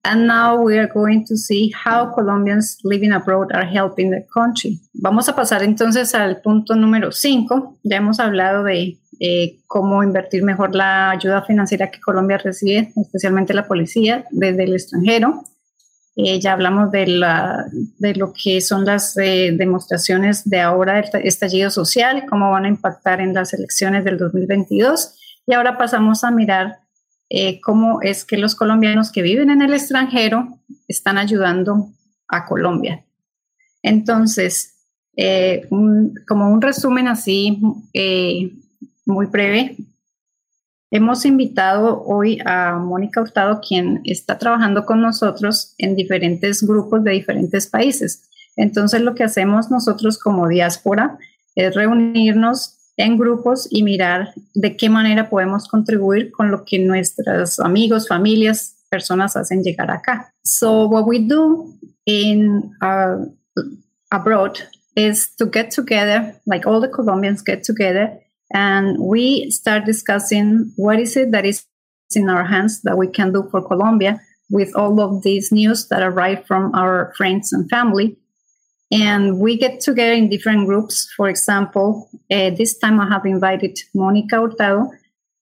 And 0.05 0.27
now 0.27 0.61
we 0.61 0.77
are 0.77 0.87
going 0.87 1.25
to 1.27 1.37
see 1.37 1.71
how 1.71 2.13
Colombians 2.13 2.77
living 2.83 3.13
abroad 3.13 3.51
are 3.53 3.63
helping 3.63 4.11
the 4.11 4.25
country. 4.33 4.77
Vamos 4.95 5.29
a 5.29 5.33
pasar 5.33 5.63
entonces 5.63 6.13
al 6.13 6.41
punto 6.41 6.75
número 6.75 7.13
5. 7.13 7.77
Ya 7.83 7.97
hemos 7.97 8.19
hablado 8.19 8.65
de 8.65 8.97
eh, 9.25 9.61
cómo 9.67 10.03
invertir 10.03 10.43
mejor 10.43 10.75
la 10.75 11.11
ayuda 11.11 11.43
financiera 11.43 11.89
que 11.89 12.01
Colombia 12.01 12.37
recibe, 12.37 12.91
especialmente 12.97 13.53
la 13.53 13.69
policía, 13.69 14.25
desde 14.31 14.65
el 14.65 14.73
extranjero. 14.73 15.45
Eh, 16.17 16.41
ya 16.41 16.51
hablamos 16.51 16.91
de, 16.91 17.07
la, 17.07 17.65
de 17.71 18.15
lo 18.15 18.33
que 18.33 18.59
son 18.59 18.83
las 18.83 19.15
eh, 19.15 19.53
demostraciones 19.57 20.43
de 20.49 20.59
ahora 20.59 20.95
del 20.95 21.25
estallido 21.25 21.71
social, 21.71 22.25
cómo 22.29 22.51
van 22.51 22.65
a 22.65 22.67
impactar 22.67 23.21
en 23.21 23.33
las 23.33 23.53
elecciones 23.53 24.03
del 24.03 24.17
2022. 24.17 25.15
Y 25.47 25.53
ahora 25.53 25.77
pasamos 25.77 26.25
a 26.25 26.31
mirar 26.31 26.79
eh, 27.29 27.61
cómo 27.61 28.01
es 28.01 28.25
que 28.25 28.35
los 28.35 28.55
colombianos 28.55 29.09
que 29.09 29.21
viven 29.21 29.49
en 29.49 29.61
el 29.61 29.73
extranjero 29.73 30.59
están 30.89 31.17
ayudando 31.17 31.93
a 32.27 32.45
Colombia. 32.45 33.05
Entonces, 33.83 34.73
eh, 35.15 35.65
como 36.27 36.51
un 36.51 36.61
resumen 36.61 37.07
así 37.07 37.61
eh, 37.93 38.51
muy 39.05 39.25
breve, 39.25 39.77
hemos 40.91 41.25
invitado 41.25 42.03
hoy 42.03 42.39
a 42.45 42.75
Mónica 42.75 43.21
Hurtado, 43.21 43.59
quien 43.59 44.01
está 44.05 44.37
trabajando 44.37 44.85
con 44.85 45.01
nosotros 45.01 45.73
en 45.77 45.95
diferentes 45.95 46.63
grupos 46.63 47.03
de 47.03 47.11
diferentes 47.11 47.67
países. 47.67 48.29
Entonces, 48.55 49.01
lo 49.01 49.15
que 49.15 49.23
hacemos 49.23 49.71
nosotros 49.71 50.19
como 50.19 50.47
diáspora 50.47 51.17
es 51.55 51.73
reunirnos 51.73 52.77
en 52.97 53.17
grupos 53.17 53.67
y 53.71 53.83
mirar 53.83 54.33
de 54.53 54.77
qué 54.77 54.89
manera 54.89 55.29
podemos 55.29 55.67
contribuir 55.67 56.31
con 56.31 56.51
lo 56.51 56.63
que 56.63 56.77
nuestros 56.79 57.59
amigos, 57.59 58.07
familias, 58.07 58.75
personas 58.89 59.35
hacen 59.35 59.63
llegar 59.63 59.89
acá. 59.89 60.31
So 60.43 60.87
what 60.87 61.07
we 61.07 61.19
do 61.19 61.73
in 62.05 62.71
uh, 62.81 63.25
abroad 64.11 64.59
is 64.95 65.35
to 65.37 65.47
get 65.47 65.71
together, 65.71 66.35
like 66.45 66.67
all 66.67 66.79
the 66.79 66.91
Colombians 66.91 67.41
get 67.43 67.63
together, 67.63 68.19
and 68.53 68.97
we 68.99 69.49
start 69.49 69.85
discussing 69.85 70.71
what 70.75 70.99
is 70.99 71.17
it 71.17 71.31
that 71.31 71.45
is 71.45 71.65
in 72.15 72.29
our 72.29 72.43
hands 72.43 72.81
that 72.83 72.97
we 72.97 73.07
can 73.07 73.33
do 73.33 73.47
for 73.49 73.61
Colombia 73.67 74.19
with 74.49 74.75
all 74.75 74.99
of 74.99 75.23
these 75.23 75.51
news 75.51 75.87
that 75.87 76.03
arrive 76.03 76.45
from 76.45 76.73
our 76.75 77.13
friends 77.17 77.51
and 77.51 77.69
family 77.69 78.17
and 78.93 79.39
we 79.39 79.57
get 79.57 79.81
together 79.81 80.13
in 80.13 80.29
different 80.29 80.67
groups. 80.67 81.11
For 81.17 81.27
example, 81.27 82.07
uh, 82.31 82.51
this 82.51 82.77
time 82.77 82.99
I 82.99 83.09
have 83.09 83.25
invited 83.25 83.79
Monica 83.95 84.35
Hurtado. 84.35 84.91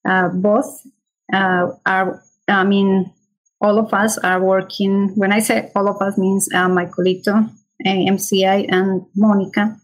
Uh, 0.08 0.30
both 0.30 0.88
uh, 1.34 1.68
are, 1.86 2.24
I 2.48 2.64
mean, 2.64 3.12
all 3.60 3.78
of 3.78 3.94
us 3.94 4.18
are 4.20 4.42
working. 4.42 5.10
When 5.16 5.34
I 5.34 5.40
say 5.40 5.70
all 5.76 5.90
of 5.90 6.02
us, 6.02 6.18
means 6.18 6.48
uh, 6.54 6.70
Michaelito, 6.70 7.52
MCI, 7.86 8.72
and 8.72 9.06
Monica 9.16 9.78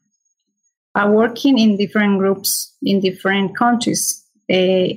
are 0.97 1.11
working 1.11 1.59
in 1.59 1.77
different 1.77 2.17
groups 2.17 2.73
in 2.81 2.99
different 2.99 3.55
countries. 3.55 4.25
Uh, 4.51 4.87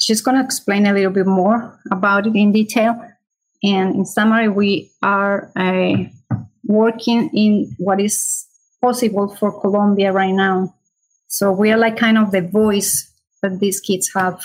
she's 0.00 0.20
going 0.20 0.36
to 0.36 0.44
explain 0.44 0.86
a 0.86 0.92
little 0.92 1.12
bit 1.12 1.26
more 1.26 1.78
about 1.92 2.26
it 2.26 2.34
in 2.34 2.52
detail. 2.52 3.00
And 3.62 3.94
in 3.94 4.04
summary, 4.04 4.48
we 4.48 4.90
are 5.02 5.52
uh, 5.54 5.94
working 6.64 7.30
in 7.32 7.74
what 7.78 8.00
is 8.00 8.44
possible 8.82 9.34
for 9.36 9.60
Colombia 9.60 10.12
right 10.12 10.34
now. 10.34 10.74
So 11.28 11.52
we 11.52 11.70
are 11.70 11.78
like 11.78 11.96
kind 11.96 12.18
of 12.18 12.32
the 12.32 12.42
voice 12.42 13.08
that 13.42 13.60
these 13.60 13.80
kids 13.80 14.10
have. 14.14 14.42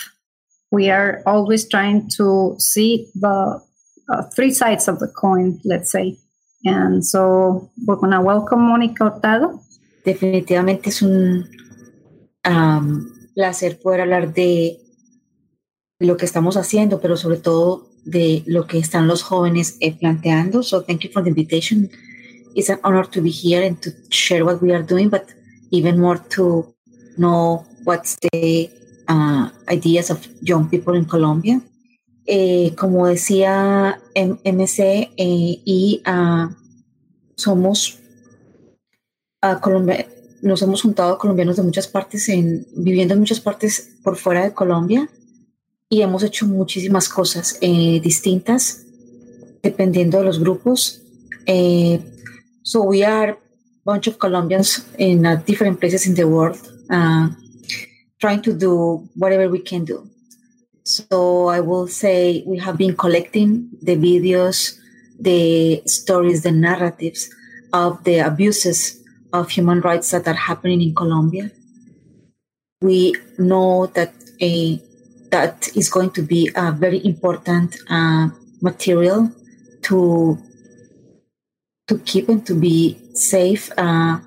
We 0.70 0.88
are 0.88 1.22
always 1.26 1.68
trying 1.68 2.10
to 2.16 2.54
see 2.58 3.10
the 3.16 3.60
uh, 4.08 4.22
three 4.36 4.52
sides 4.52 4.86
of 4.86 5.00
the 5.00 5.08
coin, 5.08 5.60
let's 5.64 5.90
say. 5.90 6.16
And 6.64 7.04
so 7.04 7.70
we're 7.86 7.96
going 7.96 8.12
to 8.12 8.20
welcome 8.20 8.60
Mónica 8.60 9.12
Hurtado. 9.12 9.61
Definitivamente 10.04 10.90
es 10.90 11.02
un 11.02 11.48
um, 12.48 13.08
placer 13.34 13.78
poder 13.80 14.02
hablar 14.02 14.34
de 14.34 14.78
lo 15.98 16.16
que 16.16 16.24
estamos 16.24 16.56
haciendo, 16.56 17.00
pero 17.00 17.16
sobre 17.16 17.38
todo 17.38 17.88
de 18.04 18.42
lo 18.46 18.66
que 18.66 18.78
están 18.78 19.06
los 19.06 19.22
jóvenes 19.22 19.76
eh, 19.80 19.96
planteando. 19.96 20.62
So 20.62 20.82
thank 20.82 21.00
you 21.00 21.10
for 21.10 21.22
the 21.22 21.30
invitation. 21.30 21.90
It's 22.54 22.68
an 22.68 22.80
honor 22.82 23.06
to 23.08 23.22
be 23.22 23.30
here 23.30 23.66
and 23.66 23.80
to 23.80 23.90
share 24.10 24.44
what 24.44 24.60
we 24.60 24.72
are 24.74 24.82
doing, 24.82 25.08
but 25.08 25.24
even 25.70 25.98
more 25.98 26.18
to 26.30 26.74
know 27.16 27.64
what's 27.84 28.16
the 28.20 28.70
uh, 29.08 29.50
ideas 29.68 30.10
of 30.10 30.26
young 30.42 30.68
people 30.68 30.94
in 30.94 31.04
Colombia. 31.04 31.60
Eh, 32.26 32.72
como 32.76 33.06
decía 33.06 34.00
MC, 34.14 35.10
eh, 35.16 35.60
y 35.64 36.02
uh, 36.06 36.48
somos 37.36 37.98
Colombia, 39.60 40.06
nos 40.40 40.62
hemos 40.62 40.82
juntado 40.82 41.18
colombianos 41.18 41.56
de 41.56 41.62
muchas 41.62 41.88
partes, 41.88 42.28
en, 42.28 42.66
viviendo 42.76 43.14
en 43.14 43.20
muchas 43.20 43.40
partes 43.40 43.90
por 44.02 44.16
fuera 44.16 44.44
de 44.44 44.52
Colombia 44.52 45.08
y 45.88 46.02
hemos 46.02 46.22
hecho 46.22 46.46
muchísimas 46.46 47.08
cosas 47.08 47.58
eh, 47.60 48.00
distintas 48.02 48.84
dependiendo 49.62 50.18
de 50.18 50.24
los 50.24 50.38
grupos. 50.38 51.02
Eh, 51.46 52.00
so 52.62 52.82
we 52.82 53.04
are 53.04 53.32
a 53.32 53.38
bunch 53.84 54.08
of 54.08 54.16
Colombians 54.18 54.86
in 54.96 55.22
different 55.44 55.80
places 55.80 56.06
in 56.06 56.14
the 56.14 56.24
world 56.24 56.58
uh, 56.88 57.28
trying 58.18 58.40
to 58.42 58.52
do 58.52 59.08
whatever 59.16 59.48
we 59.48 59.60
can 59.60 59.84
do. 59.84 60.08
So 60.84 61.48
I 61.48 61.60
will 61.60 61.88
say 61.88 62.44
we 62.46 62.58
have 62.58 62.76
been 62.76 62.96
collecting 62.96 63.68
the 63.82 63.96
videos, 63.96 64.78
the 65.18 65.82
stories, 65.86 66.42
the 66.42 66.52
narratives 66.52 67.28
of 67.72 68.02
the 68.04 68.18
abuses 68.20 69.01
of 69.32 69.50
human 69.50 69.80
rights 69.80 70.10
that 70.10 70.26
are 70.28 70.34
happening 70.34 70.82
in 70.82 70.94
Colombia. 70.94 71.50
We 72.80 73.14
know 73.38 73.86
that 73.94 74.12
a 74.40 74.80
that 75.30 75.68
is 75.74 75.88
going 75.88 76.10
to 76.10 76.22
be 76.22 76.50
a 76.54 76.72
very 76.72 77.04
important 77.04 77.76
uh, 77.88 78.28
material 78.60 79.32
to 79.82 80.38
to 81.88 81.98
keep 82.00 82.28
and 82.28 82.46
to 82.46 82.54
be 82.54 82.98
safe, 83.14 83.70
uh, 83.76 84.18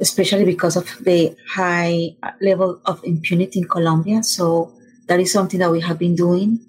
especially 0.00 0.44
because 0.44 0.76
of 0.76 0.86
the 1.00 1.36
high 1.48 2.16
level 2.40 2.80
of 2.86 3.02
impunity 3.04 3.60
in 3.60 3.68
Colombia. 3.68 4.22
So 4.22 4.72
that 5.06 5.20
is 5.20 5.32
something 5.32 5.60
that 5.60 5.70
we 5.70 5.80
have 5.80 5.98
been 5.98 6.14
doing. 6.14 6.60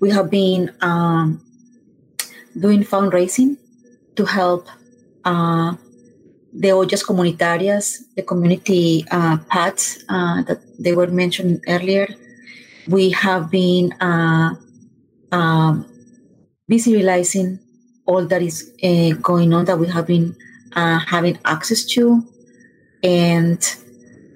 We 0.00 0.10
have 0.10 0.30
been 0.30 0.72
um, 0.80 1.40
doing 2.58 2.84
fundraising 2.84 3.56
to 4.16 4.24
help 4.24 4.68
uh, 5.24 5.74
the 6.58 6.68
ollas 6.68 7.04
comunitarias, 7.04 7.98
the 8.16 8.22
community 8.22 9.04
uh, 9.10 9.36
paths 9.48 10.02
uh, 10.08 10.42
that 10.42 10.60
they 10.78 10.94
were 10.94 11.08
mentioned 11.08 11.62
earlier. 11.68 12.08
We 12.88 13.10
have 13.10 13.50
been 13.50 13.92
uh, 14.00 14.54
um, 15.32 15.86
visualizing 16.68 17.58
all 18.06 18.24
that 18.26 18.42
is 18.42 18.72
uh, 18.82 19.10
going 19.20 19.52
on 19.52 19.66
that 19.66 19.78
we 19.78 19.88
have 19.88 20.06
been 20.06 20.34
uh, 20.74 20.98
having 21.00 21.38
access 21.44 21.84
to, 21.84 22.24
and 23.02 23.60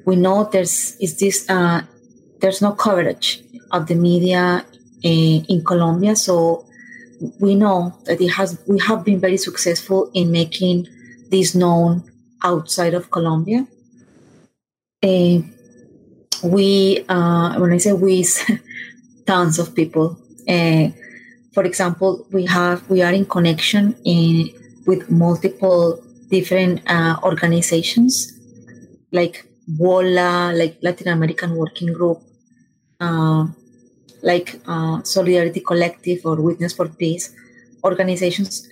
we 0.05 0.17
know 0.17 0.45
there's 0.45 0.97
is 1.01 1.19
this 1.19 1.49
uh, 1.49 1.83
there's 2.41 2.61
no 2.61 2.73
coverage 2.73 3.43
of 3.71 3.87
the 3.87 3.95
media 3.95 4.67
in 5.03 5.65
Colombia. 5.65 6.15
So 6.17 6.67
we 7.39 7.55
know 7.55 7.97
that 8.05 8.21
it 8.21 8.29
has 8.29 8.59
we 8.67 8.79
have 8.81 9.05
been 9.05 9.21
very 9.21 9.37
successful 9.37 10.11
in 10.13 10.31
making 10.33 10.89
this 11.31 11.55
known 11.55 12.10
outside 12.43 12.95
of 12.95 13.11
Colombia. 13.11 13.67
Uh, 15.03 15.41
we, 16.45 17.05
uh, 17.09 17.59
when 17.59 17.73
I 17.73 17.79
say 17.79 17.93
we, 17.93 18.25
tons 19.27 19.59
of 19.59 19.75
people. 19.75 20.19
Uh, 20.49 20.89
for 21.55 21.65
example, 21.65 22.27
we 22.33 22.47
have 22.47 22.89
we 22.89 23.03
are 23.03 23.13
in 23.13 23.27
connection 23.27 23.97
in, 24.05 24.51
with 24.87 25.11
multiple 25.11 26.03
different 26.31 26.81
uh, 26.87 27.17
organizations 27.23 28.13
like 29.13 29.47
WOLA, 29.79 30.53
like 30.55 30.79
Latin 30.83 31.09
American 31.09 31.55
Working 31.57 31.93
Group, 31.93 32.23
uh, 33.01 33.47
like 34.23 34.61
uh, 34.67 35.03
Solidarity 35.03 35.61
Collective 35.61 36.21
or 36.25 36.37
Witness 36.41 36.73
for 36.73 36.89
Peace, 36.89 37.35
organizations. 37.85 38.69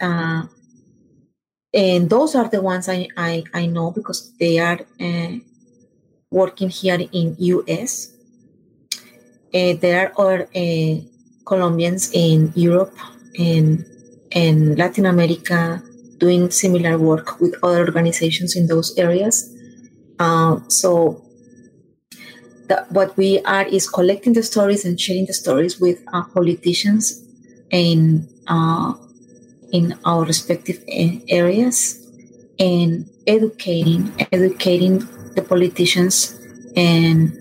Uh, 1.74 1.78
and 1.78 2.10
those 2.10 2.34
are 2.34 2.48
the 2.48 2.62
ones 2.62 2.88
I, 2.88 3.08
I, 3.16 3.44
I 3.54 3.66
know 3.66 3.90
because 3.90 4.32
they 4.38 4.58
are 4.58 4.80
uh, 5.00 5.32
working 6.30 6.70
here 6.70 6.98
in 7.12 7.36
US. 7.38 8.14
Uh, 9.54 9.74
there 9.80 10.12
are 10.16 10.20
other 10.20 10.48
uh, 10.54 11.00
Colombians 11.44 12.10
in 12.12 12.52
Europe 12.54 12.96
and, 13.38 13.84
and 14.32 14.78
Latin 14.78 15.06
America 15.06 15.82
doing 16.18 16.50
similar 16.50 16.98
work 16.98 17.40
with 17.40 17.54
other 17.62 17.86
organizations 17.86 18.56
in 18.56 18.66
those 18.66 18.96
areas. 18.98 19.54
so 20.68 21.24
that 22.68 22.90
what 22.92 23.16
we 23.16 23.40
are 23.40 23.66
is 23.66 23.88
collecting 23.88 24.34
the 24.34 24.42
stories 24.42 24.84
and 24.84 25.00
sharing 25.00 25.26
the 25.26 25.32
stories 25.32 25.80
with 25.80 26.02
uh, 26.12 26.22
politicians 26.34 27.24
in 27.70 28.28
uh, 28.46 28.92
in 29.72 29.98
our 30.04 30.24
respective 30.24 30.78
uh, 30.88 31.18
areas 31.28 32.04
and 32.58 33.08
educating 33.26 34.12
educating 34.32 34.98
the 35.34 35.42
politicians 35.42 36.38
and 36.76 37.32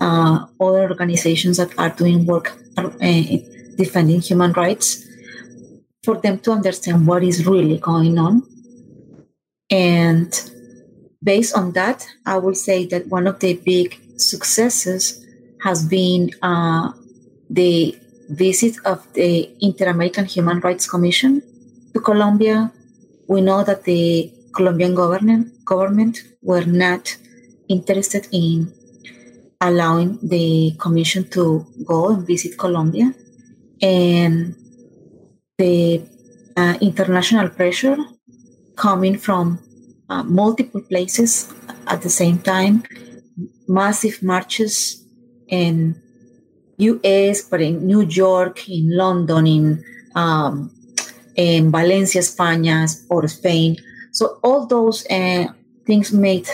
uh, 0.00 0.46
other 0.60 0.88
organizations 0.90 1.56
that 1.56 1.76
are 1.78 1.90
doing 1.90 2.24
work 2.26 2.56
uh, 2.78 2.90
defending 3.76 4.20
human 4.20 4.52
rights 4.52 5.06
for 6.02 6.16
them 6.18 6.38
to 6.38 6.52
understand 6.52 7.06
what 7.06 7.22
is 7.22 7.46
really 7.46 7.78
going 7.78 8.18
on. 8.18 8.42
And 9.70 10.32
based 11.22 11.56
on 11.56 11.72
that 11.72 12.06
i 12.26 12.36
will 12.36 12.54
say 12.54 12.86
that 12.86 13.06
one 13.08 13.26
of 13.26 13.38
the 13.40 13.54
big 13.64 13.98
successes 14.16 15.24
has 15.62 15.84
been 15.84 16.30
uh, 16.42 16.90
the 17.48 17.96
visit 18.30 18.74
of 18.84 19.06
the 19.12 19.48
Inter-American 19.60 20.24
Human 20.24 20.58
Rights 20.60 20.88
Commission 20.88 21.42
to 21.94 22.00
Colombia. 22.00 22.72
We 23.28 23.40
know 23.40 23.64
that 23.64 23.84
the 23.84 24.32
Colombian 24.54 24.94
government 24.94 25.64
government 25.64 26.22
were 26.42 26.64
not 26.64 27.16
interested 27.68 28.28
in 28.32 28.72
allowing 29.60 30.18
the 30.22 30.74
commission 30.78 31.28
to 31.30 31.66
go 31.84 32.14
and 32.14 32.26
visit 32.26 32.58
Colombia, 32.58 33.14
and 33.80 34.54
the 35.58 36.02
uh, 36.56 36.76
international 36.80 37.48
pressure 37.48 37.96
coming 38.76 39.16
from 39.16 39.58
uh, 40.10 40.22
multiple 40.24 40.80
places 40.82 41.52
at 41.86 42.02
the 42.02 42.10
same 42.10 42.38
time 42.38 42.82
massive 43.68 44.22
marches 44.22 45.06
in 45.48 46.00
U.S., 46.78 47.42
but 47.42 47.60
in 47.60 47.86
New 47.86 48.02
York, 48.02 48.68
in 48.68 48.96
London, 48.96 49.46
in 49.46 49.84
um, 50.14 50.70
in 51.36 51.70
Valencia, 51.70 52.20
España, 52.20 52.86
or 53.08 53.26
Spain. 53.28 53.76
So 54.12 54.38
all 54.42 54.66
those 54.66 55.06
uh, 55.10 55.46
things 55.86 56.12
made 56.12 56.48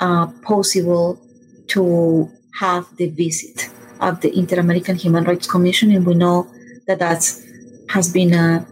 uh, 0.00 0.26
possible 0.42 1.20
to 1.68 2.30
have 2.60 2.86
the 2.96 3.08
visit 3.10 3.70
of 4.00 4.20
the 4.20 4.36
Inter-American 4.36 4.96
Human 4.96 5.24
Rights 5.24 5.46
Commission, 5.46 5.90
and 5.92 6.06
we 6.06 6.14
know 6.14 6.46
that 6.86 6.98
that 6.98 7.22
has 7.88 8.12
been 8.12 8.34
a, 8.34 8.66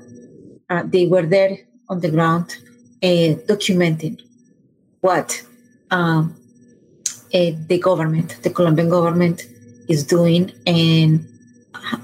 uh, 0.70 0.74
uh, 0.74 0.82
they 0.84 1.06
were 1.06 1.26
there 1.26 1.58
on 1.88 2.00
the 2.00 2.10
ground 2.10 2.56
uh, 3.02 3.34
documenting 3.46 4.20
what 5.00 5.42
um, 5.90 6.34
uh, 7.34 7.50
the 7.66 7.78
government, 7.78 8.38
the 8.42 8.50
Colombian 8.50 8.88
government, 8.88 9.42
is 9.88 10.04
doing 10.04 10.52
and 10.66 11.26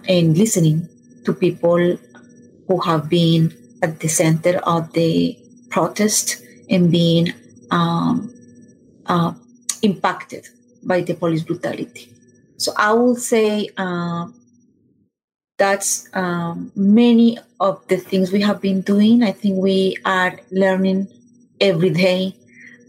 and 0.08 0.36
listening 0.36 0.88
to 1.24 1.32
people 1.32 1.96
who 2.68 2.78
have 2.80 3.08
been 3.08 3.52
at 3.82 3.98
the 4.00 4.08
center 4.08 4.58
of 4.58 4.92
the 4.92 5.36
protest 5.70 6.42
and 6.70 6.92
being 6.92 7.32
um, 7.70 8.32
uh, 9.06 9.32
impacted 9.82 10.46
by 10.84 11.00
the 11.00 11.14
police 11.14 11.42
brutality. 11.42 12.12
So 12.58 12.72
I 12.76 12.92
will 12.92 13.16
say 13.16 13.70
uh, 13.76 14.26
that's 15.56 16.08
um, 16.14 16.70
many 16.76 17.38
of 17.58 17.86
the 17.88 17.96
things 17.96 18.30
we 18.30 18.42
have 18.42 18.60
been 18.60 18.82
doing. 18.82 19.22
I 19.22 19.32
think 19.32 19.56
we 19.62 19.96
are 20.04 20.38
learning 20.50 21.08
every 21.60 21.90
day 21.90 22.36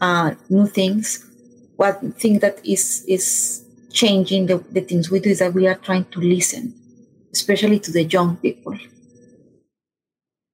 uh, 0.02 0.36
new 0.50 0.68
things. 0.68 1.26
One 1.78 2.12
thing 2.14 2.40
that 2.40 2.60
is 2.66 3.06
is 3.08 3.64
changing 3.92 4.48
the, 4.48 4.58
the 4.72 4.82
things 4.82 5.10
we 5.10 5.20
do 5.20 5.30
is 5.30 5.40
that 5.40 5.54
we 5.54 5.68
are 5.68 5.76
trying 5.76 6.06
to 6.06 6.20
listen, 6.20 6.74
especially 7.34 7.80
to 7.80 7.92
the 7.92 8.04
young 8.04 8.38
people. 8.38 8.78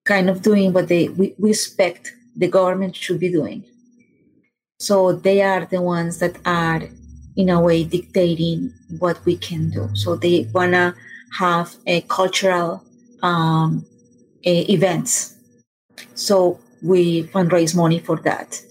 Kind 0.06 0.30
of 0.30 0.42
doing 0.42 0.72
what 0.72 0.88
they 0.88 1.10
we, 1.10 1.34
we 1.38 1.50
expect 1.50 2.14
the 2.36 2.48
government 2.48 2.96
should 2.96 3.20
be 3.20 3.32
doing. 3.32 3.64
So 4.80 5.14
they 5.14 5.42
are 5.42 5.66
the 5.66 5.82
ones 5.82 6.20
that 6.20 6.38
are 6.46 6.82
in 7.36 7.50
a 7.50 7.60
way 7.60 7.84
dictating 7.84 8.74
what 9.00 9.24
we 9.26 9.38
can 9.38 9.70
do. 9.70 9.90
So 9.94 10.16
they 10.16 10.48
wanna 10.54 10.96
have 11.38 11.76
a 11.86 12.02
cultural 12.02 12.84
um, 13.24 13.86
a 14.46 14.62
events. 14.72 15.36
So 16.14 16.60
we 16.82 17.24
fundraise 17.24 17.76
money 17.76 18.00
for 18.00 18.18
that. 18.18 18.62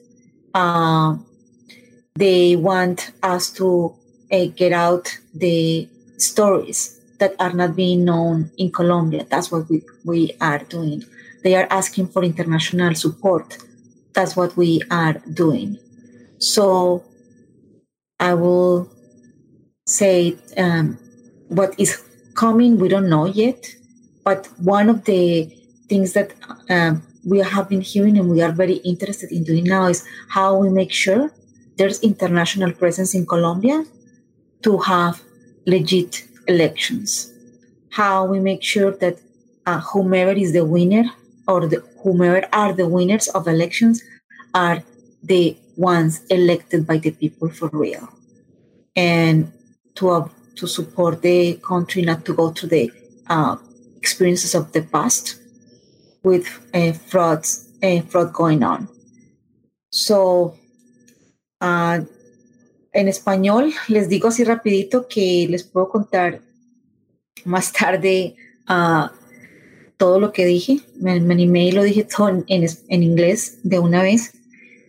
Uh, 0.54 1.16
they 2.14 2.54
want 2.54 3.10
us 3.22 3.50
to 3.52 3.94
uh, 4.30 4.46
get 4.54 4.72
out 4.72 5.18
the 5.34 5.88
stories 6.16 7.00
that 7.18 7.34
are 7.40 7.52
not 7.52 7.74
being 7.74 8.04
known 8.04 8.50
in 8.56 8.70
Colombia. 8.70 9.26
That's 9.28 9.50
what 9.50 9.68
we, 9.68 9.82
we 10.04 10.32
are 10.40 10.60
doing. 10.60 11.04
They 11.44 11.54
are 11.54 11.68
asking 11.70 12.08
for 12.08 12.24
international 12.24 12.94
support. 12.94 13.58
That's 14.14 14.34
what 14.34 14.56
we 14.56 14.80
are 14.90 15.12
doing. 15.34 15.78
So 16.38 17.04
I 18.18 18.32
will 18.32 18.90
say 19.86 20.36
um, 20.56 20.98
what 21.48 21.78
is 21.78 22.02
coming, 22.34 22.78
we 22.78 22.88
don't 22.88 23.10
know 23.10 23.26
yet. 23.26 23.76
But 24.24 24.48
one 24.58 24.88
of 24.88 25.04
the 25.04 25.54
things 25.86 26.14
that 26.14 26.32
um, 26.70 27.02
we 27.26 27.40
have 27.40 27.68
been 27.68 27.82
hearing 27.82 28.16
and 28.16 28.30
we 28.30 28.40
are 28.40 28.52
very 28.52 28.76
interested 28.76 29.30
in 29.30 29.44
doing 29.44 29.64
now 29.64 29.86
is 29.86 30.02
how 30.28 30.56
we 30.56 30.70
make 30.70 30.92
sure 30.92 31.30
there's 31.76 32.00
international 32.00 32.72
presence 32.72 33.14
in 33.14 33.26
Colombia 33.26 33.84
to 34.62 34.78
have 34.78 35.20
legit 35.66 36.26
elections. 36.48 37.34
How 37.90 38.24
we 38.24 38.40
make 38.40 38.62
sure 38.62 38.92
that 38.92 39.18
uh, 39.66 39.80
whomever 39.80 40.32
is 40.32 40.54
the 40.54 40.64
winner 40.64 41.04
or 41.46 41.66
the, 41.66 41.82
whomever 42.02 42.46
are 42.52 42.72
the 42.72 42.88
winners 42.88 43.28
of 43.28 43.46
elections 43.48 44.02
are 44.54 44.82
the 45.22 45.56
ones 45.76 46.22
elected 46.30 46.86
by 46.86 46.98
the 46.98 47.10
people 47.10 47.48
for 47.48 47.68
real. 47.72 48.08
And 48.96 49.52
to, 49.96 50.10
uh, 50.10 50.28
to 50.56 50.66
support 50.66 51.22
the 51.22 51.54
country 51.56 52.02
not 52.02 52.24
to 52.26 52.34
go 52.34 52.50
through 52.50 52.68
the 52.70 52.92
uh, 53.28 53.56
experiences 53.96 54.54
of 54.54 54.72
the 54.72 54.82
past 54.82 55.40
with 56.22 56.46
uh, 56.72 56.92
frauds, 56.92 57.68
uh, 57.82 58.00
fraud 58.02 58.32
going 58.32 58.62
on. 58.62 58.88
So, 59.90 60.56
uh, 61.60 62.00
en 62.92 63.08
español 63.08 63.74
les 63.88 64.08
digo 64.08 64.28
así 64.28 64.44
rapidito 64.44 65.08
que 65.08 65.46
les 65.50 65.64
puedo 65.64 65.88
contar 65.88 66.40
más 67.44 67.72
tarde 67.72 68.36
uh, 68.68 69.08
todo 69.96 70.20
lo 70.20 70.32
que 70.32 70.44
dije. 70.44 70.80
Me, 70.96 71.20
me, 71.20 71.34
animé 71.34 71.66
y 71.66 71.72
lo 71.72 71.82
dije 71.82 72.04
todo 72.04 72.28
en, 72.46 73.02
inglés 73.02 73.58
de 73.62 73.78
una 73.78 74.02
vez, 74.02 74.32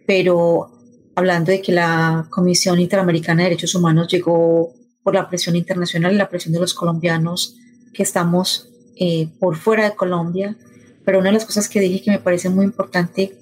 pero 0.06 0.72
hablando 1.16 1.52
de 1.52 1.62
que 1.62 1.72
la 1.72 2.28
Comisión 2.30 2.80
Interamericana 2.80 3.44
de 3.44 3.50
Derechos 3.50 3.76
Humanos 3.76 4.08
llegó 4.10 4.74
por 5.04 5.14
la 5.14 5.30
presión 5.30 5.56
internacional 5.56 6.14
y 6.14 6.18
la 6.18 6.30
presión 6.30 6.54
de 6.54 6.60
los 6.60 6.74
colombianos 6.74 7.56
que 7.94 8.04
estamos 8.04 8.70
eh, 8.98 9.30
por 9.40 9.56
fuera 9.56 9.90
de 9.90 9.96
Colombia. 9.96 10.58
Pero 11.06 11.20
una 11.20 11.30
de 11.30 11.34
las 11.36 11.46
cosas 11.46 11.70
que 11.70 11.80
dije 11.80 12.02
que 12.02 12.12
me 12.12 12.20
parece 12.20 12.50
muy 12.50 12.66
importante 12.66 13.38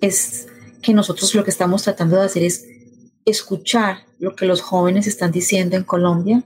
es 0.00 0.46
que 0.82 0.94
nosotros 0.94 1.34
lo 1.34 1.44
que 1.44 1.50
estamos 1.50 1.82
tratando 1.82 2.16
de 2.16 2.26
hacer 2.26 2.42
es 2.42 2.66
escuchar 3.24 4.04
lo 4.18 4.34
que 4.34 4.46
los 4.46 4.60
jóvenes 4.60 5.06
están 5.06 5.32
diciendo 5.32 5.76
en 5.76 5.84
Colombia, 5.84 6.42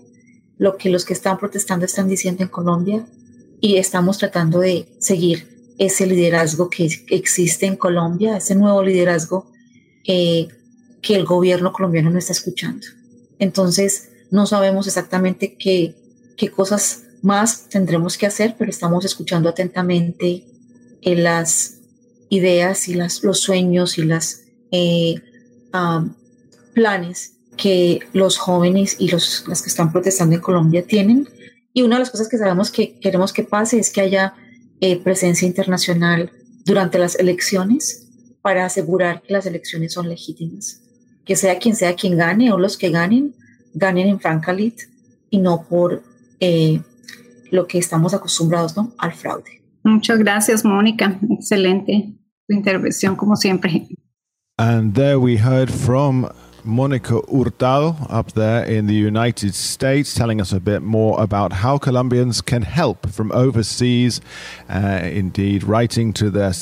lo 0.59 0.77
que 0.77 0.91
los 0.91 1.05
que 1.05 1.13
están 1.13 1.39
protestando 1.39 1.85
están 1.85 2.09
diciendo 2.09 2.43
en 2.43 2.49
Colombia 2.49 3.07
y 3.65 3.79
estamos 3.79 4.19
tratando 4.19 4.61
de 4.61 4.87
seguir 4.99 5.73
ese 5.79 6.05
liderazgo 6.05 6.69
que 6.69 6.87
existe 7.09 7.65
en 7.65 7.77
Colombia, 7.77 8.37
ese 8.37 8.55
nuevo 8.55 8.83
liderazgo 8.83 9.51
eh, 10.07 10.49
que 11.01 11.15
el 11.15 11.25
gobierno 11.25 11.73
colombiano 11.73 12.11
no 12.11 12.19
está 12.19 12.33
escuchando. 12.33 12.87
Entonces, 13.39 14.11
no 14.31 14.45
sabemos 14.45 14.87
exactamente 14.87 15.57
qué, 15.59 15.95
qué 16.37 16.51
cosas 16.51 17.05
más 17.23 17.71
tendremos 17.71 18.19
que 18.19 18.27
hacer, 18.27 18.55
pero 18.59 18.71
estamos 18.71 19.03
escuchando 19.07 19.49
atentamente 19.49 20.45
eh, 21.01 21.17
las 21.17 21.79
ideas 22.29 22.87
y 22.89 22.93
las, 22.93 23.25
los 23.25 23.41
sueños 23.41 23.97
y 23.97 24.03
las 24.03 24.43
eh, 24.73 25.23
planes 26.75 27.33
que 27.57 28.01
los 28.13 28.37
jóvenes 28.37 28.97
y 28.99 29.09
los, 29.09 29.47
las 29.49 29.63
que 29.63 29.71
están 29.71 29.91
protestando 29.91 30.35
en 30.35 30.43
Colombia 30.43 30.87
tienen. 30.87 31.27
Y 31.75 31.83
una 31.83 31.97
de 31.97 32.01
las 32.01 32.11
cosas 32.11 32.29
que 32.29 32.39
sabemos 32.39 32.71
que 32.71 32.99
queremos 33.01 33.33
que 33.33 33.43
pase 33.43 33.79
es 33.79 33.91
que 33.91 34.01
haya 34.01 34.35
eh, 34.81 34.99
presencia 35.03 35.47
internacional 35.47 36.31
durante 36.65 36.99
las 36.99 37.19
elecciones 37.19 38.09
para 38.41 38.65
asegurar 38.65 39.21
que 39.23 39.33
las 39.33 39.45
elecciones 39.45 39.93
son 39.93 40.09
legítimas. 40.09 40.81
Que 41.27 41.37
sea 41.37 41.59
quien 41.59 41.75
sea 41.75 41.95
quien 41.95 42.17
gane 42.17 42.53
o 42.53 42.59
los 42.59 42.79
que 42.79 42.91
ganen, 42.91 43.35
ganen 43.75 44.09
en 44.09 44.21
francalit 44.21 44.83
y 45.31 45.39
no 45.39 45.67
por 45.69 46.03
eh, 46.41 46.81
lo 47.51 47.67
que 47.67 47.79
estamos 47.79 48.15
acostumbrados 48.15 48.77
¿no? 48.77 48.95
al 48.99 49.13
fraude. 49.13 49.63
Muchas 49.83 50.19
gracias, 50.19 50.65
Mónica. 50.65 51.19
Excelente 51.29 52.15
tu 52.47 52.55
intervención, 52.55 53.17
como 53.17 53.37
siempre. 53.37 53.89
And 54.59 54.95
there 54.95 55.19
we 55.19 55.37
heard 55.37 55.71
from 55.71 56.29
Monica 56.65 57.21
Hurtado 57.31 57.97
up 58.09 58.33
there 58.33 58.65
in 58.65 58.87
the 58.87 58.95
United 58.95 59.55
States, 59.55 60.15
telling 60.15 60.41
us 60.41 60.53
a 60.53 60.61
bit 60.61 60.83
more 60.83 61.21
about 61.21 61.53
how 61.53 61.79
Colombians 61.79 62.41
can 62.41 62.63
help 62.63 63.09
from 63.11 63.31
overseas. 63.33 64.21
Uh, 64.69 65.01
indeed, 65.03 65.65
writing 65.65 66.13
to 66.15 66.31
their, 66.31 66.53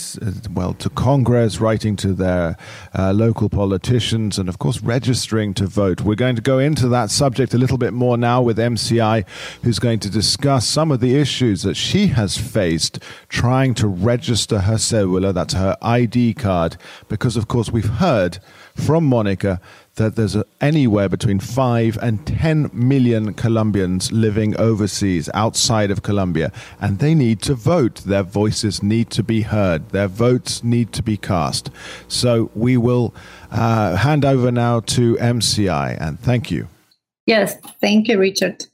well, 0.53 0.75
to 0.75 0.91
Congress, 0.91 1.61
writing 1.61 1.97
to 1.97 2.13
their 2.13 2.57
uh, 2.99 3.13
local 3.13 3.49
politicians, 3.49 4.39
and 4.39 4.49
of 4.49 4.59
course, 4.59 4.83
registering 4.83 5.55
to 5.55 5.67
vote. 5.67 6.01
We're 6.01 6.15
going 6.15 6.37
to 6.37 6.43
go 6.43 6.59
into 6.59 6.89
that 6.89 7.11
subject 7.11 7.55
a 7.55 7.59
little 7.59 7.79
bit 7.79 7.93
more 7.93 8.17
now 8.17 8.43
with 8.43 8.59
MCI, 8.59 9.25
who's 9.63 9.79
going 9.79 10.01
to 10.01 10.11
discuss 10.11 10.67
some 10.67 10.91
of 10.91 11.01
the 11.01 11.17
issues 11.17 11.63
that 11.63 11.75
she 11.75 12.09
has 12.09 12.37
faced 12.37 12.99
trying 13.29 13.75
to 13.75 13.87
register 13.87 14.61
her 14.61 14.75
cedula, 14.75 15.33
that's 15.33 15.55
her 15.55 15.77
ID 15.81 16.35
card, 16.35 16.77
because 17.09 17.37
of 17.37 17.49
course, 17.49 17.71
we've 17.71 17.85
heard 17.85 18.39
from 18.75 19.05
Monica 19.05 19.61
that 19.97 20.16
there's 20.16 20.36
anywhere 20.61 21.09
between 21.09 21.38
5 21.38 21.99
and 22.01 22.26
10 22.26 22.70
million 22.72 23.34
Colombians 23.34 24.11
living 24.11 24.57
overseas 24.59 25.28
outside 25.34 25.90
of 25.90 26.03
Colombia, 26.03 26.51
and 26.80 26.99
they 26.99 27.14
need 27.14 27.43
to 27.43 27.55
vote. 27.55 27.97
Their 27.97 28.22
voices 28.22 28.82
need 28.82 29.11
to 29.11 29.22
be 29.22 29.43
heard, 29.43 29.90
their 29.90 30.09
votes 30.09 30.64
need 30.64 30.93
to 30.95 31.03
be 31.03 31.16
cast. 31.16 31.70
So 32.09 32.51
we 32.55 32.76
will 32.76 33.14
uh, 33.51 33.97
hand 33.97 34.24
over 34.24 34.51
now 34.51 34.80
to 34.80 35.16
MCI, 35.16 36.01
and 36.01 36.18
thank 36.18 36.51
you. 36.51 36.68
Yes, 37.26 37.57
thank 37.80 38.09
you, 38.09 38.18
Richard. 38.18 38.64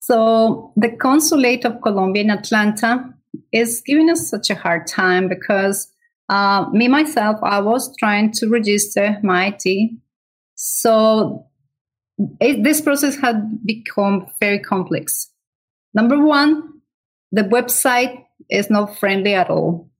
So 0.00 0.72
the 0.76 0.90
Consulate 0.90 1.64
of 1.64 1.80
Colombia 1.80 2.24
in 2.24 2.30
Atlanta 2.30 3.14
is 3.52 3.82
giving 3.86 4.10
us 4.10 4.28
such 4.28 4.50
a 4.50 4.54
hard 4.54 4.86
time 4.86 5.28
because 5.28 5.90
uh, 6.28 6.66
me 6.72 6.88
myself, 6.88 7.38
I 7.42 7.60
was 7.60 7.94
trying 7.96 8.32
to 8.32 8.48
register 8.48 9.18
my 9.22 9.46
ID 9.46 9.98
so 10.54 11.46
it, 12.40 12.62
this 12.62 12.80
process 12.80 13.16
had 13.16 13.64
become 13.64 14.26
very 14.40 14.58
complex. 14.58 15.30
Number 15.92 16.24
one, 16.24 16.80
the 17.32 17.42
website 17.42 18.24
is 18.50 18.70
not 18.70 18.98
friendly 18.98 19.34
at 19.34 19.50
all. 19.50 19.90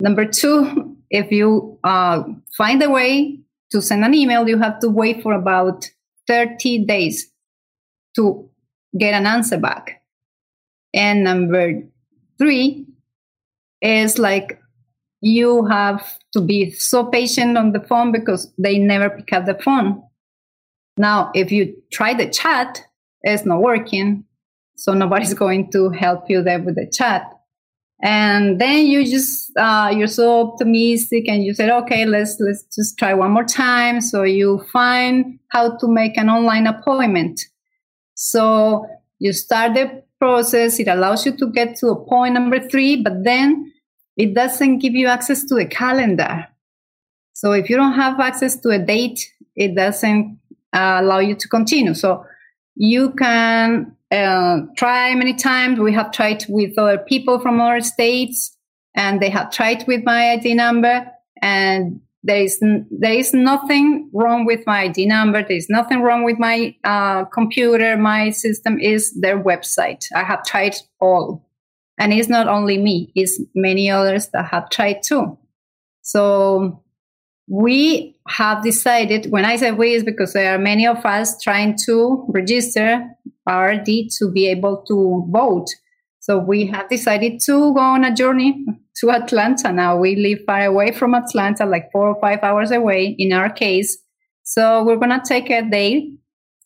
Number 0.00 0.24
two, 0.24 0.96
if 1.10 1.30
you 1.30 1.78
uh, 1.84 2.24
find 2.56 2.82
a 2.82 2.90
way 2.90 3.38
to 3.70 3.80
send 3.80 4.04
an 4.04 4.14
email, 4.14 4.48
you 4.48 4.58
have 4.58 4.80
to 4.80 4.88
wait 4.88 5.22
for 5.22 5.32
about 5.32 5.88
30 6.26 6.84
days 6.86 7.30
to 8.16 8.48
get 8.98 9.14
an 9.14 9.26
answer 9.26 9.58
back. 9.58 10.02
And 10.94 11.24
number 11.24 11.82
three 12.38 12.86
is 13.80 14.18
like 14.18 14.61
you 15.22 15.64
have 15.66 16.18
to 16.32 16.40
be 16.40 16.72
so 16.72 17.06
patient 17.06 17.56
on 17.56 17.72
the 17.72 17.80
phone 17.80 18.10
because 18.10 18.52
they 18.58 18.76
never 18.76 19.08
pick 19.08 19.32
up 19.32 19.46
the 19.46 19.54
phone. 19.54 20.02
Now, 20.98 21.30
if 21.32 21.52
you 21.52 21.74
try 21.92 22.12
the 22.12 22.28
chat, 22.28 22.82
it's 23.22 23.46
not 23.46 23.62
working. 23.62 24.24
So 24.76 24.92
nobody's 24.92 25.32
going 25.44 25.70
to 25.70 25.90
help 25.90 26.28
you 26.28 26.42
there 26.42 26.60
with 26.60 26.74
the 26.74 26.90
chat. 26.92 27.32
And 28.02 28.60
then 28.60 28.86
you 28.86 29.04
just 29.04 29.52
uh, 29.56 29.92
you're 29.96 30.08
so 30.08 30.48
optimistic, 30.48 31.28
and 31.28 31.44
you 31.44 31.54
said, 31.54 31.70
okay, 31.70 32.04
let's 32.04 32.36
let's 32.40 32.64
just 32.74 32.98
try 32.98 33.14
one 33.14 33.30
more 33.30 33.44
time. 33.44 34.00
So 34.00 34.24
you 34.24 34.60
find 34.72 35.38
how 35.50 35.76
to 35.76 35.86
make 35.86 36.16
an 36.16 36.28
online 36.28 36.66
appointment. 36.66 37.40
So 38.14 38.86
you 39.20 39.32
start 39.32 39.74
the 39.74 40.02
process. 40.18 40.80
It 40.80 40.88
allows 40.88 41.24
you 41.24 41.36
to 41.36 41.46
get 41.52 41.76
to 41.76 41.90
a 41.90 42.04
point 42.04 42.34
number 42.34 42.58
three, 42.68 43.00
but 43.00 43.22
then 43.22 43.71
it 44.16 44.34
doesn't 44.34 44.78
give 44.78 44.94
you 44.94 45.06
access 45.06 45.44
to 45.44 45.56
a 45.56 45.66
calendar. 45.66 46.46
So 47.32 47.52
if 47.52 47.70
you 47.70 47.76
don't 47.76 47.94
have 47.94 48.20
access 48.20 48.56
to 48.60 48.70
a 48.70 48.78
date, 48.78 49.26
it 49.56 49.74
doesn't 49.74 50.38
uh, 50.72 50.98
allow 51.00 51.18
you 51.18 51.34
to 51.34 51.48
continue. 51.48 51.94
So 51.94 52.24
you 52.74 53.12
can 53.12 53.96
uh, 54.10 54.60
try 54.76 55.14
many 55.14 55.34
times. 55.34 55.78
We 55.78 55.92
have 55.92 56.12
tried 56.12 56.44
with 56.48 56.78
other 56.78 56.98
people 56.98 57.40
from 57.40 57.60
other 57.60 57.80
states, 57.80 58.56
and 58.94 59.20
they 59.20 59.30
have 59.30 59.50
tried 59.50 59.86
with 59.86 60.04
my 60.04 60.32
ID 60.32 60.54
number, 60.54 61.06
and 61.40 62.00
there 62.22 62.42
is 62.42 62.58
n- 62.62 62.86
there 62.90 63.14
is 63.14 63.34
nothing 63.34 64.10
wrong 64.12 64.44
with 64.44 64.66
my 64.66 64.82
ID 64.82 65.06
number. 65.06 65.42
There 65.42 65.56
is 65.56 65.68
nothing 65.68 66.02
wrong 66.02 66.24
with 66.24 66.38
my 66.38 66.74
uh, 66.84 67.24
computer. 67.26 67.96
My 67.96 68.30
system 68.30 68.78
is 68.78 69.12
their 69.20 69.42
website. 69.42 70.04
I 70.14 70.24
have 70.24 70.44
tried 70.44 70.76
all, 71.00 71.44
and 72.02 72.12
it's 72.12 72.28
not 72.28 72.48
only 72.48 72.78
me; 72.78 73.12
it's 73.14 73.40
many 73.54 73.88
others 73.88 74.28
that 74.32 74.46
have 74.46 74.68
tried 74.70 75.02
too. 75.04 75.38
So 76.02 76.82
we 77.48 78.16
have 78.26 78.64
decided. 78.64 79.30
When 79.30 79.44
I 79.44 79.56
say 79.56 79.70
we, 79.70 79.94
is 79.94 80.02
because 80.02 80.32
there 80.32 80.52
are 80.52 80.58
many 80.58 80.86
of 80.86 81.06
us 81.06 81.40
trying 81.40 81.76
to 81.86 82.24
register 82.28 83.04
RD 83.48 83.86
to 84.18 84.30
be 84.32 84.48
able 84.48 84.78
to 84.88 85.26
vote. 85.30 85.68
So 86.18 86.38
we 86.38 86.66
have 86.66 86.88
decided 86.88 87.40
to 87.46 87.72
go 87.74 87.80
on 87.80 88.04
a 88.04 88.14
journey 88.14 88.64
to 88.96 89.10
Atlanta 89.10 89.72
now. 89.72 89.96
We 89.96 90.16
live 90.16 90.40
far 90.44 90.64
away 90.64 90.90
from 90.90 91.14
Atlanta, 91.14 91.66
like 91.66 91.90
four 91.92 92.08
or 92.08 92.20
five 92.20 92.40
hours 92.42 92.72
away 92.72 93.14
in 93.18 93.32
our 93.32 93.50
case. 93.50 93.96
So 94.42 94.82
we're 94.82 94.96
going 94.96 95.20
to 95.20 95.22
take 95.24 95.50
a 95.50 95.62
day 95.62 96.12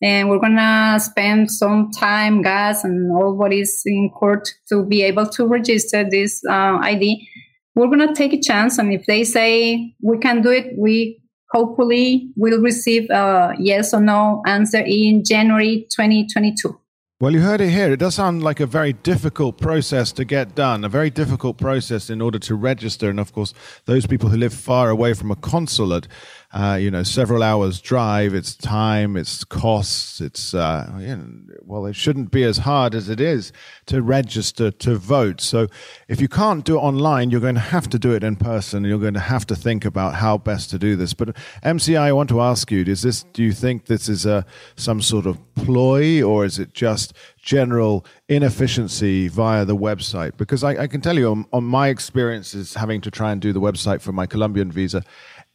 and 0.03 0.29
we're 0.29 0.39
to 0.39 0.99
spend 1.01 1.51
some 1.51 1.91
time, 1.91 2.43
gas, 2.43 2.85
and 2.85 3.11
all 3.13 3.35
what 3.35 3.53
is 3.53 3.83
in 3.87 4.11
court 4.11 4.49
to 4.69 4.85
be 4.85 5.03
able 5.03 5.27
to 5.27 5.47
register 5.47 6.05
this 6.09 6.43
uh, 6.49 6.79
ID. 6.81 7.29
We're 7.75 7.95
to 7.97 8.15
take 8.15 8.33
a 8.33 8.41
chance. 8.41 8.79
And 8.79 8.93
if 8.93 9.07
they 9.07 9.25
say 9.25 9.95
we 10.03 10.19
can 10.19 10.43
do 10.43 10.51
it, 10.51 10.73
we 10.79 11.23
hopefully 11.51 12.31
will 12.37 12.61
receive 12.61 13.09
a 13.11 13.55
yes 13.59 13.95
or 13.95 14.01
no 14.01 14.43
answer 14.47 14.83
in 14.85 15.25
January 15.25 15.87
2022. 15.91 16.79
Well, 17.19 17.33
you 17.33 17.41
heard 17.41 17.63
it 17.63 17.71
here. 17.71 17.91
It 17.95 17.97
does 17.97 18.17
sound 18.17 18.43
like 18.43 18.61
a 18.61 18.67
very 18.67 18.93
difficult 18.93 19.57
process 19.57 20.13
to 20.13 20.25
get 20.27 20.55
done, 20.55 20.85
a 20.85 20.89
very 20.91 21.09
difficult 21.09 21.57
process 21.57 22.11
in 22.11 22.21
order 22.21 22.39
to 22.41 22.55
register. 22.55 23.09
And 23.09 23.19
of 23.19 23.33
course, 23.33 23.55
those 23.87 24.07
people 24.07 24.29
who 24.29 24.37
live 24.37 24.53
far 24.53 24.91
away 24.91 25.15
from 25.15 25.31
a 25.31 25.37
consulate, 25.37 26.09
uh, 26.57 26.75
you 26.75 26.91
know, 26.91 27.03
several 27.03 27.43
hours 27.43 27.83
drive, 27.83 28.33
it's 28.33 28.57
time, 28.57 29.15
it's 29.15 29.45
costs, 29.45 30.23
it's, 30.23 30.55
uh, 30.55 30.91
you 30.99 31.15
know, 31.15 31.27
well, 31.61 31.85
it 31.85 31.95
shouldn't 31.95 32.31
be 32.31 32.45
as 32.45 32.57
hard 32.57 32.95
as 32.95 33.11
it 33.11 33.21
is 33.21 33.53
to 33.85 34.01
register 34.01 34.71
to 34.71 34.95
vote. 34.95 35.43
So 35.43 35.67
if 36.09 36.19
you 36.19 36.29
can't 36.29 36.65
do 36.65 36.79
it 36.79 36.81
online, 36.81 37.29
you're 37.29 37.43
going 37.43 37.57
to 37.57 37.61
have 37.61 37.91
to 37.91 37.99
do 37.99 38.15
it 38.15 38.25
in 38.25 38.37
person. 38.37 38.85
You're 38.85 38.99
going 38.99 39.13
to 39.13 39.21
have 39.21 39.47
to 39.49 39.55
think 39.55 39.85
about 39.85 40.15
how 40.15 40.39
best 40.39 40.71
to 40.71 40.79
do 40.79 40.97
this. 40.97 41.13
But 41.13 41.37
MCI, 41.63 42.01
I 42.01 42.13
want 42.13 42.31
to 42.31 42.41
ask 42.41 42.71
you: 42.71 42.83
Is 42.85 43.03
this? 43.03 43.25
Do 43.35 43.43
you 43.43 43.53
think 43.53 43.85
this 43.85 44.09
is 44.09 44.25
a 44.25 44.47
some 44.77 45.03
sort 45.03 45.27
of 45.27 45.39
ploy, 45.57 46.23
or 46.23 46.47
is 46.47 46.59
it 46.59 46.73
just 46.73 47.13
general 47.37 48.07
inefficiency 48.29 49.29
via 49.29 49.67
the 49.67 49.77
website? 49.77 50.39
Because 50.39 50.65
I, 50.65 50.85
I 50.85 50.87
can 50.87 51.03
tell 51.03 51.19
you, 51.19 51.31
on, 51.31 51.45
on 51.53 51.65
my 51.65 51.89
experiences 51.89 52.75
having 52.75 53.03
to 53.03 53.11
try 53.11 53.33
and 53.33 53.43
do 53.43 53.53
the 53.53 53.61
website 53.61 54.01
for 54.01 54.13
my 54.13 54.27
Colombian 54.27 54.73
visa, 54.73 55.03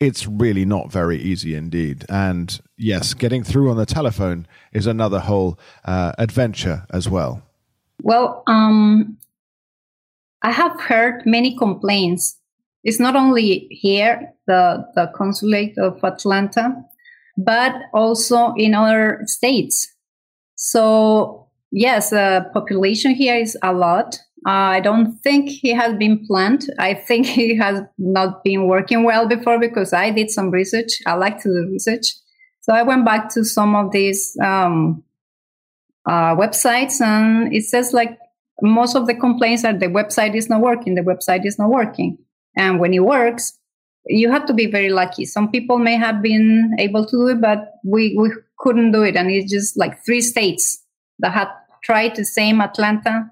it's 0.01 0.25
really 0.25 0.65
not 0.65 0.91
very 0.91 1.21
easy 1.21 1.53
indeed. 1.53 2.05
And 2.09 2.59
yes, 2.75 3.13
getting 3.13 3.43
through 3.43 3.69
on 3.69 3.77
the 3.77 3.85
telephone 3.85 4.47
is 4.73 4.87
another 4.87 5.19
whole 5.19 5.59
uh, 5.85 6.13
adventure 6.17 6.87
as 6.89 7.07
well. 7.07 7.43
Well, 8.01 8.43
um, 8.47 9.19
I 10.41 10.51
have 10.51 10.81
heard 10.81 11.21
many 11.25 11.55
complaints. 11.55 12.39
It's 12.83 12.99
not 12.99 13.15
only 13.15 13.67
here, 13.69 14.33
the, 14.47 14.83
the 14.95 15.11
consulate 15.15 15.77
of 15.77 16.03
Atlanta, 16.03 16.81
but 17.37 17.75
also 17.93 18.53
in 18.57 18.73
other 18.73 19.21
states. 19.25 19.87
So, 20.55 21.47
yes, 21.71 22.09
the 22.09 22.49
population 22.53 23.13
here 23.13 23.35
is 23.35 23.55
a 23.61 23.71
lot. 23.71 24.17
I 24.45 24.79
don't 24.79 25.19
think 25.19 25.49
he 25.49 25.69
has 25.69 25.95
been 25.95 26.25
planned. 26.25 26.65
I 26.79 26.95
think 26.95 27.27
he 27.27 27.55
has 27.57 27.81
not 27.97 28.43
been 28.43 28.67
working 28.67 29.03
well 29.03 29.27
before 29.27 29.59
because 29.59 29.93
I 29.93 30.09
did 30.09 30.31
some 30.31 30.49
research. 30.49 30.93
I 31.05 31.13
like 31.13 31.41
to 31.43 31.49
do 31.49 31.69
research. 31.71 32.15
So 32.61 32.73
I 32.73 32.83
went 32.83 33.05
back 33.05 33.29
to 33.33 33.43
some 33.43 33.75
of 33.75 33.91
these 33.91 34.35
um, 34.43 35.03
uh, 36.07 36.35
websites 36.35 37.01
and 37.01 37.53
it 37.53 37.63
says 37.63 37.93
like 37.93 38.17
most 38.61 38.95
of 38.95 39.07
the 39.07 39.15
complaints 39.15 39.63
are 39.63 39.73
the 39.73 39.87
website 39.87 40.35
is 40.35 40.49
not 40.49 40.61
working, 40.61 40.95
the 40.95 41.01
website 41.01 41.45
is 41.45 41.57
not 41.57 41.69
working. 41.69 42.17
And 42.55 42.79
when 42.79 42.93
it 42.93 43.03
works, 43.03 43.57
you 44.05 44.31
have 44.31 44.45
to 44.47 44.53
be 44.53 44.65
very 44.65 44.89
lucky. 44.89 45.25
Some 45.25 45.51
people 45.51 45.77
may 45.77 45.95
have 45.95 46.21
been 46.21 46.75
able 46.79 47.05
to 47.05 47.11
do 47.11 47.27
it, 47.27 47.41
but 47.41 47.73
we, 47.83 48.15
we 48.17 48.31
couldn't 48.57 48.91
do 48.91 49.03
it. 49.03 49.15
And 49.15 49.29
it's 49.29 49.51
just 49.51 49.77
like 49.77 50.03
three 50.03 50.21
states 50.21 50.83
that 51.19 51.33
had 51.33 51.49
tried 51.83 52.15
the 52.15 52.25
same 52.25 52.61
Atlanta 52.61 53.30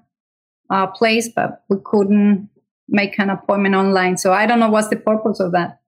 uh, 0.70 0.86
place, 0.86 1.28
but 1.28 1.64
we 1.68 1.76
couldn't 1.84 2.48
make 2.88 3.18
an 3.18 3.30
appointment 3.30 3.74
online. 3.74 4.16
So 4.16 4.32
I 4.32 4.46
don't 4.46 4.60
know 4.60 4.70
what's 4.70 4.88
the 4.88 4.96
purpose 4.96 5.40
of 5.40 5.52
that. 5.52 5.80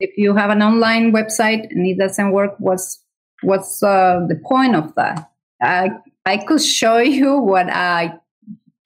If 0.00 0.16
you 0.16 0.34
have 0.34 0.50
an 0.50 0.62
online 0.62 1.12
website 1.12 1.70
and 1.70 1.86
it 1.86 1.98
doesn't 1.98 2.32
work, 2.32 2.54
what's 2.58 3.02
what's 3.42 3.82
uh, 3.82 4.24
the 4.28 4.36
point 4.36 4.76
of 4.76 4.94
that? 4.94 5.30
I 5.60 5.90
I 6.24 6.38
could 6.38 6.62
show 6.62 6.98
you 7.18 7.38
what 7.38 7.68
I 7.68 8.18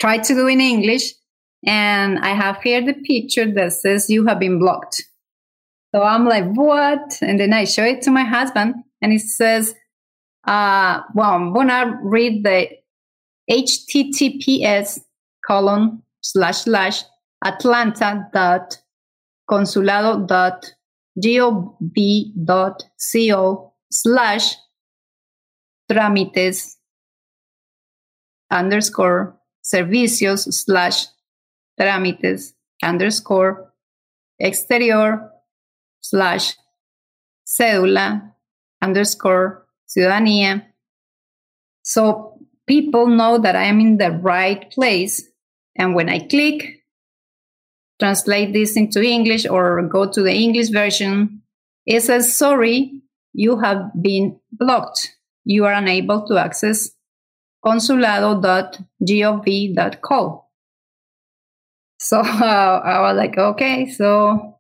tried 0.01 0.25
to 0.25 0.35
do 0.35 0.47
in 0.47 0.61
English, 0.61 1.12
and 1.64 2.18
I 2.18 2.31
have 2.31 2.62
here 2.62 2.85
the 2.85 2.95
picture 2.95 3.51
that 3.53 3.73
says 3.75 4.11
you 4.11 4.27
have 4.27 4.41
been 4.41 4.59
blocked. 4.59 5.05
So 5.95 6.03
I'm 6.03 6.25
like, 6.25 6.51
what? 6.55 7.18
And 7.20 7.39
then 7.39 7.53
I 7.53 7.64
show 7.64 7.85
it 7.85 8.01
to 8.03 8.11
my 8.11 8.25
husband, 8.25 8.75
and 9.03 9.12
he 9.12 9.18
says, 9.18 9.75
uh, 10.45 11.03
well, 11.14 11.33
I'm 11.33 11.53
gonna 11.53 12.01
read 12.03 12.45
the 12.45 12.70
HTTPS 13.51 15.01
colon 15.47 16.03
slash 16.20 16.59
slash 16.64 17.03
atlanta 17.45 18.28
dot 18.32 18.78
consulado 19.51 20.26
dot 20.26 20.74
gov 21.22 21.74
dot 22.45 22.84
co 23.12 23.72
slash 23.90 24.57
trámites 25.90 26.76
underscore 28.51 29.36
servicios 29.62 30.53
slash 30.53 31.07
trámites 31.78 32.53
underscore 32.82 33.72
exterior 34.38 35.30
slash 36.01 36.57
cédula 37.47 38.32
underscore 38.80 39.66
ciudadanía. 39.88 40.62
So 41.82 42.38
people 42.66 43.07
know 43.07 43.38
that 43.38 43.57
I 43.57 43.64
am 43.64 43.80
in 43.80 43.99
the 43.99 44.11
right 44.11 44.70
place. 44.70 45.28
And 45.77 45.95
when 45.95 46.09
I 46.09 46.20
click, 46.20 46.83
translate 48.01 48.53
this 48.53 48.77
into 48.77 49.03
English 49.03 49.47
or 49.47 49.83
go 49.89 50.11
to 50.11 50.23
the 50.23 50.33
English 50.33 50.70
version, 50.70 51.43
it 51.87 52.03
says, 52.03 52.35
sorry, 52.35 53.01
you 53.33 53.59
have 53.59 53.91
been 54.01 54.39
blocked 54.53 55.16
you 55.45 55.64
are 55.64 55.73
unable 55.73 56.25
to 56.27 56.37
access 56.39 56.91
consulado.gov.co. 57.64 60.45
So 61.99 62.20
uh, 62.20 62.23
I 62.85 63.01
was 63.01 63.16
like, 63.16 63.39
okay, 63.39 63.91
so 63.91 64.59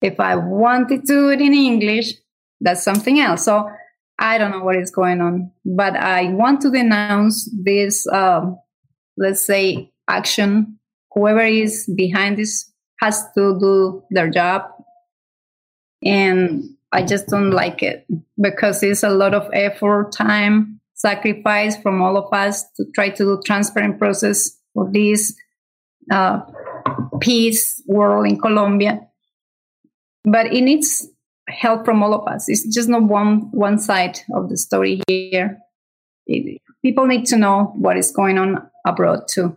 if 0.00 0.18
I 0.18 0.34
wanted 0.36 1.06
to 1.06 1.06
do 1.06 1.28
it 1.30 1.40
in 1.40 1.54
English, 1.54 2.14
that's 2.60 2.82
something 2.82 3.20
else. 3.20 3.44
So 3.44 3.70
I 4.18 4.38
don't 4.38 4.50
know 4.50 4.64
what 4.64 4.76
is 4.76 4.90
going 4.90 5.20
on, 5.20 5.52
but 5.64 5.94
I 5.96 6.32
want 6.32 6.60
to 6.62 6.70
denounce 6.70 7.48
this, 7.62 8.06
um, 8.08 8.58
let's 9.16 9.44
say, 9.44 9.91
action. 10.12 10.78
Whoever 11.12 11.44
is 11.44 11.90
behind 11.94 12.38
this 12.38 12.70
has 13.00 13.24
to 13.34 13.58
do 13.58 14.02
their 14.10 14.30
job. 14.30 14.62
And 16.04 16.76
I 16.92 17.02
just 17.04 17.26
don't 17.28 17.50
like 17.50 17.82
it 17.82 18.06
because 18.40 18.82
it's 18.82 19.02
a 19.02 19.10
lot 19.10 19.34
of 19.34 19.48
effort, 19.52 20.12
time, 20.12 20.80
sacrifice 20.94 21.76
from 21.82 22.02
all 22.02 22.16
of 22.16 22.32
us 22.32 22.64
to 22.76 22.84
try 22.94 23.08
to 23.10 23.24
do 23.24 23.42
transparent 23.44 23.98
process 23.98 24.58
for 24.74 24.90
this 24.90 25.34
uh, 26.10 26.40
peace 27.20 27.82
world 27.86 28.26
in 28.26 28.38
Colombia. 28.38 29.00
But 30.24 30.52
it 30.52 30.62
needs 30.62 31.08
help 31.48 31.84
from 31.84 32.02
all 32.02 32.14
of 32.14 32.26
us. 32.28 32.48
It's 32.48 32.66
just 32.72 32.88
not 32.88 33.02
one 33.02 33.50
one 33.52 33.78
side 33.78 34.20
of 34.32 34.48
the 34.48 34.56
story 34.56 35.00
here. 35.08 35.58
It, 36.26 36.60
people 36.82 37.06
need 37.06 37.26
to 37.26 37.36
know 37.36 37.72
what 37.76 37.96
is 37.96 38.12
going 38.12 38.38
on 38.38 38.70
abroad 38.86 39.26
too. 39.28 39.56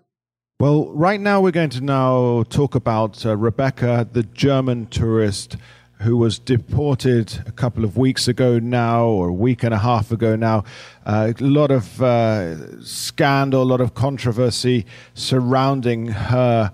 Well, 0.58 0.90
right 0.94 1.20
now 1.20 1.42
we're 1.42 1.52
going 1.52 1.72
to 1.72 1.82
now 1.82 2.44
talk 2.44 2.76
about 2.76 3.26
uh, 3.26 3.36
Rebecca, 3.36 4.08
the 4.10 4.24
German 4.24 4.86
tourist 4.86 5.58
who 6.00 6.16
was 6.16 6.40
deported 6.40 7.44
a 7.46 7.52
couple 7.52 7.84
of 7.84 7.98
weeks 7.98 8.30
ago 8.30 8.58
now, 8.58 9.04
or 9.06 9.28
a 9.28 9.34
week 9.34 9.64
and 9.64 9.74
a 9.74 9.78
half 9.78 10.14
ago 10.14 10.38
now. 10.38 10.64
Uh, 11.06 11.34
a 11.38 11.44
lot 11.44 11.72
of 11.72 12.02
uh, 12.02 12.82
scandal, 12.82 13.64
a 13.64 13.66
lot 13.66 13.82
of 13.82 13.96
controversy 13.96 14.86
surrounding 15.14 16.08
her 16.08 16.72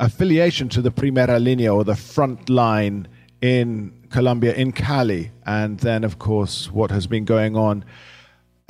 affiliation 0.00 0.68
to 0.70 0.82
the 0.82 0.90
Primera 0.90 1.38
Linea 1.38 1.72
or 1.72 1.84
the 1.84 1.94
front 1.94 2.50
line 2.50 3.06
in 3.40 3.92
Colombia, 4.10 4.52
in 4.54 4.72
Cali. 4.72 5.30
And 5.46 5.78
then, 5.78 6.02
of 6.02 6.18
course, 6.18 6.72
what 6.72 6.90
has 6.90 7.06
been 7.06 7.24
going 7.24 7.54
on 7.54 7.84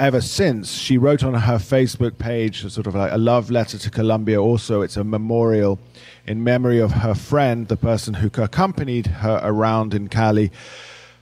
ever 0.00 0.20
since. 0.20 0.72
She 0.72 0.96
wrote 0.96 1.22
on 1.22 1.34
her 1.34 1.58
Facebook 1.58 2.18
page 2.18 2.68
sort 2.72 2.86
of 2.86 2.94
like 2.94 3.12
a 3.12 3.18
love 3.18 3.50
letter 3.50 3.78
to 3.78 3.90
Colombia. 3.90 4.40
Also, 4.40 4.80
it's 4.80 4.96
a 4.96 5.04
memorial 5.04 5.78
in 6.26 6.42
memory 6.42 6.80
of 6.80 6.90
her 6.90 7.14
friend, 7.14 7.68
the 7.68 7.76
person 7.76 8.14
who 8.14 8.30
accompanied 8.42 9.06
her 9.06 9.40
around 9.42 9.94
in 9.94 10.08
Cali, 10.08 10.50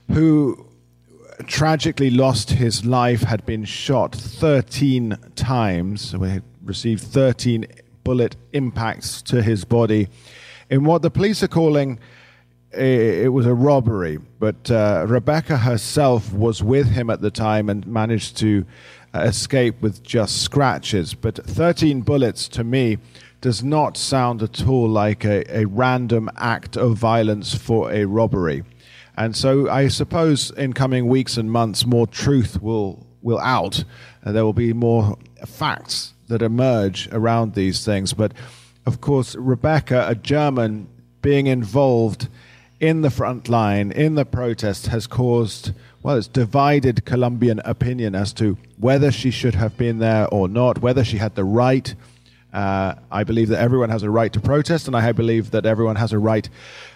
who 0.09 0.65
tragically 1.45 2.09
lost 2.09 2.51
his 2.51 2.85
life, 2.85 3.21
had 3.21 3.45
been 3.45 3.65
shot 3.65 4.15
13 4.15 5.17
times. 5.35 6.15
We 6.15 6.41
received 6.63 7.03
13 7.03 7.67
bullet 8.03 8.37
impacts 8.53 9.21
to 9.23 9.41
his 9.41 9.65
body 9.65 10.07
in 10.69 10.85
what 10.85 11.01
the 11.01 11.11
police 11.11 11.43
are 11.43 11.47
calling 11.47 11.99
it 12.71 13.33
was 13.33 13.45
a 13.45 13.53
robbery, 13.53 14.19
but 14.39 14.69
uh, 14.69 15.05
Rebecca 15.07 15.57
herself 15.57 16.31
was 16.31 16.61
with 16.61 16.91
him 16.91 17.09
at 17.09 17.21
the 17.21 17.31
time 17.31 17.69
and 17.69 17.85
managed 17.87 18.37
to 18.37 18.65
uh, 19.13 19.21
escape 19.21 19.81
with 19.81 20.03
just 20.03 20.43
scratches. 20.43 21.13
But 21.13 21.43
13 21.45 22.01
bullets 22.01 22.47
to 22.49 22.63
me 22.63 22.99
does 23.41 23.63
not 23.63 23.97
sound 23.97 24.43
at 24.43 24.67
all 24.67 24.87
like 24.87 25.25
a, 25.25 25.43
a 25.49 25.65
random 25.65 26.29
act 26.37 26.77
of 26.77 26.97
violence 26.97 27.55
for 27.55 27.91
a 27.91 28.05
robbery. 28.05 28.63
And 29.17 29.35
so 29.35 29.69
I 29.69 29.87
suppose 29.87 30.51
in 30.51 30.73
coming 30.73 31.07
weeks 31.07 31.37
and 31.37 31.51
months, 31.51 31.85
more 31.85 32.05
truth 32.05 32.61
will, 32.61 33.07
will 33.21 33.39
out. 33.39 33.83
And 34.21 34.35
there 34.35 34.45
will 34.45 34.53
be 34.53 34.73
more 34.73 35.17
facts 35.45 36.13
that 36.27 36.41
emerge 36.41 37.09
around 37.11 37.55
these 37.55 37.83
things. 37.83 38.13
But 38.13 38.33
of 38.85 39.01
course, 39.01 39.35
Rebecca, 39.35 40.05
a 40.07 40.15
German, 40.15 40.87
being 41.21 41.47
involved 41.47 42.29
in 42.79 43.01
the 43.01 43.09
front 43.09 43.49
line, 43.49 43.91
in 43.91 44.15
the 44.15 44.25
protest, 44.25 44.87
has 44.87 45.07
caused, 45.07 45.73
well, 46.01 46.17
it's 46.17 46.27
divided 46.27 47.05
Colombian 47.05 47.59
opinion 47.65 48.15
as 48.15 48.33
to 48.33 48.57
whether 48.77 49.11
she 49.11 49.31
should 49.31 49.55
have 49.55 49.77
been 49.77 49.99
there 49.99 50.27
or 50.27 50.47
not, 50.47 50.81
whether 50.81 51.03
she 51.03 51.17
had 51.17 51.35
the 51.35 51.43
right 51.43 51.93
uh, 52.53 52.95
I 53.11 53.23
believe 53.23 53.49
that 53.49 53.59
everyone 53.59 53.89
has 53.89 54.03
a 54.03 54.09
right 54.09 54.31
to 54.33 54.39
protest, 54.39 54.87
and 54.87 54.95
I 54.95 55.11
believe 55.11 55.51
that 55.51 55.65
everyone 55.65 55.97
has 55.97 56.13
a 56.13 56.19
right 56.19 56.49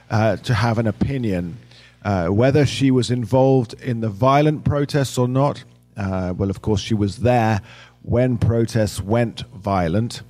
uh, 0.10 0.38
to 0.38 0.54
have 0.54 0.80
an 0.80 0.88
opinion. 0.88 1.58
Uh, 2.04 2.28
whether 2.28 2.66
she 2.66 2.92
was 2.92 3.12
involved 3.12 3.74
in 3.82 4.02
the 4.02 4.10
violent 4.10 4.66
protests 4.66 5.18
or 5.18 5.28
not, 5.28 5.64
uh, 5.96 6.34
well, 6.36 6.50
of 6.50 6.62
course, 6.62 6.82
she 6.82 6.94
was 6.94 7.18
there 7.18 7.62
when 8.02 8.38
protests 8.38 9.00
went 9.00 9.42
violent. 9.54 10.22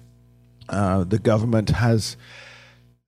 Uh, 0.69 1.03
the 1.03 1.19
government 1.19 1.69
has 1.69 2.17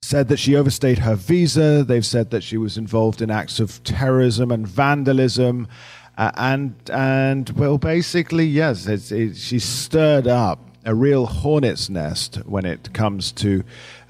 said 0.06 0.28
that 0.28 0.38
she 0.38 0.56
overstayed 0.56 1.00
her 1.00 1.16
visa. 1.16 1.84
They've 1.84 2.06
said 2.06 2.30
that 2.30 2.44
she 2.44 2.58
was 2.58 2.78
involved 2.78 3.24
in 3.24 3.32
acts 3.32 3.60
of 3.60 3.84
terrorism 3.84 4.52
and 4.52 4.68
vandalism. 4.68 5.68
Uh, 6.16 6.32
and 6.38 6.76
and 6.94 7.50
well, 7.50 7.80
basically, 7.80 8.46
yes, 8.46 8.86
it's, 8.86 9.12
it, 9.12 9.36
she 9.36 9.58
stirred 9.58 10.28
up 10.28 10.60
a 10.86 10.94
real 10.94 11.26
hornet's 11.26 11.90
nest 11.90 12.36
when 12.46 12.66
it 12.66 12.94
comes 12.94 13.32
to 13.32 13.64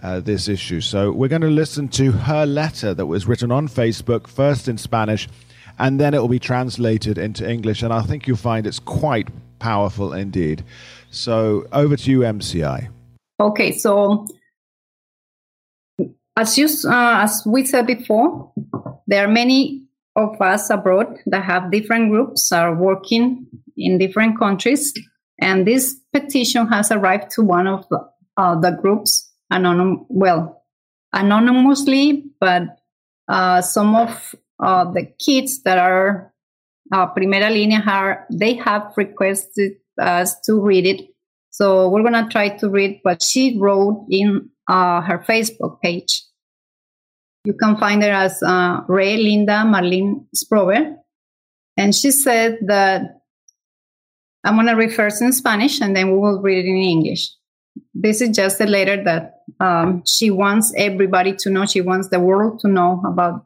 uh, 0.04 0.20
this 0.20 0.50
issue. 0.50 0.82
So 0.82 1.14
we're 1.14 1.30
going 1.30 1.42
to 1.42 1.48
listen 1.48 1.88
to 1.90 2.12
her 2.12 2.46
letter 2.46 2.94
that 2.94 3.06
was 3.06 3.26
written 3.26 3.50
on 3.50 3.70
Facebook, 3.70 4.28
first 4.28 4.68
in 4.68 4.78
Spanish, 4.78 5.30
and 5.80 5.98
then 5.98 6.14
it 6.14 6.20
will 6.20 6.28
be 6.28 6.40
translated 6.40 7.18
into 7.18 7.50
English. 7.50 7.82
And 7.82 7.94
I 7.94 8.02
think 8.02 8.28
you'll 8.28 8.36
find 8.36 8.68
it's 8.68 8.80
quite 8.80 9.30
powerful 9.60 10.12
indeed. 10.12 10.66
So 11.10 11.66
over 11.72 11.96
to 11.96 12.12
you, 12.12 12.20
MCI. 12.20 12.90
Okay, 13.40 13.72
so 13.72 14.28
as 16.38 16.58
you 16.58 16.68
uh, 16.90 17.24
as 17.24 17.44
we 17.46 17.66
said 17.66 17.88
before, 17.88 18.52
there 19.08 19.26
are 19.26 19.32
many 19.32 19.84
of 20.16 20.40
us 20.42 20.70
abroad 20.70 21.18
that 21.26 21.44
have 21.44 21.72
different 21.72 22.10
groups 22.10 22.52
are 22.52 22.74
working 22.76 23.46
in 23.78 23.98
different 23.98 24.40
countries 24.40 24.94
and 25.40 25.68
this 25.68 26.00
petition 26.14 26.68
has 26.68 26.92
arrived 26.92 27.32
to 27.32 27.42
one 27.42 27.68
of 27.68 27.88
the, 27.90 28.00
uh, 28.38 28.60
the 28.60 28.72
groups, 28.72 29.32
anonym, 29.52 30.06
well, 30.10 30.64
anonymously, 31.14 32.24
but 32.40 32.64
uh, 33.28 33.62
some 33.62 33.96
of 33.96 34.36
uh, 34.60 34.90
the 34.92 35.06
kids 35.20 35.64
that 35.64 35.78
are 35.78 36.34
uh, 36.94 37.08
Primera 37.14 37.50
Linea 37.50 37.84
are, 37.86 38.26
they 38.32 38.54
have 38.54 38.94
requested 38.96 39.74
us 40.00 40.40
to 40.42 40.62
read 40.62 40.86
it. 40.86 41.02
So 41.50 41.90
we're 41.90 42.04
to 42.10 42.28
try 42.30 42.50
to 42.50 42.70
read 42.70 43.00
what 43.04 43.24
she 43.24 43.58
wrote 43.58 44.06
in 44.10 44.50
uh, 44.70 45.02
her 45.02 45.20
Facebook 45.28 45.82
page. 45.82 46.22
You 47.46 47.54
can 47.54 47.78
find 47.78 48.02
her 48.04 48.12
as 48.12 48.42
uh, 48.44 48.82
Ray 48.88 49.18
Linda 49.18 49.64
Marlene 49.66 50.26
Sprößer. 50.36 50.96
And 51.78 51.94
she 51.94 52.12
said 52.12 52.58
that 52.68 53.22
I'm 54.44 54.56
going 54.56 54.68
to 54.68 54.74
read 54.74 54.94
first 54.94 55.22
in 55.22 55.32
Spanish 55.34 55.82
and 55.82 55.96
then 55.96 56.12
we 56.12 56.18
will 56.18 56.42
read 56.42 56.66
it 56.66 56.70
in 56.70 56.78
English. 56.78 57.30
This 57.94 58.22
is 58.22 58.36
just 58.36 58.62
a 58.62 58.66
letter 58.66 59.04
that 59.04 59.44
um, 59.60 60.04
she 60.06 60.32
wants 60.32 60.74
everybody 60.78 61.34
to 61.38 61.50
know. 61.50 61.66
She 61.66 61.82
wants 61.82 62.10
the 62.10 62.20
world 62.20 62.60
to 62.62 62.68
know 62.68 63.02
about 63.06 63.46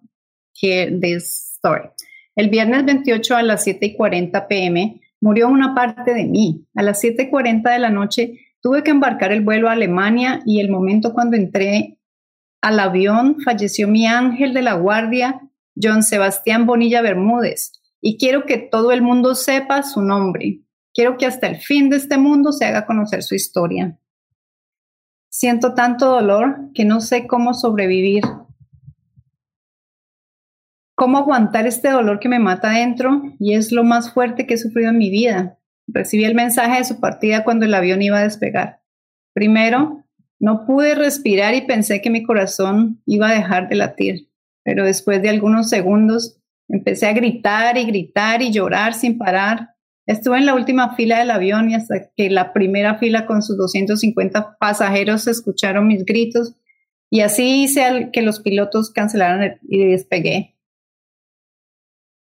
here, 0.54 0.90
this 0.90 1.56
story. 1.58 1.90
El 2.36 2.50
viernes 2.50 2.86
28 2.86 3.36
a 3.36 3.44
las 3.44 3.64
7 3.64 3.86
y 3.86 3.96
40 3.96 4.48
pm 4.48 5.02
murió 5.22 5.50
una 5.50 5.76
parte 5.76 6.14
de 6.14 6.26
mí. 6.26 6.66
A 6.76 6.84
las 6.84 7.02
7 7.02 7.24
y 7.24 7.30
40 7.30 7.70
de 7.70 7.80
la 7.80 7.90
noche 7.90 8.40
tuve 8.62 8.84
que 8.84 8.92
embarcar 8.92 9.32
el 9.32 9.42
vuelo 9.42 9.68
a 9.70 9.74
Alemania 9.74 10.42
y 10.46 10.60
el 10.60 10.70
momento 10.70 11.14
cuando 11.14 11.36
entré 11.36 11.99
al 12.62 12.80
avión 12.80 13.38
falleció 13.44 13.88
mi 13.88 14.06
ángel 14.06 14.54
de 14.54 14.62
la 14.62 14.74
guardia, 14.74 15.42
John 15.82 16.04
Sebastián 16.04 16.66
Bonilla 16.66 17.02
Bermúdez. 17.02 17.72
Y 18.02 18.18
quiero 18.18 18.46
que 18.46 18.58
todo 18.58 18.92
el 18.92 19.02
mundo 19.02 19.36
sepa 19.36 19.84
su 19.84 20.02
nombre. 20.02 20.62
Quiero 20.94 21.18
que 21.18 21.26
hasta 21.26 21.48
el 21.48 21.58
fin 21.58 21.90
de 21.90 21.98
este 21.98 22.18
mundo 22.18 22.52
se 22.52 22.66
haga 22.66 22.86
conocer 22.86 23.24
su 23.24 23.36
historia. 23.36 23.98
Siento 25.30 25.74
tanto 25.74 26.08
dolor 26.08 26.72
que 26.74 26.86
no 26.86 27.02
sé 27.02 27.28
cómo 27.28 27.54
sobrevivir. 27.54 28.24
¿Cómo 30.96 31.18
aguantar 31.18 31.66
este 31.66 31.90
dolor 31.90 32.20
que 32.20 32.28
me 32.28 32.40
mata 32.40 32.72
adentro? 32.72 33.22
Y 33.40 33.54
es 33.54 33.72
lo 33.72 33.86
más 33.86 34.12
fuerte 34.14 34.46
que 34.46 34.56
he 34.56 34.58
sufrido 34.58 34.90
en 34.90 34.98
mi 34.98 35.10
vida. 35.10 35.60
Recibí 35.88 36.26
el 36.26 36.36
mensaje 36.36 36.80
de 36.80 36.84
su 36.84 37.00
partida 37.00 37.44
cuando 37.44 37.66
el 37.66 37.74
avión 37.74 38.02
iba 38.02 38.18
a 38.18 38.24
despegar. 38.24 38.82
Primero, 39.34 40.04
no 40.40 40.66
pude 40.66 40.96
respirar 40.96 41.54
y 41.54 41.62
pensé 41.62 42.02
que 42.02 42.10
mi 42.10 42.24
corazón 42.24 43.02
iba 43.06 43.30
a 43.30 43.34
dejar 43.34 43.70
de 43.70 43.76
latir. 43.76 44.30
Pero 44.64 44.86
después 44.86 45.22
de 45.22 45.30
algunos 45.30 45.70
segundos 45.70 46.38
empecé 46.70 47.08
a 47.08 47.14
gritar 47.14 47.78
y 47.78 47.86
gritar 47.86 48.42
y 48.42 48.52
llorar 48.52 48.94
sin 48.94 49.18
parar. 49.18 49.76
Estuve 50.06 50.38
en 50.38 50.46
la 50.46 50.56
última 50.56 50.96
fila 50.96 51.20
del 51.20 51.32
avión 51.32 51.70
y 51.70 51.76
hasta 51.76 52.10
que 52.16 52.30
la 52.30 52.54
primera 52.54 52.98
fila 52.98 53.26
con 53.26 53.42
sus 53.42 53.58
250 53.58 54.58
pasajeros 54.58 55.28
escucharon 55.28 55.88
mis 55.88 56.06
gritos 56.06 56.56
y 57.12 57.22
así 57.22 57.64
hice 57.64 58.10
que 58.14 58.22
los 58.22 58.40
pilotos 58.40 58.92
cancelaran 58.92 59.60
y 59.68 59.86
despegué. 59.86 60.56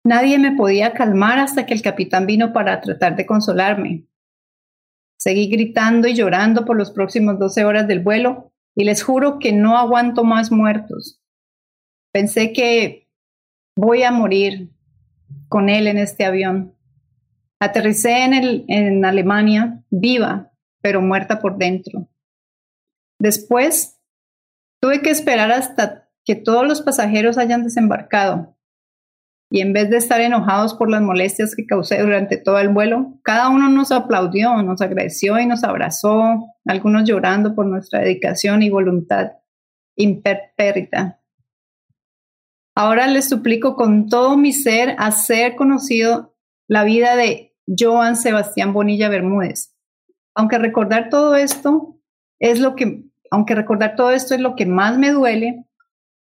Nadie 0.05 0.39
me 0.39 0.57
podía 0.57 0.95
calmar 0.95 1.39
hasta 1.39 1.67
que 1.67 1.75
el 1.75 1.83
capitán 1.83 2.27
vino 2.27 2.53
para 2.53 2.81
tratar 2.81 3.15
de 3.17 3.27
consolarme. 3.27 4.05
Seguí 5.29 5.49
gritando 5.49 6.09
y 6.09 6.15
llorando 6.15 6.65
por 6.65 6.79
los 6.79 6.91
próximos 6.91 7.39
12 7.39 7.67
horas 7.67 7.87
del 7.87 8.01
vuelo 8.01 8.51
y 8.75 8.85
les 8.85 9.03
juro 9.03 9.39
que 9.39 9.53
no 9.53 9.77
aguanto 9.77 10.25
más 10.25 10.51
muertos. 10.51 11.21
Pensé 12.15 12.55
que 12.55 13.11
voy 13.77 14.05
a 14.05 14.11
morir 14.11 14.71
con 15.51 15.69
él 15.69 15.87
en 15.87 15.99
este 15.99 16.25
avión. 16.25 16.75
Aterricé 17.61 18.25
en, 18.25 18.33
el, 18.33 18.65
en 18.69 19.05
Alemania 19.05 19.85
viva, 19.91 20.51
pero 20.81 21.03
muerta 21.03 21.41
por 21.41 21.59
dentro. 21.59 22.09
Después, 23.19 24.01
tuve 24.81 25.03
que 25.03 25.11
esperar 25.11 25.53
hasta 25.53 26.09
que 26.25 26.37
todos 26.37 26.67
los 26.67 26.81
pasajeros 26.81 27.37
hayan 27.37 27.65
desembarcado. 27.65 28.57
Y 29.51 29.63
en 29.63 29.73
vez 29.73 29.89
de 29.89 29.97
estar 29.97 30.21
enojados 30.21 30.75
por 30.75 30.91
las 30.91 31.01
molestias 31.01 31.55
que 31.57 31.65
causé 31.65 32.01
durante 32.01 32.37
todo 32.37 32.59
el 32.59 32.69
vuelo, 32.69 33.15
cada 33.23 33.49
uno 33.49 33.71
nos 33.71 33.93
aplaudió, 33.93 34.63
nos 34.63 34.83
agradeció 34.83 35.39
y 35.39 35.47
nos 35.47 35.65
abrazó, 35.65 36.55
algunos 36.67 37.05
llorando 37.05 37.55
por 37.55 37.67
nuestra 37.67 38.01
dedicación 38.01 38.63
y 38.63 38.71
voluntad. 38.71 39.33
imperpérita. 39.97 41.19
Ahora 42.77 43.09
les 43.09 43.29
suplico 43.29 43.75
con 43.75 44.09
todo 44.09 44.37
mi 44.37 44.53
ser 44.53 44.95
hacer 44.99 45.57
conocido 45.57 46.37
la 46.69 46.85
vida 46.85 47.17
de 47.17 47.57
Joan 47.67 48.15
Sebastián 48.15 48.73
Bonilla 48.73 49.09
Bermúdez. 49.09 49.75
Aunque 50.37 50.59
recordar 50.59 51.09
todo 51.09 51.35
esto 51.35 51.99
es 52.39 52.61
lo 52.61 52.77
que, 52.77 53.03
aunque 53.33 53.57
recordar 53.57 53.97
todo 53.97 54.13
esto 54.13 54.37
es 54.37 54.41
lo 54.41 54.55
que 54.55 54.67
más 54.67 54.97
me 54.99 55.11
duele, 55.11 55.65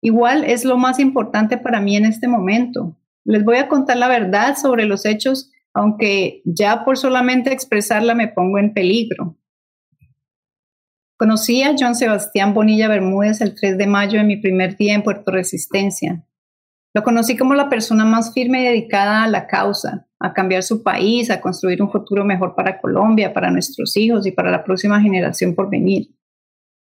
igual 0.03 0.45
es 0.45 0.67
lo 0.67 0.77
más 0.77 0.99
importante 0.99 1.57
para 1.57 1.81
mí 1.81 1.97
en 1.97 2.05
este 2.05 2.29
momento. 2.29 2.99
Les 3.25 3.45
voy 3.45 3.57
a 3.57 3.69
contar 3.69 3.97
la 3.97 4.09
verdad 4.09 4.57
sobre 4.57 4.85
los 4.85 5.07
hechos, 5.07 5.51
aunque 5.75 6.43
ya 6.45 6.85
por 6.85 6.99
solamente 6.99 7.53
expresarla 7.53 8.15
me 8.15 8.29
pongo 8.29 8.59
en 8.59 8.75
peligro. 8.75 9.37
Conocí 11.17 11.63
a 11.63 11.77
John 11.79 11.95
Sebastián 11.95 12.53
Bonilla 12.53 12.89
Bermúdez 12.89 13.41
el 13.41 13.55
3 13.55 13.79
de 13.79 13.87
mayo 13.87 14.19
de 14.19 14.25
mi 14.25 14.39
primer 14.39 14.77
día 14.77 14.95
en 14.95 15.05
Puerto 15.05 15.31
Resistencia. 15.31 16.25
Lo 16.95 17.03
conocí 17.05 17.37
como 17.37 17.55
la 17.55 17.69
persona 17.69 18.05
más 18.05 18.35
firme 18.35 18.61
y 18.61 18.65
dedicada 18.67 19.23
a 19.23 19.29
la 19.29 19.47
causa, 19.47 20.09
a 20.19 20.35
cambiar 20.35 20.63
su 20.63 20.83
país, 20.83 21.31
a 21.31 21.41
construir 21.41 21.81
un 21.81 21.91
futuro 21.91 22.25
mejor 22.25 22.55
para 22.55 22.81
Colombia, 22.81 23.33
para 23.33 23.51
nuestros 23.51 23.97
hijos 23.97 24.27
y 24.27 24.33
para 24.33 24.51
la 24.51 24.65
próxima 24.65 25.01
generación 25.01 25.55
por 25.55 25.71
venir. 25.71 26.09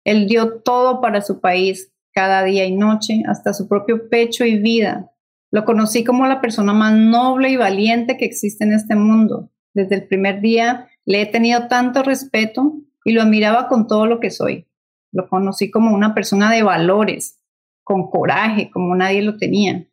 Él 0.05 0.27
dio 0.27 0.61
todo 0.61 1.01
para 1.01 1.21
su 1.21 1.41
país, 1.41 1.93
cada 2.13 2.43
día 2.43 2.65
y 2.65 2.75
noche, 2.75 3.21
hasta 3.27 3.53
su 3.53 3.67
propio 3.67 4.09
pecho 4.09 4.45
y 4.45 4.57
vida. 4.57 5.11
Lo 5.51 5.65
conocí 5.65 6.03
como 6.03 6.27
la 6.27 6.41
persona 6.41 6.73
más 6.73 6.93
noble 6.93 7.49
y 7.49 7.57
valiente 7.57 8.17
que 8.17 8.25
existe 8.25 8.63
en 8.63 8.73
este 8.73 8.95
mundo. 8.95 9.49
Desde 9.73 9.95
el 9.95 10.07
primer 10.07 10.41
día 10.41 10.87
le 11.05 11.21
he 11.21 11.25
tenido 11.25 11.67
tanto 11.67 12.03
respeto 12.03 12.75
y 13.03 13.13
lo 13.13 13.21
admiraba 13.21 13.67
con 13.67 13.87
todo 13.87 14.05
lo 14.05 14.19
que 14.19 14.29
soy. 14.29 14.67
Lo 15.11 15.27
conocí 15.27 15.71
como 15.71 15.95
una 15.95 16.13
persona 16.13 16.51
de 16.51 16.61
valores, 16.61 17.39
con 17.83 18.11
coraje, 18.11 18.69
como 18.69 18.95
nadie 18.95 19.23
lo 19.23 19.37
tenía. 19.37 19.87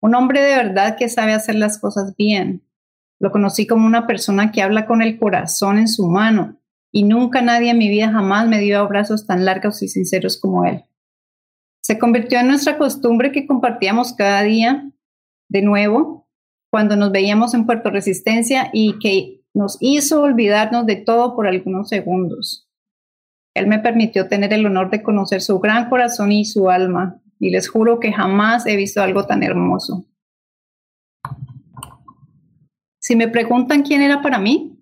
Un 0.00 0.14
hombre 0.14 0.40
de 0.40 0.56
verdad 0.56 0.96
que 0.96 1.08
sabe 1.08 1.32
hacer 1.32 1.56
las 1.56 1.78
cosas 1.78 2.16
bien. 2.16 2.62
Lo 3.20 3.30
conocí 3.30 3.66
como 3.66 3.86
una 3.86 4.06
persona 4.06 4.52
que 4.52 4.62
habla 4.62 4.86
con 4.86 5.02
el 5.02 5.18
corazón 5.18 5.78
en 5.78 5.88
su 5.88 6.06
mano 6.08 6.56
y 6.90 7.02
nunca 7.02 7.42
nadie 7.42 7.70
en 7.70 7.78
mi 7.78 7.88
vida 7.88 8.10
jamás 8.10 8.46
me 8.48 8.60
dio 8.60 8.78
abrazos 8.78 9.26
tan 9.26 9.44
largos 9.44 9.82
y 9.82 9.88
sinceros 9.88 10.38
como 10.38 10.64
él. 10.64 10.84
Se 11.80 11.98
convirtió 11.98 12.38
en 12.38 12.48
nuestra 12.48 12.78
costumbre 12.78 13.32
que 13.32 13.46
compartíamos 13.46 14.14
cada 14.14 14.42
día 14.42 14.90
de 15.48 15.62
nuevo 15.62 16.28
cuando 16.70 16.96
nos 16.96 17.12
veíamos 17.12 17.54
en 17.54 17.66
Puerto 17.66 17.90
Resistencia 17.90 18.70
y 18.72 18.98
que 18.98 19.44
nos 19.54 19.78
hizo 19.80 20.22
olvidarnos 20.22 20.86
de 20.86 20.96
todo 20.96 21.36
por 21.36 21.46
algunos 21.46 21.88
segundos. 21.88 22.68
Él 23.54 23.68
me 23.68 23.78
permitió 23.78 24.26
tener 24.26 24.52
el 24.52 24.66
honor 24.66 24.90
de 24.90 25.02
conocer 25.02 25.40
su 25.40 25.60
gran 25.60 25.88
corazón 25.88 26.32
y 26.32 26.44
su 26.44 26.68
alma, 26.68 27.22
y 27.38 27.50
les 27.50 27.68
juro 27.68 28.00
que 28.00 28.12
jamás 28.12 28.66
he 28.66 28.74
visto 28.74 29.00
algo 29.00 29.24
tan 29.26 29.44
hermoso. 29.44 30.06
Si 32.98 33.14
me 33.14 33.28
preguntan 33.28 33.82
quién 33.82 34.02
era 34.02 34.22
para 34.22 34.38
mí, 34.38 34.80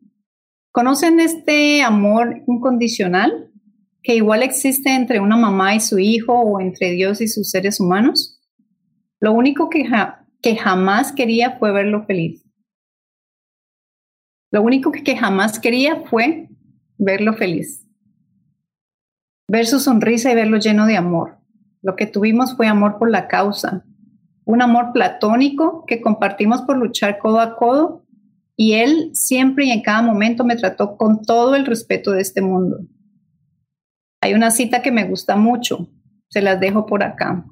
¿conocen 0.71 1.21
este 1.21 1.83
amor 1.83 2.43
incondicional 2.47 3.51
que 4.03 4.15
igual 4.15 4.43
existe 4.43 4.95
entre 4.95 5.21
una 5.21 5.37
mamá 5.37 5.75
y 5.75 5.81
su 5.81 5.99
hijo 5.99 6.33
o 6.33 6.61
entre 6.61 6.93
Dios 6.93 7.21
y 7.21 7.29
sus 7.29 7.51
seres 7.51 7.81
humanos? 7.81 8.41
Lo 9.21 9.33
único 9.33 9.69
que, 9.69 9.85
que 10.43 10.57
jamás 10.57 11.13
quería 11.13 11.59
fue 11.59 11.73
verlo 11.73 12.05
feliz. 12.05 12.45
Lo 14.51 14.61
único 14.61 14.93
que, 14.93 15.17
jamás 15.17 15.59
quería 15.59 16.03
fue 16.11 16.49
verlo 16.99 17.33
feliz. 17.35 17.87
Ver 19.49 19.67
su 19.67 19.81
sonrisa 19.81 20.31
y 20.31 20.35
verlo 20.35 20.59
lleno 20.59 20.87
de 20.87 20.97
amor. 20.97 21.39
Lo 21.81 21.97
que 21.97 22.07
tuvimos 22.07 22.57
fue 22.57 22.67
amor 22.67 22.99
por 22.99 23.11
la 23.11 23.29
causa, 23.29 23.85
un 24.45 24.61
amor 24.61 24.93
platónico 24.93 25.85
que 25.87 26.01
compartimos 26.01 26.63
por 26.63 26.77
luchar 26.77 27.19
codo 27.19 27.41
a 27.41 27.57
codo 27.57 28.05
y 28.57 28.75
él 28.75 29.11
siempre 29.15 29.67
y 29.67 29.71
en 29.71 29.83
cada 29.83 30.03
momento 30.03 30.45
me 30.45 30.57
trató 30.57 30.97
con 30.97 31.23
todo 31.23 31.55
el 31.55 31.65
respeto 31.65 32.13
de 32.13 32.21
este 32.21 32.43
mundo. 32.43 32.81
Hay 34.21 34.35
una 34.35 34.51
cita 34.51 34.83
que 34.83 34.93
me 34.93 35.05
gusta 35.05 35.37
mucho, 35.37 35.89
se 36.29 36.43
las 36.43 36.61
dejo 36.61 36.87
por 36.87 37.03
acá. 37.03 37.45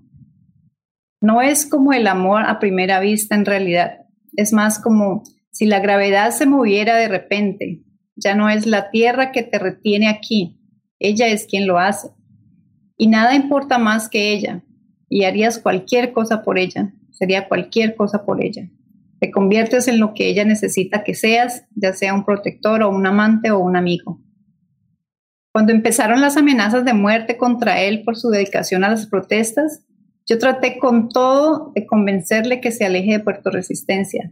No 1.21 1.43
es 1.43 1.67
como 1.67 1.93
el 1.93 2.07
amor 2.07 2.45
a 2.47 2.59
primera 2.59 2.99
vista 2.99 3.35
en 3.35 3.45
realidad, 3.45 4.07
es 4.37 4.53
más 4.53 4.79
como 4.79 5.23
si 5.51 5.67
la 5.67 5.81
gravedad 5.81 6.31
se 6.31 6.47
moviera 6.47 6.97
de 6.97 7.09
repente, 7.09 7.83
ya 8.17 8.35
no 8.35 8.49
es 8.49 8.67
la 8.67 8.91
tierra 8.91 9.33
que 9.33 9.43
te 9.43 9.59
retiene 9.59 10.09
aquí, 10.09 10.59
ella 10.99 11.29
es 11.29 11.47
quien 11.47 11.67
lo 11.67 11.79
hace. 11.79 12.09
Y 12.97 13.09
nada 13.09 13.35
importa 13.35 13.79
más 13.79 14.09
que 14.09 14.33
ella, 14.33 14.65
y 15.09 15.25
harías 15.25 15.59
cualquier 15.59 16.13
cosa 16.13 16.43
por 16.43 16.59
ella, 16.59 16.93
sería 17.11 17.49
cualquier 17.49 17.97
cosa 17.97 18.25
por 18.25 18.43
ella. 18.43 18.71
Te 19.21 19.31
conviertes 19.31 19.89
en 19.89 20.01
lo 20.01 20.15
que 20.15 20.29
ella 20.29 20.47
necesita 20.47 21.05
que 21.05 21.15
seas, 21.15 21.65
ya 21.75 21.93
sea 21.93 22.15
un 22.15 22.25
protector 22.25 22.83
o 22.83 22.89
un 22.89 23.07
amante 23.07 23.51
o 23.51 23.59
un 23.59 23.77
amigo. 23.77 24.23
Cuando 25.53 25.73
empezaron 25.73 26.21
las 26.23 26.37
amenazas 26.39 26.85
de 26.85 26.95
muerte 26.95 27.37
contra 27.37 27.83
él 27.83 28.05
por 28.05 28.17
su 28.17 28.31
dedicación 28.31 28.85
a 28.85 28.89
las 28.89 29.07
protestas, 29.07 29.85
yo 30.31 30.39
traté 30.39 30.79
con 30.79 31.09
todo 31.09 31.73
de 31.75 31.87
convencerle 31.87 32.61
que 32.61 32.71
se 32.71 32.85
aleje 32.85 33.11
de 33.11 33.21
Puerto 33.21 33.51
Resistencia, 33.51 34.31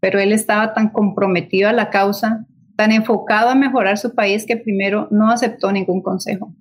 pero 0.00 0.18
él 0.18 0.32
estaba 0.32 0.74
tan 0.74 0.88
comprometido 0.88 1.68
a 1.68 1.72
la 1.72 1.90
causa, 1.90 2.44
tan 2.74 2.90
enfocado 2.90 3.48
a 3.48 3.54
mejorar 3.54 3.98
su 3.98 4.16
país 4.16 4.44
que 4.44 4.56
primero 4.56 5.06
no 5.12 5.30
aceptó 5.30 5.70
ningún 5.70 6.02
consejo. 6.02 6.52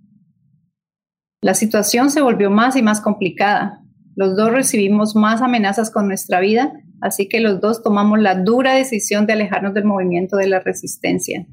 La 1.42 1.56
situación 1.56 2.12
se 2.12 2.22
volvió 2.22 2.52
más 2.52 2.76
y 2.76 2.84
más 2.84 3.02
complicada. 3.02 3.82
Los 4.16 4.38
dos 4.38 4.52
recibimos 4.52 5.16
más 5.16 5.42
amenazas 5.42 5.90
con 5.90 6.08
nuestra 6.08 6.40
vida, 6.40 6.72
así 7.02 7.28
que 7.28 7.40
los 7.40 7.62
dos 7.62 7.82
tomamos 7.82 8.20
la 8.20 8.36
dura 8.36 8.76
decisión 8.76 9.26
de 9.26 9.34
alejarnos 9.34 9.74
del 9.74 9.86
movimiento 9.86 10.38
de 10.38 10.46
la 10.46 10.60
resistencia. 10.60 11.48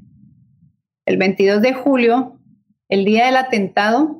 El 1.07 1.17
22 1.17 1.63
de 1.63 1.73
julio, 1.73 2.39
el 2.87 3.03
día 3.03 3.25
del 3.25 3.37
atentado, 3.37 4.18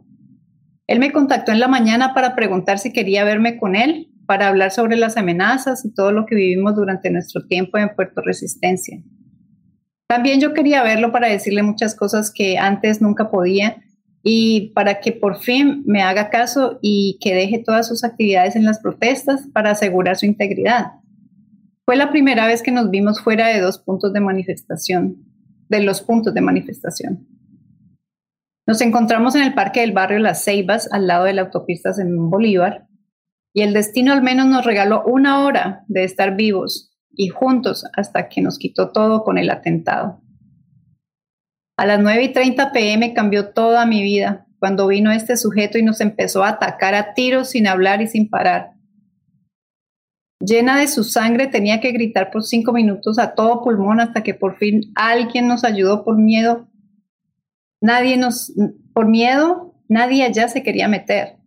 él 0.90 0.98
me 0.98 1.12
contactó 1.12 1.52
en 1.52 1.60
la 1.60 1.68
mañana 1.68 2.16
para 2.16 2.36
preguntar 2.36 2.80
si 2.80 2.92
quería 2.92 3.24
verme 3.24 3.58
con 3.58 3.76
él, 3.76 4.10
para 4.26 4.48
hablar 4.48 4.72
sobre 4.72 4.98
las 4.98 5.18
amenazas 5.18 5.86
y 5.86 5.94
todo 5.94 6.12
lo 6.12 6.26
que 6.26 6.34
vivimos 6.34 6.76
durante 6.76 7.12
nuestro 7.12 7.46
tiempo 7.46 7.78
en 7.78 7.94
Puerto 7.96 8.22
Resistencia. 8.26 9.00
También 10.08 10.42
yo 10.42 10.56
quería 10.56 10.82
verlo 10.82 11.12
para 11.12 11.28
decirle 11.28 11.62
muchas 11.62 11.94
cosas 11.94 12.32
que 12.34 12.58
antes 12.58 13.04
nunca 13.04 13.30
podía 13.30 13.84
y 14.24 14.72
para 14.74 15.00
que 15.00 15.12
por 15.12 15.38
fin 15.38 15.84
me 15.86 16.02
haga 16.02 16.32
caso 16.32 16.80
y 16.82 17.20
que 17.22 17.36
deje 17.36 17.62
todas 17.64 17.88
sus 17.88 18.04
actividades 18.04 18.56
en 18.56 18.66
las 18.66 18.80
protestas 18.80 19.48
para 19.54 19.70
asegurar 19.70 20.18
su 20.18 20.26
integridad. 20.26 20.94
Fue 21.86 21.98
la 21.98 22.10
primera 22.10 22.48
vez 22.48 22.64
que 22.64 22.72
nos 22.72 22.90
vimos 22.90 23.22
fuera 23.22 23.50
de 23.50 23.62
dos 23.62 23.78
puntos 23.78 24.12
de 24.12 24.22
manifestación, 24.22 25.18
de 25.70 25.84
los 25.84 26.02
puntos 26.02 26.34
de 26.34 26.42
manifestación. 26.42 27.28
Nos 28.70 28.82
encontramos 28.82 29.34
en 29.34 29.42
el 29.42 29.56
parque 29.56 29.80
del 29.80 29.94
barrio 29.94 30.20
Las 30.20 30.44
Ceibas, 30.44 30.88
al 30.92 31.08
lado 31.08 31.24
de 31.24 31.34
la 31.34 31.42
autopista 31.42 31.90
en 31.98 32.30
Bolívar, 32.30 32.86
y 33.52 33.64
el 33.64 33.74
destino 33.74 34.14
al 34.14 34.22
menos 34.22 34.46
nos 34.46 34.64
regaló 34.64 35.04
una 35.08 35.44
hora 35.44 35.86
de 35.88 36.04
estar 36.04 36.36
vivos 36.36 36.96
y 37.10 37.30
juntos 37.30 37.84
hasta 37.98 38.30
que 38.30 38.44
nos 38.44 38.60
quitó 38.60 38.92
todo 38.92 39.24
con 39.24 39.40
el 39.40 39.50
atentado. 39.50 40.22
A 41.78 41.88
las 41.88 42.00
9 42.00 42.26
y 42.26 42.32
30 42.32 42.72
pm 42.72 43.16
cambió 43.16 43.54
toda 43.54 43.88
mi 43.88 44.04
vida 44.04 44.46
cuando 44.60 44.86
vino 44.86 45.12
este 45.12 45.36
sujeto 45.36 45.80
y 45.80 45.82
nos 45.82 46.00
empezó 46.00 46.44
a 46.44 46.50
atacar 46.50 46.94
a 46.94 47.16
tiros 47.16 47.50
sin 47.50 47.66
hablar 47.66 48.04
y 48.04 48.08
sin 48.08 48.30
parar. 48.30 48.74
Llena 50.40 50.78
de 50.78 50.88
su 50.88 51.04
sangre 51.04 51.48
tenía 51.48 51.82
que 51.82 51.92
gritar 51.92 52.30
por 52.30 52.44
cinco 52.44 52.72
minutos 52.72 53.18
a 53.18 53.34
todo 53.34 53.64
pulmón 53.64 54.00
hasta 54.00 54.22
que 54.22 54.36
por 54.36 54.60
fin 54.60 54.92
alguien 54.94 55.48
nos 55.48 55.64
ayudó 55.64 56.06
por 56.06 56.20
miedo. 56.20 56.68
Nadie 57.82 58.18
nos, 58.18 58.54
por 58.94 59.08
miedo, 59.08 59.76
nadie 59.88 60.24
allá 60.24 60.48
se 60.48 60.64
quería 60.64 60.88
meter. 60.88 61.38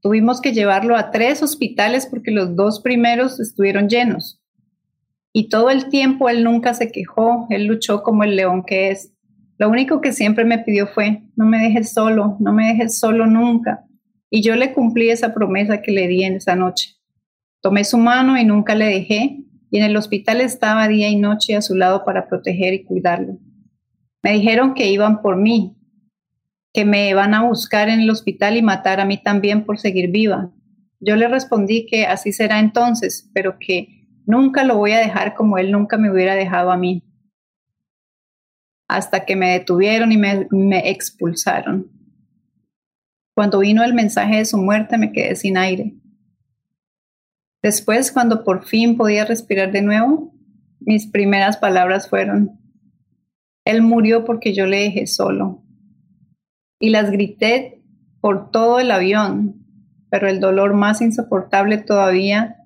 Tuvimos 0.00 0.40
que 0.40 0.52
llevarlo 0.52 0.96
a 0.96 1.10
tres 1.10 1.42
hospitales 1.42 2.06
porque 2.06 2.30
los 2.30 2.56
dos 2.56 2.80
primeros 2.80 3.40
estuvieron 3.40 3.88
llenos. 3.88 4.40
Y 5.32 5.48
todo 5.48 5.70
el 5.70 5.88
tiempo 5.88 6.28
él 6.28 6.44
nunca 6.44 6.74
se 6.74 6.90
quejó, 6.90 7.46
él 7.50 7.66
luchó 7.66 8.02
como 8.02 8.24
el 8.24 8.36
león 8.36 8.64
que 8.66 8.90
es. 8.90 9.14
Lo 9.58 9.70
único 9.70 10.00
que 10.00 10.12
siempre 10.12 10.44
me 10.44 10.58
pidió 10.58 10.88
fue, 10.88 11.22
no 11.36 11.46
me 11.46 11.58
dejes 11.58 11.92
solo, 11.92 12.36
no 12.40 12.52
me 12.52 12.68
dejes 12.68 12.98
solo 12.98 13.26
nunca. 13.26 13.84
Y 14.28 14.42
yo 14.42 14.56
le 14.56 14.72
cumplí 14.72 15.10
esa 15.10 15.32
promesa 15.32 15.82
que 15.82 15.92
le 15.92 16.08
di 16.08 16.24
en 16.24 16.34
esa 16.34 16.56
noche. 16.56 16.96
Tomé 17.60 17.84
su 17.84 17.96
mano 17.96 18.36
y 18.36 18.44
nunca 18.44 18.74
le 18.74 18.86
dejé, 18.86 19.38
y 19.70 19.78
en 19.78 19.84
el 19.84 19.96
hospital 19.96 20.40
estaba 20.40 20.88
día 20.88 21.08
y 21.08 21.16
noche 21.16 21.56
a 21.56 21.62
su 21.62 21.76
lado 21.76 22.04
para 22.04 22.28
proteger 22.28 22.74
y 22.74 22.84
cuidarlo. 22.84 23.38
Me 24.22 24.32
dijeron 24.32 24.74
que 24.74 24.90
iban 24.90 25.22
por 25.22 25.36
mí, 25.36 25.76
que 26.72 26.84
me 26.84 27.12
van 27.14 27.34
a 27.34 27.42
buscar 27.42 27.88
en 27.88 28.00
el 28.00 28.10
hospital 28.10 28.56
y 28.56 28.62
matar 28.62 29.00
a 29.00 29.04
mí 29.04 29.22
también 29.22 29.64
por 29.64 29.78
seguir 29.78 30.10
viva. 30.10 30.52
Yo 31.00 31.16
le 31.16 31.28
respondí 31.28 31.86
que 31.86 32.06
así 32.06 32.32
será 32.32 32.60
entonces, 32.60 33.30
pero 33.34 33.58
que 33.58 34.06
nunca 34.24 34.64
lo 34.64 34.76
voy 34.76 34.92
a 34.92 34.98
dejar 34.98 35.34
como 35.34 35.58
él 35.58 35.72
nunca 35.72 35.98
me 35.98 36.10
hubiera 36.10 36.34
dejado 36.34 36.70
a 36.70 36.76
mí 36.76 37.04
hasta 38.92 39.24
que 39.24 39.36
me 39.36 39.52
detuvieron 39.52 40.12
y 40.12 40.18
me, 40.18 40.90
expulsaron. 40.90 41.90
Cuando 43.34 43.60
vino 43.60 43.82
el 43.82 43.94
mensaje 43.94 44.36
de 44.36 44.44
su 44.44 44.58
muerte 44.58 44.98
me 44.98 45.12
quedé 45.12 45.34
sin 45.34 45.56
aire. 45.56 45.94
Después, 47.62 48.12
cuando 48.12 48.44
por 48.44 48.66
fin 48.66 48.96
podía 48.96 49.24
respirar 49.24 49.72
de 49.72 49.82
nuevo, 49.82 50.34
mis 50.80 51.06
primeras 51.06 51.56
palabras 51.56 52.08
fueron, 52.08 52.60
Él 53.64 53.82
murió 53.82 54.24
porque 54.24 54.54
yo 54.54 54.66
le 54.66 54.78
dejé 54.78 55.06
solo. 55.06 55.62
Y 56.80 56.90
las 56.90 57.10
grité 57.10 57.82
por 58.20 58.50
todo 58.50 58.80
el 58.80 58.90
avión, 58.90 59.64
pero 60.10 60.28
el 60.28 60.40
dolor 60.40 60.74
más 60.74 61.00
insoportable 61.00 61.78
todavía 61.78 62.56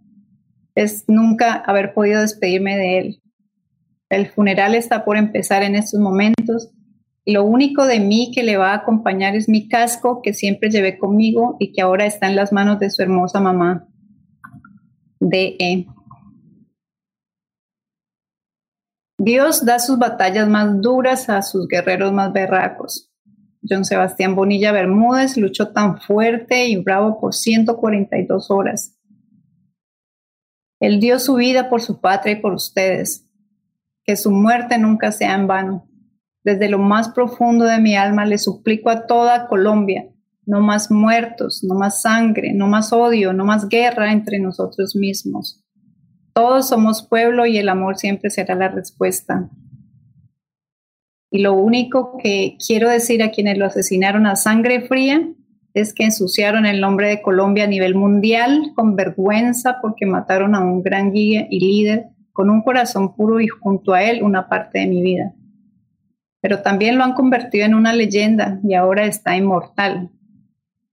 es 0.74 1.04
nunca 1.08 1.54
haber 1.54 1.94
podido 1.94 2.20
despedirme 2.20 2.76
de 2.76 2.98
Él. 2.98 3.22
El 4.08 4.28
funeral 4.28 4.74
está 4.74 5.04
por 5.04 5.16
empezar 5.16 5.62
en 5.62 5.74
estos 5.74 6.00
momentos 6.00 6.70
y 7.24 7.32
lo 7.32 7.44
único 7.44 7.86
de 7.86 7.98
mí 7.98 8.30
que 8.32 8.44
le 8.44 8.56
va 8.56 8.70
a 8.70 8.76
acompañar 8.76 9.34
es 9.34 9.48
mi 9.48 9.66
casco 9.66 10.22
que 10.22 10.32
siempre 10.32 10.70
llevé 10.70 10.96
conmigo 10.96 11.56
y 11.58 11.72
que 11.72 11.82
ahora 11.82 12.06
está 12.06 12.28
en 12.28 12.36
las 12.36 12.52
manos 12.52 12.78
de 12.78 12.88
su 12.88 13.02
hermosa 13.02 13.40
mamá. 13.40 13.88
D.E. 15.18 15.86
Dios 19.18 19.64
da 19.64 19.78
sus 19.78 19.98
batallas 19.98 20.46
más 20.48 20.80
duras 20.82 21.30
a 21.30 21.40
sus 21.40 21.66
guerreros 21.68 22.12
más 22.12 22.32
berracos. 22.32 23.10
John 23.68 23.84
Sebastián 23.84 24.34
Bonilla 24.34 24.72
Bermúdez 24.72 25.36
luchó 25.36 25.72
tan 25.72 26.00
fuerte 26.00 26.68
y 26.68 26.76
bravo 26.76 27.18
por 27.18 27.34
142 27.34 28.50
horas. 28.50 28.96
Él 30.80 31.00
dio 31.00 31.18
su 31.18 31.34
vida 31.34 31.70
por 31.70 31.80
su 31.80 32.00
patria 32.00 32.34
y 32.34 32.40
por 32.40 32.52
ustedes 32.52 33.26
que 34.04 34.16
su 34.16 34.30
muerte 34.30 34.78
nunca 34.78 35.10
sea 35.10 35.34
en 35.34 35.46
vano. 35.46 35.88
Desde 36.44 36.68
lo 36.68 36.78
más 36.78 37.08
profundo 37.08 37.64
de 37.64 37.80
mi 37.80 37.96
alma 37.96 38.24
le 38.24 38.38
suplico 38.38 38.90
a 38.90 39.06
toda 39.06 39.48
Colombia, 39.48 40.06
no 40.44 40.60
más 40.60 40.90
muertos, 40.92 41.64
no 41.64 41.74
más 41.74 42.02
sangre, 42.02 42.52
no 42.54 42.68
más 42.68 42.92
odio, 42.92 43.32
no 43.32 43.44
más 43.44 43.68
guerra 43.68 44.12
entre 44.12 44.38
nosotros 44.38 44.94
mismos. 44.94 45.65
Todos 46.36 46.68
somos 46.68 47.02
pueblo 47.02 47.46
y 47.46 47.56
el 47.56 47.70
amor 47.70 47.96
siempre 47.96 48.28
será 48.28 48.54
la 48.54 48.68
respuesta. 48.68 49.48
Y 51.30 51.38
lo 51.38 51.54
único 51.54 52.18
que 52.22 52.58
quiero 52.64 52.90
decir 52.90 53.22
a 53.22 53.30
quienes 53.30 53.56
lo 53.56 53.64
asesinaron 53.64 54.26
a 54.26 54.36
sangre 54.36 54.82
fría 54.82 55.26
es 55.72 55.94
que 55.94 56.04
ensuciaron 56.04 56.66
el 56.66 56.82
nombre 56.82 57.08
de 57.08 57.22
Colombia 57.22 57.64
a 57.64 57.68
nivel 57.68 57.94
mundial 57.94 58.72
con 58.74 58.96
vergüenza 58.96 59.78
porque 59.80 60.04
mataron 60.04 60.54
a 60.54 60.60
un 60.60 60.82
gran 60.82 61.10
guía 61.10 61.46
y 61.48 61.58
líder 61.58 62.08
con 62.34 62.50
un 62.50 62.60
corazón 62.60 63.16
puro 63.16 63.40
y 63.40 63.48
junto 63.48 63.94
a 63.94 64.02
él 64.02 64.22
una 64.22 64.46
parte 64.46 64.80
de 64.80 64.88
mi 64.88 65.00
vida. 65.00 65.32
Pero 66.42 66.60
también 66.60 66.98
lo 66.98 67.04
han 67.04 67.14
convertido 67.14 67.64
en 67.64 67.74
una 67.74 67.94
leyenda 67.94 68.60
y 68.62 68.74
ahora 68.74 69.06
está 69.06 69.38
inmortal. 69.38 70.10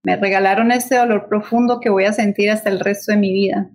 Me 0.03 0.15
regalaron 0.15 0.71
este 0.71 0.95
dolor 0.95 1.27
profundo 1.27 1.81
que 1.81 1.89
voy 1.89 2.05
a 2.05 2.13
sentir 2.13 2.49
hasta 2.49 2.69
el 2.69 2.79
resto 2.79 3.11
de 3.11 3.17
mi 3.17 3.33
vida. 3.33 3.69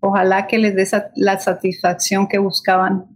Ojalá 0.00 0.46
que 0.46 0.58
les 0.58 0.74
dé 0.74 0.86
la 1.16 1.38
satisfacción 1.38 2.26
que 2.26 2.38
buscaban, 2.38 3.06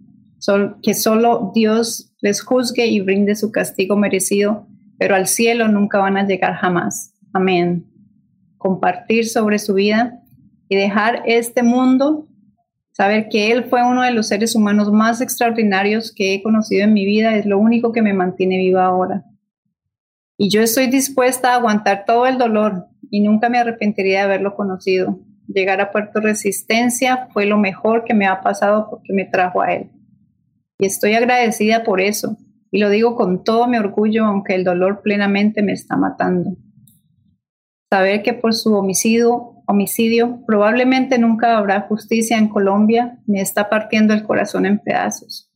que 0.83 0.95
solo 0.95 1.51
Dios 1.55 2.13
les 2.21 2.43
juzgue 2.43 2.87
y 2.87 3.01
brinde 3.01 3.35
su 3.35 3.51
castigo 3.51 3.97
merecido, 3.97 4.67
pero 4.99 5.15
al 5.17 5.27
cielo 5.27 5.69
nunca 5.69 5.99
van 5.99 6.17
a 6.17 6.27
llegar 6.27 6.55
jamás. 6.55 7.13
Amén. 7.33 7.87
Compartir 8.59 9.29
sobre 9.29 9.59
su 9.59 9.75
vida 9.75 10.21
y 10.69 10.77
dejar 10.77 11.23
este 11.27 11.63
mundo 11.63 12.29
Saber 12.97 13.29
que 13.29 13.51
Él 13.51 13.65
fue 13.65 13.83
uno 13.83 14.03
de 14.03 14.13
los 14.13 14.29
seres 14.29 14.55
humanos 14.55 14.93
más 14.93 15.21
extraordinarios 15.21 16.13
que 16.15 16.33
he 16.33 16.43
conocido 16.45 16.85
en 16.85 16.93
mi 16.93 17.05
vida 17.05 17.35
es 17.35 17.45
lo 17.45 17.59
único 17.59 17.91
que 17.91 18.03
me 18.03 18.15
mantiene 18.15 18.57
viva 18.57 18.85
ahora. 18.85 19.25
Y 20.39 20.49
yo 20.49 20.63
estoy 20.63 20.87
dispuesta 20.87 21.51
a 21.51 21.57
aguantar 21.57 22.05
todo 22.07 22.25
el 22.29 22.39
dolor 22.39 22.87
y 23.11 23.21
nunca 23.21 23.49
me 23.49 23.59
arrepentiría 23.59 24.19
de 24.19 24.25
haberlo 24.27 24.55
conocido. 24.55 25.19
Llegar 25.47 25.81
a 25.81 25.91
Puerto 25.91 26.21
Resistencia 26.21 27.29
fue 27.33 27.47
lo 27.47 27.59
mejor 27.59 28.05
que 28.05 28.15
me 28.15 28.27
ha 28.27 28.41
pasado 28.41 28.89
porque 28.91 29.13
me 29.13 29.25
trajo 29.25 29.63
a 29.63 29.73
Él. 29.73 29.91
Y 30.79 30.87
estoy 30.87 31.15
agradecida 31.15 31.85
por 31.85 32.01
eso. 32.01 32.37
Y 32.71 32.79
lo 32.79 32.91
digo 32.91 33.15
con 33.15 33.45
todo 33.45 33.69
mi 33.69 33.77
orgullo, 33.77 34.25
aunque 34.25 34.55
el 34.55 34.65
dolor 34.65 35.03
plenamente 35.03 35.63
me 35.63 35.73
está 35.73 35.97
matando. 35.97 36.57
Saber 37.91 38.23
que 38.23 38.35
por 38.35 38.55
su 38.55 38.75
homicidio 38.75 39.55
homicidio, 39.67 40.41
probablemente 40.47 41.19
nunca 41.19 41.57
habrá 41.57 41.83
justicia 41.83 42.37
en 42.39 42.49
Colombia, 42.49 43.19
me 43.27 43.41
está 43.41 43.69
partiendo 43.69 44.15
el 44.15 44.25
corazón 44.25 44.67
en 44.67 44.79
pedazos. 44.79 45.51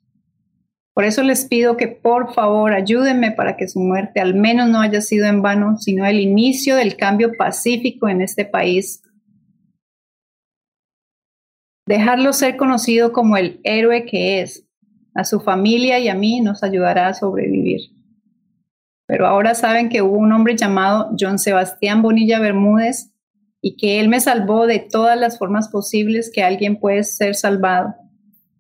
Por 0.95 1.05
eso 1.05 1.23
les 1.23 1.45
pido 1.45 1.77
que 1.77 1.87
por 1.87 2.35
favor 2.35 2.73
ayúdenme 2.73 3.31
para 3.31 3.57
que 3.57 3.69
su 3.69 3.79
muerte 3.79 4.21
al 4.21 4.35
menos 4.35 4.69
no 4.69 4.81
haya 4.81 5.01
sido 5.01 5.27
en 5.27 5.43
vano, 5.43 5.77
sino 5.79 6.05
el 6.07 6.19
inicio 6.19 6.75
del 6.75 6.97
cambio 6.97 7.33
pacífico 7.37 8.09
en 8.09 8.21
este 8.21 8.45
país. 8.45 9.03
Dejarlo 11.89 12.35
ser 12.35 12.59
conocido 12.59 13.15
como 13.15 13.39
el 13.39 13.63
héroe 13.65 14.05
que 14.05 14.43
es. 14.43 14.69
A 15.15 15.25
su 15.25 15.41
familia 15.41 15.99
y 15.99 16.09
a 16.09 16.15
mí 16.15 16.43
nos 16.43 16.63
ayudará 16.63 17.09
a 17.09 17.15
sobrevivir. 17.15 17.81
Pero 19.07 19.27
ahora 19.27 19.55
saben 19.55 19.89
que 19.89 20.03
hubo 20.03 20.19
un 20.19 20.31
hombre 20.33 20.55
llamado 20.55 21.11
John 21.19 21.39
Sebastián 21.39 22.03
Bonilla 22.03 22.41
Bermúdez 22.41 23.11
y 23.63 23.79
que 23.79 24.01
Él 24.01 24.11
me 24.11 24.21
salvó 24.21 24.67
de 24.67 24.81
todas 24.81 25.19
las 25.19 25.39
formas 25.39 25.71
posibles 25.71 26.31
que 26.31 26.43
alguien 26.43 26.79
puede 26.79 27.05
ser 27.05 27.35
salvado. 27.35 27.95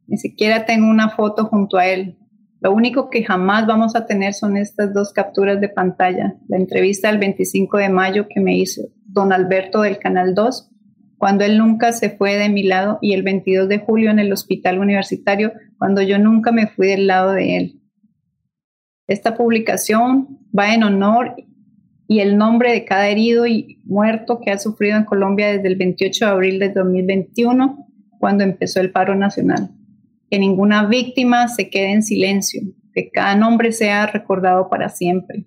Ni 0.06 0.16
siquiera 0.16 0.64
tengo 0.64 0.88
una 0.88 1.10
foto 1.10 1.44
junto 1.44 1.76
a 1.76 1.86
Él. 1.86 2.16
Lo 2.60 2.72
único 2.72 3.10
que 3.10 3.24
jamás 3.24 3.66
vamos 3.66 3.94
a 3.94 4.06
tener 4.06 4.32
son 4.32 4.56
estas 4.56 4.94
dos 4.94 5.12
capturas 5.12 5.60
de 5.60 5.68
pantalla. 5.68 6.34
La 6.48 6.56
entrevista 6.56 7.08
del 7.08 7.18
25 7.18 7.76
de 7.76 7.90
mayo 7.90 8.26
que 8.26 8.40
me 8.40 8.56
hizo 8.56 8.84
don 9.04 9.34
Alberto 9.34 9.82
del 9.82 9.98
Canal 9.98 10.34
2, 10.34 10.70
cuando 11.18 11.44
él 11.44 11.58
nunca 11.58 11.92
se 11.92 12.10
fue 12.10 12.36
de 12.36 12.48
mi 12.48 12.62
lado, 12.62 12.98
y 13.02 13.12
el 13.12 13.22
22 13.24 13.68
de 13.68 13.80
julio 13.80 14.10
en 14.10 14.20
el 14.20 14.32
hospital 14.32 14.78
universitario, 14.78 15.52
cuando 15.76 16.00
yo 16.00 16.18
nunca 16.18 16.52
me 16.52 16.68
fui 16.68 16.86
del 16.86 17.08
lado 17.08 17.32
de 17.32 17.56
él. 17.56 17.82
Esta 19.08 19.36
publicación 19.36 20.38
va 20.56 20.74
en 20.74 20.84
honor 20.84 21.34
y 22.06 22.20
el 22.20 22.38
nombre 22.38 22.72
de 22.72 22.84
cada 22.84 23.08
herido 23.08 23.46
y 23.46 23.80
muerto 23.84 24.40
que 24.40 24.50
ha 24.50 24.58
sufrido 24.58 24.96
en 24.96 25.04
Colombia 25.04 25.48
desde 25.48 25.68
el 25.68 25.76
28 25.76 26.24
de 26.24 26.30
abril 26.30 26.58
de 26.58 26.70
2021, 26.70 27.86
cuando 28.18 28.44
empezó 28.44 28.80
el 28.80 28.92
paro 28.92 29.14
nacional. 29.14 29.70
Que 30.30 30.38
ninguna 30.38 30.86
víctima 30.86 31.48
se 31.48 31.68
quede 31.68 31.92
en 31.92 32.02
silencio, 32.02 32.62
que 32.94 33.10
cada 33.10 33.34
nombre 33.34 33.72
sea 33.72 34.06
recordado 34.06 34.68
para 34.68 34.88
siempre. 34.88 35.46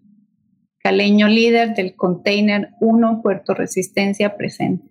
Caleño 0.79 1.27
líder 1.27 1.75
del 1.75 1.95
Container 1.95 2.69
1 2.79 3.21
Puerto 3.21 3.53
Resistencia 3.53 4.35
presente. 4.35 4.90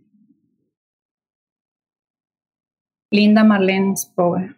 Linda 3.12 3.42
Marlene 3.42 3.96
Sprößer. 3.96 4.54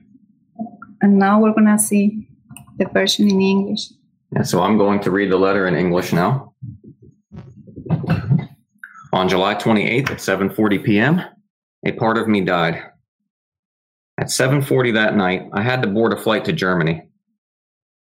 And 1.01 1.19
now 1.19 1.41
we're 1.41 1.55
going 1.55 1.67
to 1.67 1.79
see 1.79 2.29
the 2.79 2.85
version 2.87 3.31
in 3.31 3.41
English. 3.41 3.89
Yeah, 4.33 4.43
so 4.43 4.63
I'm 4.63 4.79
going 4.79 5.01
to 5.01 5.11
read 5.11 5.31
the 5.31 5.37
letter 5.37 5.67
in 5.67 5.75
English 5.75 6.13
now. 6.13 6.55
On 9.13 9.29
July 9.29 9.55
28th 9.55 10.11
at 10.11 10.19
7:40 10.19 10.85
p.m., 10.85 11.23
a 11.85 11.93
part 11.93 12.17
of 12.17 12.29
me 12.29 12.41
died. 12.41 12.83
At 14.19 14.29
7:40 14.29 14.95
that 14.95 15.17
night, 15.17 15.49
I 15.53 15.63
had 15.63 15.83
to 15.83 15.89
board 15.89 16.13
a 16.13 16.17
flight 16.17 16.45
to 16.47 16.53
Germany. 16.53 17.09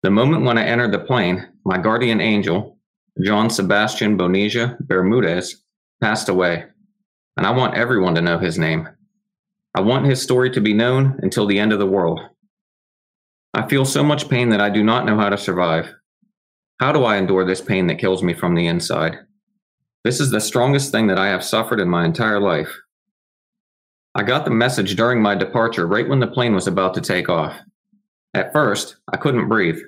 The 0.04 0.12
moment 0.12 0.46
when 0.46 0.58
I 0.58 0.64
entered 0.64 0.94
the 0.94 1.00
plane, 1.00 1.48
my 1.66 1.78
guardian 1.78 2.22
angel, 2.22 2.78
John 3.22 3.50
Sebastian 3.50 4.18
Bonilla 4.18 4.78
Bermudez, 4.80 5.64
passed 6.02 6.30
away, 6.30 6.66
and 7.38 7.46
I 7.46 7.52
want 7.52 7.76
everyone 7.76 8.16
to 8.16 8.22
know 8.22 8.38
his 8.38 8.58
name. 8.58 8.88
I 9.74 9.82
want 9.82 10.06
his 10.06 10.22
story 10.22 10.50
to 10.52 10.62
be 10.62 10.74
known 10.74 11.20
until 11.22 11.46
the 11.46 11.60
end 11.60 11.72
of 11.72 11.80
the 11.80 11.86
world. 11.86 12.20
I 13.54 13.68
feel 13.68 13.86
so 13.86 14.04
much 14.04 14.30
pain 14.30 14.50
that 14.50 14.62
I 14.62 14.70
do 14.70 14.84
not 14.84 15.06
know 15.06 15.18
how 15.18 15.30
to 15.30 15.38
survive. 15.38 15.94
How 16.80 16.92
do 16.92 17.04
I 17.04 17.18
endure 17.18 17.46
this 17.46 17.62
pain 17.62 17.88
that 17.88 18.00
kills 18.00 18.24
me 18.24 18.34
from 18.34 18.56
the 18.56 18.68
inside? 18.68 19.18
This 20.04 20.20
is 20.20 20.32
the 20.32 20.42
strongest 20.42 20.92
thing 20.92 21.08
that 21.08 21.20
I 21.20 21.28
have 21.28 21.44
suffered 21.44 21.80
in 21.80 21.88
my 21.88 22.06
entire 22.06 22.40
life. 22.40 22.76
I 24.14 24.24
got 24.24 24.44
the 24.44 24.52
message 24.52 24.96
during 24.96 25.22
my 25.22 25.36
departure 25.36 25.88
right 25.88 26.08
when 26.08 26.20
the 26.20 26.28
plane 26.28 26.54
was 26.54 26.68
about 26.68 26.94
to 26.96 27.02
take 27.02 27.30
off. 27.30 27.56
At 28.34 28.52
first, 28.52 28.98
I 29.14 29.18
couldn't 29.18 29.48
breathe, 29.48 29.80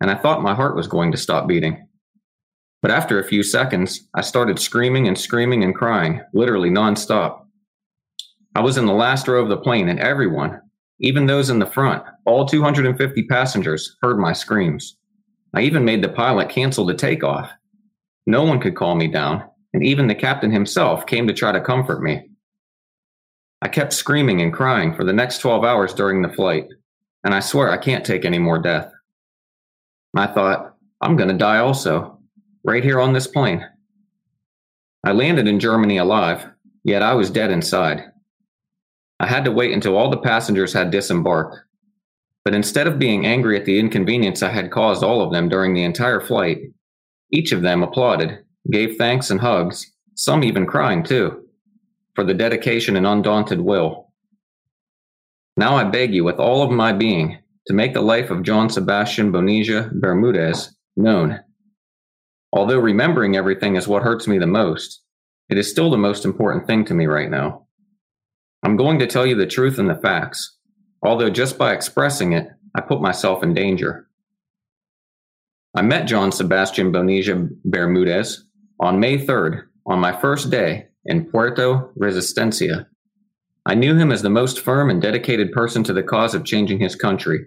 and 0.00 0.10
I 0.10 0.14
thought 0.14 0.42
my 0.42 0.54
heart 0.54 0.76
was 0.76 0.86
going 0.86 1.10
to 1.12 1.18
stop 1.18 1.48
beating. 1.48 1.88
But 2.80 2.90
after 2.90 3.18
a 3.18 3.24
few 3.24 3.42
seconds, 3.42 4.08
I 4.14 4.20
started 4.20 4.58
screaming 4.58 5.08
and 5.08 5.18
screaming 5.18 5.64
and 5.64 5.74
crying, 5.74 6.20
literally 6.32 6.70
nonstop. 6.70 7.41
I 8.54 8.60
was 8.60 8.76
in 8.76 8.86
the 8.86 8.92
last 8.92 9.28
row 9.28 9.42
of 9.42 9.48
the 9.48 9.56
plane, 9.56 9.88
and 9.88 9.98
everyone, 9.98 10.60
even 11.00 11.26
those 11.26 11.50
in 11.50 11.58
the 11.58 11.66
front, 11.66 12.04
all 12.26 12.46
250 12.46 13.22
passengers, 13.24 13.96
heard 14.02 14.18
my 14.18 14.32
screams. 14.32 14.96
I 15.54 15.62
even 15.62 15.84
made 15.84 16.02
the 16.02 16.08
pilot 16.08 16.50
cancel 16.50 16.84
the 16.84 16.94
takeoff. 16.94 17.50
No 18.26 18.44
one 18.44 18.60
could 18.60 18.76
calm 18.76 18.98
me 18.98 19.08
down, 19.08 19.44
and 19.72 19.82
even 19.82 20.06
the 20.06 20.14
captain 20.14 20.50
himself 20.50 21.06
came 21.06 21.26
to 21.26 21.32
try 21.32 21.52
to 21.52 21.60
comfort 21.60 22.02
me. 22.02 22.28
I 23.62 23.68
kept 23.68 23.92
screaming 23.92 24.42
and 24.42 24.52
crying 24.52 24.94
for 24.94 25.04
the 25.04 25.12
next 25.12 25.38
12 25.38 25.64
hours 25.64 25.94
during 25.94 26.20
the 26.20 26.28
flight, 26.28 26.68
and 27.24 27.34
I 27.34 27.40
swear 27.40 27.70
I 27.70 27.78
can't 27.78 28.04
take 28.04 28.24
any 28.24 28.38
more 28.38 28.58
death. 28.58 28.92
I 30.14 30.26
thought, 30.26 30.76
I'm 31.00 31.16
going 31.16 31.30
to 31.30 31.36
die 31.36 31.58
also, 31.58 32.18
right 32.64 32.84
here 32.84 33.00
on 33.00 33.12
this 33.12 33.26
plane. 33.26 33.66
I 35.04 35.12
landed 35.12 35.48
in 35.48 35.58
Germany 35.58 35.96
alive, 35.96 36.46
yet 36.84 37.02
I 37.02 37.14
was 37.14 37.30
dead 37.30 37.50
inside. 37.50 38.11
I 39.22 39.26
had 39.28 39.44
to 39.44 39.52
wait 39.52 39.72
until 39.72 39.96
all 39.96 40.10
the 40.10 40.16
passengers 40.16 40.72
had 40.72 40.90
disembarked. 40.90 41.56
But 42.44 42.56
instead 42.56 42.88
of 42.88 42.98
being 42.98 43.24
angry 43.24 43.56
at 43.56 43.64
the 43.64 43.78
inconvenience 43.78 44.42
I 44.42 44.50
had 44.50 44.72
caused 44.72 45.04
all 45.04 45.22
of 45.22 45.32
them 45.32 45.48
during 45.48 45.74
the 45.74 45.84
entire 45.84 46.20
flight, 46.20 46.58
each 47.30 47.52
of 47.52 47.62
them 47.62 47.84
applauded, 47.84 48.40
gave 48.72 48.96
thanks 48.96 49.30
and 49.30 49.40
hugs, 49.40 49.92
some 50.16 50.42
even 50.42 50.66
crying 50.66 51.04
too, 51.04 51.46
for 52.16 52.24
the 52.24 52.34
dedication 52.34 52.96
and 52.96 53.06
undaunted 53.06 53.60
will. 53.60 54.12
Now 55.56 55.76
I 55.76 55.84
beg 55.84 56.12
you 56.12 56.24
with 56.24 56.40
all 56.40 56.64
of 56.64 56.72
my 56.72 56.92
being 56.92 57.38
to 57.68 57.74
make 57.74 57.94
the 57.94 58.02
life 58.02 58.30
of 58.30 58.42
John 58.42 58.68
Sebastian 58.68 59.30
Bonilla 59.30 59.88
Bermudez 59.92 60.74
known. 60.96 61.38
Although 62.52 62.80
remembering 62.80 63.36
everything 63.36 63.76
is 63.76 63.86
what 63.86 64.02
hurts 64.02 64.26
me 64.26 64.38
the 64.38 64.48
most, 64.48 65.00
it 65.48 65.58
is 65.58 65.70
still 65.70 65.90
the 65.92 65.96
most 65.96 66.24
important 66.24 66.66
thing 66.66 66.84
to 66.86 66.94
me 66.94 67.06
right 67.06 67.30
now. 67.30 67.66
I'm 68.64 68.76
going 68.76 68.98
to 69.00 69.06
tell 69.06 69.26
you 69.26 69.34
the 69.34 69.46
truth 69.46 69.78
and 69.78 69.90
the 69.90 69.96
facts, 69.96 70.56
although 71.02 71.30
just 71.30 71.58
by 71.58 71.72
expressing 71.72 72.32
it, 72.32 72.46
I 72.74 72.80
put 72.80 73.00
myself 73.00 73.42
in 73.42 73.54
danger. 73.54 74.08
I 75.74 75.82
met 75.82 76.06
John 76.06 76.30
Sebastian 76.30 76.92
Bonilla 76.92 77.48
Bermudez 77.64 78.44
on 78.78 79.00
May 79.00 79.18
3rd, 79.18 79.62
on 79.86 79.98
my 79.98 80.12
first 80.12 80.50
day 80.50 80.86
in 81.04 81.28
Puerto 81.30 81.90
Resistencia. 82.00 82.86
I 83.66 83.74
knew 83.74 83.96
him 83.96 84.12
as 84.12 84.22
the 84.22 84.30
most 84.30 84.60
firm 84.60 84.90
and 84.90 85.02
dedicated 85.02 85.52
person 85.52 85.82
to 85.84 85.92
the 85.92 86.02
cause 86.02 86.34
of 86.34 86.44
changing 86.44 86.78
his 86.78 86.94
country, 86.94 87.46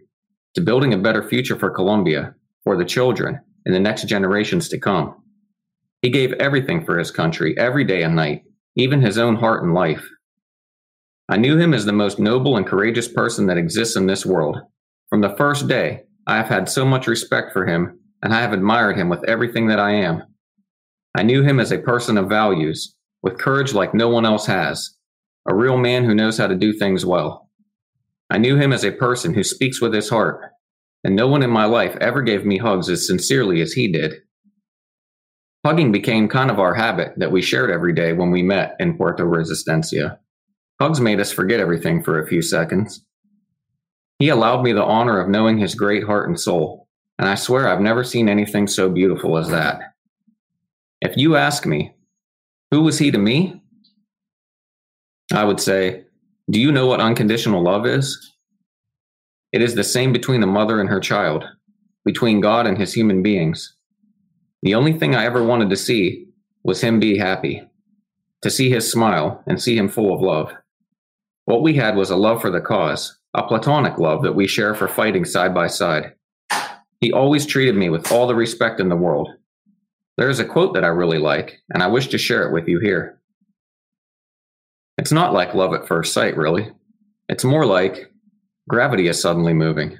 to 0.56 0.62
building 0.62 0.94
a 0.94 0.98
better 0.98 1.24
future 1.24 1.58
for 1.58 1.70
Colombia, 1.70 2.36
for 2.64 2.78
the 2.78 2.86
children, 2.86 3.40
and 3.66 3.74
the 3.74 3.80
next 3.80 4.08
generations 4.08 4.70
to 4.70 4.80
come. 4.80 5.16
He 6.02 6.10
gave 6.10 6.34
everything 6.34 6.86
for 6.86 6.98
his 6.98 7.12
country, 7.12 7.58
every 7.58 7.84
day 7.84 8.04
and 8.04 8.16
night, 8.16 8.44
even 8.76 9.02
his 9.02 9.18
own 9.18 9.36
heart 9.38 9.64
and 9.64 9.74
life. 9.74 10.06
I 11.28 11.38
knew 11.38 11.58
him 11.58 11.74
as 11.74 11.86
the 11.86 11.94
most 11.94 12.20
noble 12.20 12.56
and 12.56 12.68
courageous 12.68 13.08
person 13.08 13.48
that 13.48 13.58
exists 13.58 13.96
in 13.96 14.06
this 14.06 14.26
world. 14.26 14.58
From 15.10 15.22
the 15.22 15.36
first 15.36 15.68
day, 15.68 16.04
I 16.28 16.38
have 16.38 16.48
had 16.48 16.70
so 16.70 16.86
much 16.86 17.08
respect 17.08 17.52
for 17.52 17.66
him, 17.66 18.00
and 18.22 18.34
I 18.34 18.42
have 18.42 18.54
admired 18.54 18.98
him 18.98 19.10
with 19.10 19.24
everything 19.28 19.68
that 19.68 19.80
I 19.80 19.92
am. 19.92 20.24
I 21.18 21.24
knew 21.24 21.44
him 21.44 21.60
as 21.60 21.72
a 21.72 21.80
person 21.80 22.18
of 22.18 22.30
values, 22.30 22.96
with 23.24 23.40
courage 23.40 23.74
like 23.74 23.94
no 23.94 24.10
one 24.10 24.26
else 24.26 24.46
has, 24.46 24.96
a 25.48 25.56
real 25.56 25.78
man 25.78 26.04
who 26.04 26.14
knows 26.14 26.38
how 26.38 26.48
to 26.48 26.56
do 26.56 26.74
things 26.74 27.06
well. 27.06 27.50
I 28.30 28.38
knew 28.38 28.56
him 28.56 28.74
as 28.74 28.84
a 28.84 28.92
person 28.92 29.34
who 29.34 29.44
speaks 29.44 29.82
with 29.82 29.94
his 29.94 30.10
heart, 30.10 30.42
and 31.04 31.16
no 31.16 31.28
one 31.28 31.44
in 31.44 31.50
my 31.50 31.66
life 31.66 31.96
ever 32.02 32.22
gave 32.22 32.46
me 32.46 32.58
hugs 32.58 32.90
as 32.90 33.08
sincerely 33.08 33.62
as 33.62 33.74
he 33.74 33.88
did. 33.92 34.14
Hugging 35.64 35.92
became 35.92 36.28
kind 36.28 36.52
of 36.52 36.60
our 36.60 36.76
habit 36.76 37.14
that 37.18 37.32
we 37.32 37.42
shared 37.42 37.72
every 37.72 37.94
day 37.94 38.14
when 38.14 38.30
we 38.30 38.44
met 38.44 38.76
in 38.80 38.98
Puerto 38.98 39.24
Resistencia. 39.24 40.18
Hugs 40.82 41.00
made 41.00 41.20
us 41.20 41.32
forget 41.32 41.60
everything 41.60 42.04
for 42.04 42.20
a 42.20 42.28
few 42.28 42.42
seconds. 42.42 43.06
He 44.20 44.30
allowed 44.30 44.62
me 44.64 44.74
the 44.74 44.84
honor 44.84 45.20
of 45.20 45.30
knowing 45.30 45.58
his 45.58 45.76
great 45.76 46.04
heart 46.04 46.28
and 46.28 46.40
soul, 46.40 46.88
and 47.18 47.28
I 47.28 47.36
swear 47.36 47.68
I've 47.68 47.82
never 47.82 48.04
seen 48.04 48.28
anything 48.28 48.68
so 48.68 48.90
beautiful 48.90 49.38
as 49.38 49.50
that. 49.50 49.94
If 51.02 51.18
you 51.18 51.36
ask 51.36 51.66
me, 51.66 51.94
who 52.72 52.82
was 52.82 53.00
he 53.00 53.12
to 53.12 53.18
me? 53.18 53.62
I 55.34 55.44
would 55.44 55.60
say, 55.60 56.04
Do 56.50 56.60
you 56.60 56.72
know 56.72 56.88
what 56.88 57.00
unconditional 57.00 57.64
love 57.64 57.86
is? 57.86 58.34
It 59.52 59.62
is 59.62 59.76
the 59.76 59.84
same 59.84 60.12
between 60.12 60.44
a 60.44 60.48
mother 60.48 60.82
and 60.82 60.90
her 60.90 61.00
child, 61.00 61.46
between 62.04 62.42
God 62.42 62.68
and 62.68 62.78
his 62.78 62.94
human 62.94 63.24
beings. 63.24 63.76
The 64.62 64.76
only 64.76 64.94
thing 64.94 65.16
I 65.16 65.26
ever 65.26 65.44
wanted 65.44 65.70
to 65.70 65.78
see 65.78 66.28
was 66.64 66.82
him 66.82 67.00
be 67.00 67.18
happy, 67.18 67.64
to 68.42 68.50
see 68.50 68.70
his 68.70 68.92
smile 68.92 69.44
and 69.48 69.62
see 69.62 69.78
him 69.78 69.88
full 69.88 70.14
of 70.14 70.22
love. 70.22 70.52
What 71.46 71.62
we 71.62 71.76
had 71.76 71.96
was 71.96 72.10
a 72.10 72.16
love 72.16 72.42
for 72.42 72.50
the 72.50 72.62
cause, 72.62 73.18
a 73.34 73.44
platonic 73.44 73.98
love 73.98 74.24
that 74.24 74.34
we 74.34 74.48
share 74.48 74.74
for 74.74 74.88
fighting 74.88 75.26
side 75.26 75.54
by 75.54 75.68
side. 75.68 76.14
He 77.02 77.12
always 77.12 77.46
treated 77.46 77.76
me 77.76 77.90
with 77.90 78.12
all 78.12 78.26
the 78.28 78.36
respect 78.36 78.80
in 78.80 78.90
the 78.90 78.96
world. 78.96 79.30
There 80.18 80.30
is 80.30 80.40
a 80.40 80.46
quote 80.46 80.74
that 80.74 80.84
I 80.84 80.88
really 80.88 81.20
like, 81.20 81.60
and 81.70 81.84
I 81.84 81.88
wish 81.88 82.08
to 82.08 82.18
share 82.18 82.48
it 82.48 82.54
with 82.54 82.68
you 82.68 82.80
here. 82.80 83.22
It's 84.98 85.12
not 85.12 85.34
like 85.34 85.54
love 85.54 85.74
at 85.74 85.88
first 85.88 86.14
sight, 86.14 86.38
really. 86.38 86.72
It's 87.28 87.44
more 87.44 87.66
like 87.66 88.12
gravity 88.68 89.08
is 89.08 89.22
suddenly 89.22 89.54
moving. 89.54 89.98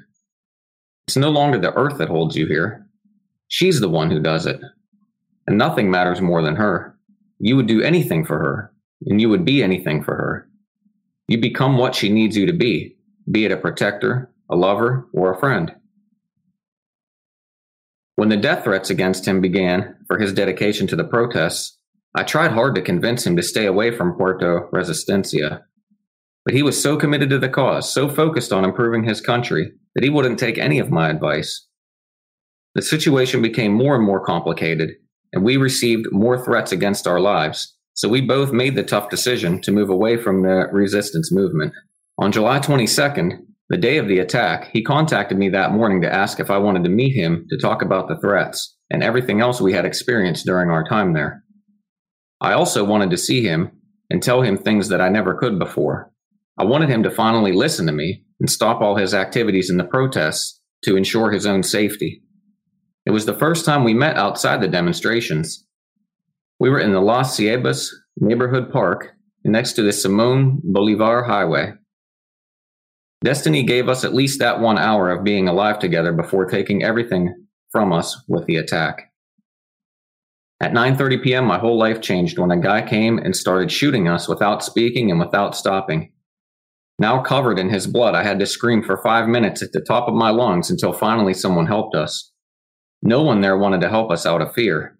It's 1.06 1.16
no 1.16 1.30
longer 1.30 1.58
the 1.58 1.74
earth 1.74 1.98
that 1.98 2.08
holds 2.08 2.34
you 2.34 2.46
here. 2.46 2.86
She's 3.48 3.78
the 3.78 3.88
one 3.88 4.10
who 4.10 4.20
does 4.20 4.46
it. 4.46 4.58
And 5.46 5.58
nothing 5.58 5.90
matters 5.90 6.20
more 6.20 6.42
than 6.42 6.56
her. 6.56 6.98
You 7.38 7.54
would 7.56 7.68
do 7.68 7.82
anything 7.82 8.24
for 8.24 8.38
her, 8.38 8.72
and 9.06 9.20
you 9.20 9.28
would 9.28 9.44
be 9.44 9.62
anything 9.62 10.02
for 10.02 10.16
her. 10.16 10.45
You 11.28 11.38
become 11.38 11.76
what 11.76 11.94
she 11.94 12.08
needs 12.08 12.36
you 12.36 12.46
to 12.46 12.52
be, 12.52 12.96
be 13.30 13.44
it 13.44 13.52
a 13.52 13.56
protector, 13.56 14.32
a 14.48 14.56
lover, 14.56 15.08
or 15.12 15.32
a 15.32 15.38
friend. 15.38 15.74
When 18.14 18.28
the 18.28 18.36
death 18.36 18.64
threats 18.64 18.90
against 18.90 19.26
him 19.26 19.40
began 19.40 19.96
for 20.06 20.18
his 20.18 20.32
dedication 20.32 20.86
to 20.86 20.96
the 20.96 21.04
protests, 21.04 21.78
I 22.14 22.22
tried 22.22 22.52
hard 22.52 22.74
to 22.76 22.82
convince 22.82 23.26
him 23.26 23.36
to 23.36 23.42
stay 23.42 23.66
away 23.66 23.94
from 23.94 24.14
Puerto 24.14 24.68
Resistencia. 24.72 25.62
But 26.44 26.54
he 26.54 26.62
was 26.62 26.80
so 26.80 26.96
committed 26.96 27.28
to 27.30 27.38
the 27.38 27.48
cause, 27.48 27.92
so 27.92 28.08
focused 28.08 28.52
on 28.52 28.64
improving 28.64 29.04
his 29.04 29.20
country, 29.20 29.72
that 29.94 30.04
he 30.04 30.10
wouldn't 30.10 30.38
take 30.38 30.56
any 30.56 30.78
of 30.78 30.90
my 30.90 31.10
advice. 31.10 31.66
The 32.74 32.82
situation 32.82 33.42
became 33.42 33.72
more 33.72 33.96
and 33.96 34.04
more 34.04 34.24
complicated, 34.24 34.92
and 35.32 35.44
we 35.44 35.56
received 35.56 36.06
more 36.12 36.42
threats 36.42 36.72
against 36.72 37.06
our 37.06 37.20
lives, 37.20 37.75
so 37.96 38.08
we 38.08 38.20
both 38.20 38.52
made 38.52 38.76
the 38.76 38.82
tough 38.82 39.08
decision 39.08 39.60
to 39.62 39.72
move 39.72 39.90
away 39.90 40.16
from 40.16 40.42
the 40.42 40.68
resistance 40.70 41.32
movement. 41.32 41.72
On 42.18 42.30
July 42.30 42.60
22nd, 42.60 43.38
the 43.68 43.78
day 43.78 43.96
of 43.96 44.06
the 44.06 44.18
attack, 44.18 44.68
he 44.72 44.84
contacted 44.84 45.38
me 45.38 45.48
that 45.48 45.72
morning 45.72 46.02
to 46.02 46.12
ask 46.12 46.38
if 46.38 46.50
I 46.50 46.58
wanted 46.58 46.84
to 46.84 46.90
meet 46.90 47.16
him 47.16 47.46
to 47.50 47.58
talk 47.58 47.82
about 47.82 48.06
the 48.06 48.18
threats 48.18 48.76
and 48.90 49.02
everything 49.02 49.40
else 49.40 49.60
we 49.60 49.72
had 49.72 49.84
experienced 49.84 50.46
during 50.46 50.70
our 50.70 50.86
time 50.86 51.14
there. 51.14 51.42
I 52.40 52.52
also 52.52 52.84
wanted 52.84 53.10
to 53.10 53.16
see 53.16 53.42
him 53.42 53.72
and 54.10 54.22
tell 54.22 54.42
him 54.42 54.56
things 54.56 54.88
that 54.88 55.00
I 55.00 55.08
never 55.08 55.34
could 55.34 55.58
before. 55.58 56.12
I 56.58 56.64
wanted 56.64 56.90
him 56.90 57.02
to 57.02 57.10
finally 57.10 57.52
listen 57.52 57.86
to 57.86 57.92
me 57.92 58.24
and 58.40 58.50
stop 58.50 58.82
all 58.82 58.96
his 58.96 59.14
activities 59.14 59.70
in 59.70 59.78
the 59.78 59.84
protests 59.84 60.60
to 60.84 60.96
ensure 60.96 61.30
his 61.30 61.46
own 61.46 61.62
safety. 61.62 62.22
It 63.06 63.10
was 63.10 63.24
the 63.24 63.34
first 63.34 63.64
time 63.64 63.84
we 63.84 63.94
met 63.94 64.16
outside 64.16 64.60
the 64.60 64.68
demonstrations. 64.68 65.65
We 66.58 66.70
were 66.70 66.80
in 66.80 66.92
the 66.92 67.00
Las 67.00 67.36
Ceibas 67.36 67.90
neighborhood 68.18 68.72
park 68.72 69.12
next 69.44 69.74
to 69.74 69.82
the 69.82 69.92
Simon 69.92 70.60
Bolivar 70.64 71.24
Highway. 71.24 71.74
Destiny 73.22 73.62
gave 73.62 73.88
us 73.88 74.04
at 74.04 74.14
least 74.14 74.38
that 74.38 74.60
one 74.60 74.78
hour 74.78 75.10
of 75.10 75.24
being 75.24 75.48
alive 75.48 75.78
together 75.78 76.12
before 76.12 76.46
taking 76.46 76.82
everything 76.82 77.46
from 77.70 77.92
us 77.92 78.22
with 78.28 78.46
the 78.46 78.56
attack. 78.56 79.12
At 80.60 80.72
9:30 80.72 81.22
p.m., 81.22 81.44
my 81.44 81.58
whole 81.58 81.78
life 81.78 82.00
changed 82.00 82.38
when 82.38 82.50
a 82.50 82.58
guy 82.58 82.80
came 82.80 83.18
and 83.18 83.36
started 83.36 83.70
shooting 83.70 84.08
us 84.08 84.26
without 84.26 84.64
speaking 84.64 85.10
and 85.10 85.20
without 85.20 85.54
stopping. 85.54 86.12
Now 86.98 87.20
covered 87.20 87.58
in 87.58 87.68
his 87.68 87.86
blood, 87.86 88.14
I 88.14 88.22
had 88.22 88.38
to 88.38 88.46
scream 88.46 88.82
for 88.82 88.96
5 88.96 89.28
minutes 89.28 89.62
at 89.62 89.72
the 89.72 89.82
top 89.82 90.08
of 90.08 90.14
my 90.14 90.30
lungs 90.30 90.70
until 90.70 90.94
finally 90.94 91.34
someone 91.34 91.66
helped 91.66 91.94
us. 91.94 92.32
No 93.02 93.22
one 93.22 93.42
there 93.42 93.58
wanted 93.58 93.82
to 93.82 93.90
help 93.90 94.10
us 94.10 94.24
out 94.24 94.40
of 94.40 94.54
fear. 94.54 94.95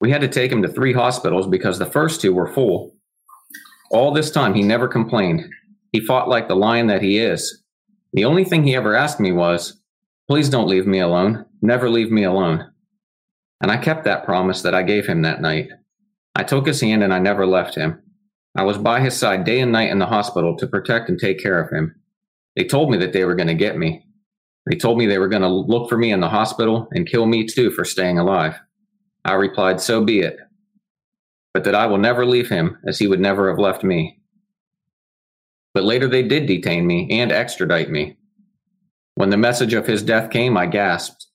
We 0.00 0.10
had 0.10 0.20
to 0.20 0.28
take 0.28 0.52
him 0.52 0.62
to 0.62 0.68
3 0.68 0.92
hospitals 0.92 1.46
because 1.46 1.78
the 1.78 1.86
first 1.86 2.20
two 2.20 2.34
were 2.34 2.52
full. 2.52 2.94
All 3.90 4.12
this 4.12 4.30
time 4.30 4.54
he 4.54 4.62
never 4.62 4.88
complained. 4.88 5.44
He 5.92 6.00
fought 6.00 6.28
like 6.28 6.48
the 6.48 6.56
lion 6.56 6.88
that 6.88 7.02
he 7.02 7.18
is. 7.18 7.62
The 8.12 8.24
only 8.24 8.44
thing 8.44 8.64
he 8.64 8.74
ever 8.74 8.94
asked 8.94 9.20
me 9.20 9.32
was, 9.32 9.80
"Please 10.28 10.48
don't 10.48 10.68
leave 10.68 10.86
me 10.86 10.98
alone. 10.98 11.44
Never 11.62 11.88
leave 11.88 12.10
me 12.10 12.24
alone." 12.24 12.66
And 13.60 13.70
I 13.70 13.78
kept 13.78 14.04
that 14.04 14.24
promise 14.24 14.62
that 14.62 14.74
I 14.74 14.82
gave 14.82 15.06
him 15.06 15.22
that 15.22 15.40
night. 15.40 15.68
I 16.34 16.42
took 16.42 16.66
his 16.66 16.80
hand 16.80 17.02
and 17.02 17.14
I 17.14 17.18
never 17.18 17.46
left 17.46 17.74
him. 17.74 18.02
I 18.54 18.64
was 18.64 18.78
by 18.78 19.00
his 19.00 19.16
side 19.16 19.44
day 19.44 19.60
and 19.60 19.72
night 19.72 19.90
in 19.90 19.98
the 19.98 20.06
hospital 20.06 20.56
to 20.56 20.66
protect 20.66 21.08
and 21.08 21.18
take 21.18 21.38
care 21.38 21.58
of 21.58 21.70
him. 21.70 21.94
They 22.54 22.64
told 22.64 22.90
me 22.90 22.98
that 22.98 23.12
they 23.12 23.24
were 23.24 23.34
going 23.34 23.48
to 23.48 23.54
get 23.54 23.78
me. 23.78 24.04
They 24.66 24.76
told 24.76 24.98
me 24.98 25.06
they 25.06 25.18
were 25.18 25.28
going 25.28 25.42
to 25.42 25.48
look 25.48 25.88
for 25.88 25.96
me 25.96 26.10
in 26.10 26.20
the 26.20 26.28
hospital 26.28 26.88
and 26.92 27.06
kill 27.06 27.26
me 27.26 27.46
too 27.46 27.70
for 27.70 27.84
staying 27.84 28.18
alive. 28.18 28.54
I 29.26 29.34
replied, 29.34 29.80
So 29.80 30.04
be 30.04 30.20
it. 30.20 30.38
But 31.52 31.64
that 31.64 31.74
I 31.74 31.86
will 31.86 31.98
never 31.98 32.24
leave 32.24 32.48
him 32.48 32.78
as 32.86 32.98
he 32.98 33.08
would 33.08 33.20
never 33.20 33.48
have 33.48 33.58
left 33.58 33.82
me. 33.82 34.20
But 35.74 35.84
later 35.84 36.08
they 36.08 36.22
did 36.22 36.46
detain 36.46 36.86
me 36.86 37.08
and 37.10 37.32
extradite 37.32 37.90
me. 37.90 38.16
When 39.16 39.30
the 39.30 39.36
message 39.36 39.74
of 39.74 39.86
his 39.86 40.02
death 40.02 40.30
came, 40.30 40.56
I 40.56 40.66
gasped. 40.66 41.26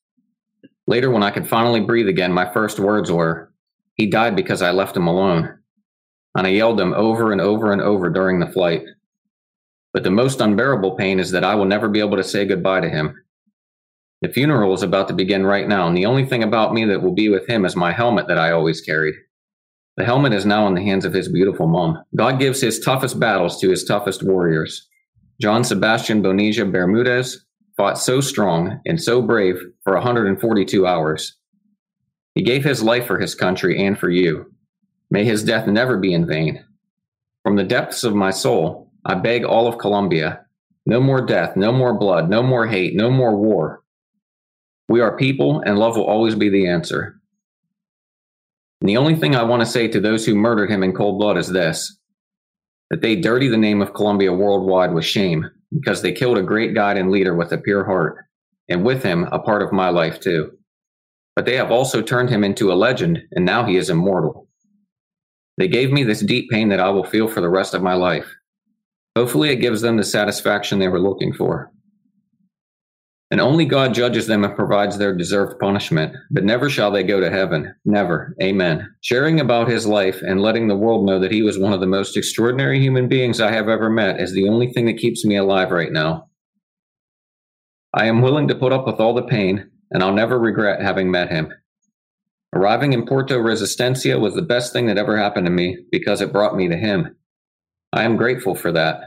Later, 0.87 1.11
when 1.11 1.23
I 1.23 1.31
could 1.31 1.47
finally 1.47 1.79
breathe 1.79 2.07
again, 2.07 2.31
my 2.31 2.51
first 2.51 2.79
words 2.79 3.11
were, 3.11 3.51
He 3.95 4.07
died 4.07 4.35
because 4.35 4.61
I 4.61 4.71
left 4.71 4.95
him 4.95 5.07
alone. 5.07 5.59
And 6.35 6.47
I 6.47 6.51
yelled 6.51 6.79
them 6.79 6.93
over 6.93 7.31
and 7.31 7.41
over 7.41 7.71
and 7.71 7.81
over 7.81 8.09
during 8.09 8.39
the 8.39 8.47
flight. 8.47 8.83
But 9.93 10.03
the 10.03 10.11
most 10.11 10.39
unbearable 10.39 10.95
pain 10.95 11.19
is 11.19 11.31
that 11.31 11.43
I 11.43 11.55
will 11.55 11.65
never 11.65 11.89
be 11.89 11.99
able 11.99 12.17
to 12.17 12.23
say 12.23 12.45
goodbye 12.45 12.81
to 12.81 12.89
him. 12.89 13.15
The 14.21 14.29
funeral 14.29 14.73
is 14.73 14.83
about 14.83 15.07
to 15.07 15.13
begin 15.13 15.45
right 15.45 15.67
now, 15.67 15.87
and 15.87 15.97
the 15.97 16.05
only 16.05 16.25
thing 16.25 16.43
about 16.43 16.73
me 16.73 16.85
that 16.85 17.01
will 17.01 17.13
be 17.13 17.29
with 17.29 17.47
him 17.49 17.65
is 17.65 17.75
my 17.75 17.91
helmet 17.91 18.27
that 18.27 18.37
I 18.37 18.51
always 18.51 18.81
carried. 18.81 19.15
The 19.97 20.05
helmet 20.05 20.33
is 20.33 20.45
now 20.45 20.67
in 20.67 20.75
the 20.75 20.83
hands 20.83 21.05
of 21.05 21.13
his 21.13 21.27
beautiful 21.27 21.67
mom. 21.67 22.03
God 22.15 22.39
gives 22.39 22.61
his 22.61 22.79
toughest 22.79 23.19
battles 23.19 23.59
to 23.59 23.69
his 23.69 23.83
toughest 23.83 24.23
warriors. 24.23 24.87
John 25.41 25.63
Sebastian 25.63 26.21
Bonilla 26.21 26.65
Bermudez 26.65 27.45
fought 27.75 27.97
so 27.97 28.21
strong 28.21 28.79
and 28.85 29.01
so 29.01 29.21
brave 29.21 29.55
for 29.83 29.93
142 29.93 30.85
hours. 30.85 31.37
He 32.35 32.43
gave 32.43 32.63
his 32.63 32.83
life 32.83 33.07
for 33.07 33.19
his 33.19 33.35
country 33.35 33.83
and 33.83 33.97
for 33.97 34.09
you. 34.09 34.53
May 35.09 35.25
his 35.25 35.43
death 35.43 35.67
never 35.67 35.97
be 35.97 36.13
in 36.13 36.27
vain. 36.27 36.63
From 37.43 37.55
the 37.55 37.63
depths 37.63 38.03
of 38.03 38.13
my 38.13 38.29
soul, 38.29 38.91
I 39.03 39.15
beg 39.15 39.43
all 39.43 39.67
of 39.67 39.79
Colombia 39.79 40.45
no 40.85 40.99
more 40.99 41.23
death, 41.23 41.55
no 41.55 41.71
more 41.71 41.93
blood, 41.93 42.29
no 42.29 42.41
more 42.41 42.65
hate, 42.67 42.95
no 42.95 43.11
more 43.11 43.35
war. 43.35 43.83
We 44.89 45.01
are 45.01 45.17
people, 45.17 45.61
and 45.65 45.79
love 45.79 45.95
will 45.95 46.05
always 46.05 46.35
be 46.35 46.49
the 46.49 46.67
answer. 46.67 47.21
And 48.81 48.89
the 48.89 48.97
only 48.97 49.15
thing 49.15 49.35
I 49.35 49.43
want 49.43 49.61
to 49.61 49.65
say 49.65 49.87
to 49.87 49.99
those 49.99 50.25
who 50.25 50.35
murdered 50.35 50.69
him 50.69 50.83
in 50.83 50.93
cold 50.93 51.19
blood 51.19 51.37
is 51.37 51.49
this 51.49 51.97
that 52.89 53.01
they 53.01 53.15
dirty 53.15 53.47
the 53.47 53.57
name 53.57 53.81
of 53.81 53.93
Colombia 53.93 54.33
worldwide 54.33 54.93
with 54.93 55.05
shame 55.05 55.49
because 55.71 56.01
they 56.01 56.11
killed 56.11 56.37
a 56.37 56.43
great 56.43 56.73
guide 56.75 56.97
and 56.97 57.09
leader 57.09 57.33
with 57.33 57.53
a 57.53 57.57
pure 57.57 57.85
heart, 57.85 58.25
and 58.67 58.83
with 58.83 59.01
him, 59.01 59.23
a 59.31 59.39
part 59.39 59.61
of 59.61 59.71
my 59.71 59.89
life 59.89 60.19
too. 60.19 60.51
But 61.35 61.45
they 61.45 61.55
have 61.55 61.71
also 61.71 62.01
turned 62.01 62.29
him 62.29 62.43
into 62.43 62.71
a 62.71 62.75
legend, 62.75 63.19
and 63.31 63.45
now 63.45 63.65
he 63.65 63.77
is 63.77 63.89
immortal. 63.89 64.49
They 65.57 65.69
gave 65.69 65.91
me 65.91 66.03
this 66.03 66.19
deep 66.19 66.49
pain 66.49 66.69
that 66.69 66.81
I 66.81 66.89
will 66.89 67.05
feel 67.05 67.27
for 67.27 67.39
the 67.39 67.49
rest 67.49 67.73
of 67.73 67.81
my 67.81 67.93
life. 67.93 68.27
Hopefully, 69.15 69.49
it 69.49 69.57
gives 69.57 69.81
them 69.81 69.97
the 69.97 70.03
satisfaction 70.03 70.79
they 70.79 70.87
were 70.87 70.99
looking 70.99 71.33
for. 71.33 71.71
And 73.31 73.39
only 73.39 73.63
God 73.63 73.93
judges 73.93 74.27
them 74.27 74.43
and 74.43 74.53
provides 74.55 74.97
their 74.97 75.15
deserved 75.15 75.57
punishment, 75.57 76.13
but 76.31 76.43
never 76.43 76.69
shall 76.69 76.91
they 76.91 77.01
go 77.01 77.21
to 77.21 77.31
heaven. 77.31 77.73
Never. 77.85 78.35
Amen. 78.43 78.93
Sharing 78.99 79.39
about 79.39 79.69
his 79.69 79.87
life 79.87 80.21
and 80.21 80.41
letting 80.41 80.67
the 80.67 80.75
world 80.75 81.05
know 81.05 81.17
that 81.17 81.31
he 81.31 81.41
was 81.41 81.57
one 81.57 81.71
of 81.71 81.79
the 81.79 81.87
most 81.87 82.17
extraordinary 82.17 82.81
human 82.81 83.07
beings 83.07 83.39
I 83.39 83.51
have 83.51 83.69
ever 83.69 83.89
met 83.89 84.19
is 84.19 84.33
the 84.33 84.49
only 84.49 84.73
thing 84.73 84.85
that 84.87 84.97
keeps 84.97 85.23
me 85.23 85.37
alive 85.37 85.71
right 85.71 85.93
now. 85.93 86.27
I 87.93 88.07
am 88.07 88.21
willing 88.21 88.49
to 88.49 88.55
put 88.55 88.73
up 88.73 88.85
with 88.85 88.99
all 88.99 89.13
the 89.13 89.23
pain, 89.23 89.71
and 89.91 90.03
I'll 90.03 90.13
never 90.13 90.37
regret 90.37 90.81
having 90.81 91.09
met 91.09 91.29
him. 91.29 91.53
Arriving 92.53 92.91
in 92.91 93.05
Puerto 93.05 93.35
Resistencia 93.35 94.19
was 94.19 94.35
the 94.35 94.41
best 94.41 94.73
thing 94.73 94.87
that 94.87 94.97
ever 94.97 95.17
happened 95.17 95.45
to 95.45 95.51
me 95.51 95.77
because 95.89 96.19
it 96.19 96.33
brought 96.33 96.57
me 96.57 96.67
to 96.67 96.75
him. 96.75 97.15
I 97.93 98.03
am 98.03 98.17
grateful 98.17 98.55
for 98.55 98.73
that, 98.73 99.01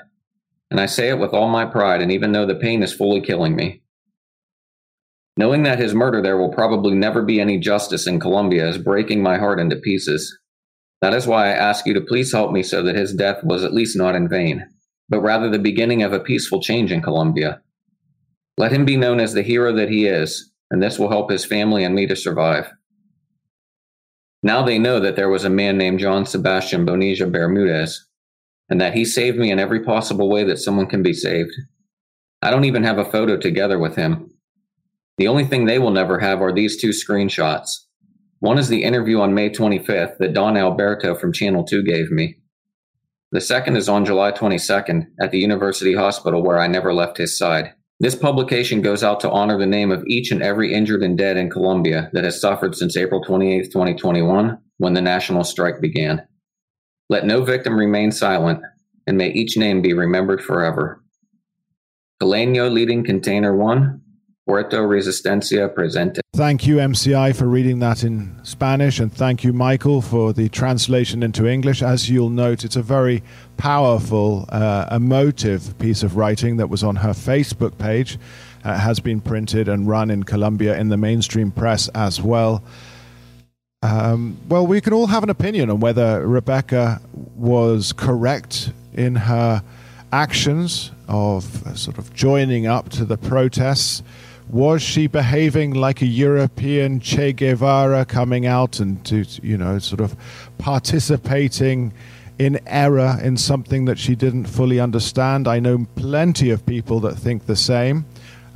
and 0.70 0.80
I 0.80 0.86
say 0.86 1.10
it 1.10 1.18
with 1.18 1.34
all 1.34 1.48
my 1.48 1.66
pride, 1.66 2.00
and 2.00 2.10
even 2.10 2.32
though 2.32 2.46
the 2.46 2.54
pain 2.54 2.82
is 2.82 2.92
fully 2.92 3.20
killing 3.20 3.54
me. 3.54 3.82
Knowing 5.36 5.64
that 5.64 5.80
his 5.80 5.94
murder 5.94 6.22
there 6.22 6.36
will 6.36 6.52
probably 6.52 6.94
never 6.94 7.22
be 7.22 7.40
any 7.40 7.58
justice 7.58 8.06
in 8.06 8.20
Colombia 8.20 8.68
is 8.68 8.78
breaking 8.78 9.22
my 9.22 9.36
heart 9.36 9.58
into 9.58 9.76
pieces. 9.76 10.38
That 11.00 11.12
is 11.12 11.26
why 11.26 11.46
I 11.46 11.54
ask 11.54 11.86
you 11.86 11.94
to 11.94 12.00
please 12.00 12.32
help 12.32 12.52
me 12.52 12.62
so 12.62 12.82
that 12.82 12.94
his 12.94 13.12
death 13.12 13.42
was 13.42 13.64
at 13.64 13.74
least 13.74 13.96
not 13.96 14.14
in 14.14 14.28
vain, 14.28 14.66
but 15.08 15.20
rather 15.20 15.50
the 15.50 15.58
beginning 15.58 16.02
of 16.02 16.12
a 16.12 16.20
peaceful 16.20 16.62
change 16.62 16.92
in 16.92 17.02
Colombia. 17.02 17.60
Let 18.56 18.72
him 18.72 18.84
be 18.84 18.96
known 18.96 19.18
as 19.18 19.34
the 19.34 19.42
hero 19.42 19.72
that 19.74 19.90
he 19.90 20.06
is, 20.06 20.52
and 20.70 20.82
this 20.82 20.98
will 20.98 21.08
help 21.08 21.30
his 21.30 21.44
family 21.44 21.82
and 21.82 21.94
me 21.94 22.06
to 22.06 22.14
survive. 22.14 22.70
Now 24.42 24.64
they 24.64 24.78
know 24.78 25.00
that 25.00 25.16
there 25.16 25.28
was 25.28 25.44
a 25.44 25.50
man 25.50 25.76
named 25.76 25.98
John 25.98 26.26
Sebastian 26.26 26.84
Bonilla 26.84 27.26
Bermudez, 27.26 28.06
and 28.68 28.80
that 28.80 28.94
he 28.94 29.04
saved 29.04 29.38
me 29.38 29.50
in 29.50 29.58
every 29.58 29.82
possible 29.82 30.30
way 30.30 30.44
that 30.44 30.58
someone 30.58 30.86
can 30.86 31.02
be 31.02 31.12
saved. 31.12 31.52
I 32.40 32.50
don't 32.50 32.64
even 32.64 32.84
have 32.84 32.98
a 32.98 33.04
photo 33.04 33.36
together 33.36 33.78
with 33.78 33.96
him, 33.96 34.30
the 35.16 35.28
only 35.28 35.44
thing 35.44 35.64
they 35.64 35.78
will 35.78 35.90
never 35.90 36.18
have 36.18 36.40
are 36.40 36.52
these 36.52 36.80
two 36.80 36.90
screenshots. 36.90 37.70
One 38.40 38.58
is 38.58 38.68
the 38.68 38.82
interview 38.82 39.20
on 39.20 39.34
May 39.34 39.50
25th 39.50 40.18
that 40.18 40.34
Don 40.34 40.56
Alberto 40.56 41.14
from 41.14 41.32
Channel 41.32 41.64
2 41.64 41.82
gave 41.82 42.10
me. 42.10 42.36
The 43.32 43.40
second 43.40 43.76
is 43.76 43.88
on 43.88 44.04
July 44.04 44.32
22nd 44.32 45.06
at 45.20 45.30
the 45.30 45.38
University 45.38 45.94
Hospital 45.94 46.42
where 46.42 46.58
I 46.58 46.66
never 46.66 46.92
left 46.92 47.18
his 47.18 47.36
side. 47.36 47.72
This 48.00 48.14
publication 48.14 48.82
goes 48.82 49.02
out 49.02 49.20
to 49.20 49.30
honor 49.30 49.56
the 49.56 49.66
name 49.66 49.90
of 49.90 50.04
each 50.06 50.30
and 50.30 50.42
every 50.42 50.74
injured 50.74 51.02
and 51.02 51.16
dead 51.16 51.36
in 51.36 51.48
Colombia 51.48 52.10
that 52.12 52.24
has 52.24 52.40
suffered 52.40 52.74
since 52.74 52.96
April 52.96 53.22
28, 53.22 53.72
2021, 53.72 54.58
when 54.78 54.94
the 54.94 55.00
national 55.00 55.44
strike 55.44 55.80
began. 55.80 56.26
Let 57.08 57.24
no 57.24 57.42
victim 57.44 57.76
remain 57.76 58.10
silent, 58.10 58.60
and 59.06 59.16
may 59.16 59.30
each 59.30 59.56
name 59.56 59.80
be 59.80 59.94
remembered 59.94 60.42
forever. 60.42 61.02
Caleño 62.20 62.70
leading 62.70 63.04
container 63.04 63.56
1, 63.56 64.00
Puerto 64.46 64.86
Resistencia 64.86 65.68
Presente. 65.74 66.20
Thank 66.34 66.66
you, 66.66 66.76
MCI, 66.76 67.34
for 67.34 67.46
reading 67.46 67.78
that 67.78 68.04
in 68.04 68.38
Spanish, 68.42 69.00
and 69.00 69.10
thank 69.10 69.42
you, 69.42 69.54
Michael, 69.54 70.02
for 70.02 70.34
the 70.34 70.50
translation 70.50 71.22
into 71.22 71.46
English. 71.46 71.82
As 71.82 72.10
you'll 72.10 72.28
note, 72.28 72.62
it's 72.62 72.76
a 72.76 72.82
very 72.82 73.22
powerful, 73.56 74.44
uh, 74.50 74.86
emotive 74.90 75.78
piece 75.78 76.02
of 76.02 76.16
writing 76.16 76.58
that 76.58 76.68
was 76.68 76.84
on 76.84 76.96
her 76.96 77.10
Facebook 77.10 77.78
page. 77.78 78.18
Uh, 78.64 78.78
has 78.78 78.98
been 78.98 79.20
printed 79.20 79.68
and 79.68 79.86
run 79.86 80.10
in 80.10 80.22
Colombia 80.22 80.78
in 80.78 80.88
the 80.88 80.96
mainstream 80.96 81.50
press 81.50 81.88
as 81.88 82.22
well. 82.22 82.62
Um, 83.82 84.38
well, 84.48 84.66
we 84.66 84.80
can 84.80 84.94
all 84.94 85.06
have 85.08 85.22
an 85.22 85.28
opinion 85.28 85.68
on 85.68 85.80
whether 85.80 86.26
Rebecca 86.26 87.02
was 87.36 87.92
correct 87.92 88.72
in 88.94 89.16
her 89.16 89.62
actions 90.12 90.92
of 91.08 91.44
sort 91.78 91.98
of 91.98 92.14
joining 92.14 92.66
up 92.66 92.88
to 92.88 93.04
the 93.04 93.18
protests 93.18 94.02
was 94.48 94.82
she 94.82 95.06
behaving 95.06 95.74
like 95.74 96.02
a 96.02 96.06
European 96.06 97.00
Che 97.00 97.32
Guevara 97.32 98.04
coming 98.04 98.46
out 98.46 98.80
and 98.80 99.04
to, 99.06 99.24
you 99.42 99.56
know, 99.56 99.78
sort 99.78 100.00
of 100.00 100.16
participating 100.58 101.92
in 102.38 102.60
error 102.66 103.18
in 103.22 103.36
something 103.36 103.84
that 103.86 103.98
she 103.98 104.14
didn't 104.14 104.44
fully 104.44 104.80
understand? 104.80 105.48
I 105.48 105.60
know 105.60 105.86
plenty 105.96 106.50
of 106.50 106.66
people 106.66 107.00
that 107.00 107.16
think 107.16 107.46
the 107.46 107.56
same, 107.56 108.06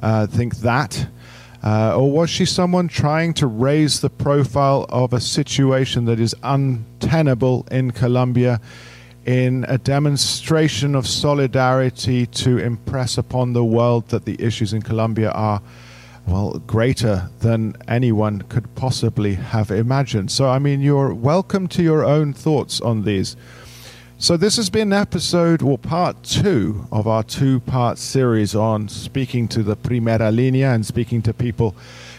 uh, 0.03 0.27
think 0.27 0.57
that. 0.59 1.09
Uh, 1.63 1.97
or 1.97 2.11
was 2.11 2.31
she 2.31 2.45
someone 2.45 2.87
trying 2.87 3.35
to 3.35 3.47
raise 3.47 4.01
the 4.01 4.11
profile 4.11 4.87
of 4.91 5.13
a 5.13 5.21
situation 5.21 6.05
that 6.05 6.21
is 6.21 6.35
untenable 6.43 7.67
in 7.71 7.91
Colombia 7.91 8.61
in 9.29 9.67
a 9.69 9.77
demonstration 9.77 10.95
of 10.95 11.07
solidarity 11.07 12.25
to 12.25 12.57
impress 12.57 13.19
upon 13.19 13.53
the 13.53 13.63
world 13.63 14.09
that 14.09 14.25
the 14.25 14.43
issues 14.43 14.73
in 14.73 14.81
Colombia 14.81 15.31
are, 15.33 15.61
well, 16.27 16.59
greater 16.61 17.29
than 17.41 17.77
anyone 17.89 18.41
could 18.49 18.75
possibly 18.75 19.35
have 19.35 19.71
imagined. 19.71 20.31
So, 20.31 20.49
I 20.49 20.59
mean, 20.59 20.81
you're 20.81 21.13
welcome 21.13 21.69
to 21.69 21.83
your 21.83 22.07
own 22.07 22.33
thoughts 22.33 22.81
on 22.81 23.03
these. 23.03 23.37
So, 24.17 24.39
this 24.39 24.57
has 24.57 24.71
been 24.71 24.95
episode 24.95 25.61
or 25.61 25.77
part 25.77 26.23
two 26.23 26.87
of 26.91 27.07
our 27.07 27.23
two 27.23 27.61
part 27.61 27.99
series 27.99 28.55
on 28.55 28.89
speaking 28.89 29.47
to 29.49 29.63
the 29.63 29.77
Primera 29.77 30.35
Linea 30.35 30.73
and 30.73 30.87
speaking 30.87 31.21
to 31.23 31.35
people 31.35 31.77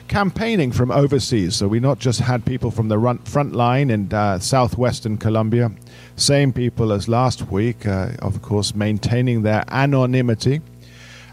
campaigning 0.07 0.71
from 0.71 0.91
overseas. 0.91 1.55
So, 1.55 1.67
we 1.67 1.79
not 1.79 1.97
just 1.97 2.19
had 2.19 2.45
people 2.45 2.69
from 2.69 2.87
the 2.87 3.19
front 3.25 3.55
line 3.55 3.89
in 3.89 4.13
uh, 4.13 4.37
southwestern 4.37 5.17
Colombia 5.17 5.71
same 6.19 6.53
people 6.53 6.91
as 6.91 7.07
last 7.07 7.49
week, 7.51 7.85
uh, 7.85 8.09
of 8.19 8.41
course, 8.41 8.75
maintaining 8.75 9.41
their 9.41 9.63
anonymity 9.69 10.61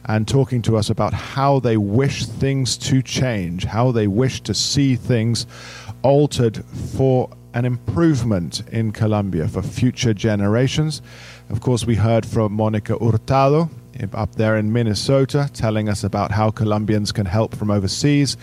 and 0.07 0.29
talking 0.29 0.63
to 0.63 0.77
us 0.77 0.89
about 0.89 1.13
how 1.13 1.59
they 1.59 1.77
wish 1.77 2.27
things 2.27 2.77
to 2.77 3.03
change, 3.03 3.65
how 3.65 3.91
they 3.91 4.07
wish 4.07 4.41
to 4.43 4.55
see 4.55 4.97
things 4.97 5.47
altered 6.03 6.65
for 6.97 7.29
an 7.55 7.65
improvement 7.65 8.63
in 8.71 8.93
Colombia 8.93 9.49
for 9.49 9.63
future 9.63 10.15
generations. 10.15 11.03
Of 11.51 11.61
course, 11.61 11.85
we 11.85 11.97
heard 11.97 12.25
from 12.25 12.53
Monica 12.53 12.97
Hurtado 12.99 13.71
up 14.13 14.35
there 14.37 14.57
in 14.57 14.73
Minnesota 14.73 15.51
telling 15.53 15.89
us 15.89 16.05
about 16.05 16.31
how 16.31 16.51
Colombians 16.51 17.13
can 17.13 17.27
help 17.27 17.55
from 17.55 17.71
overseas. 17.71 18.37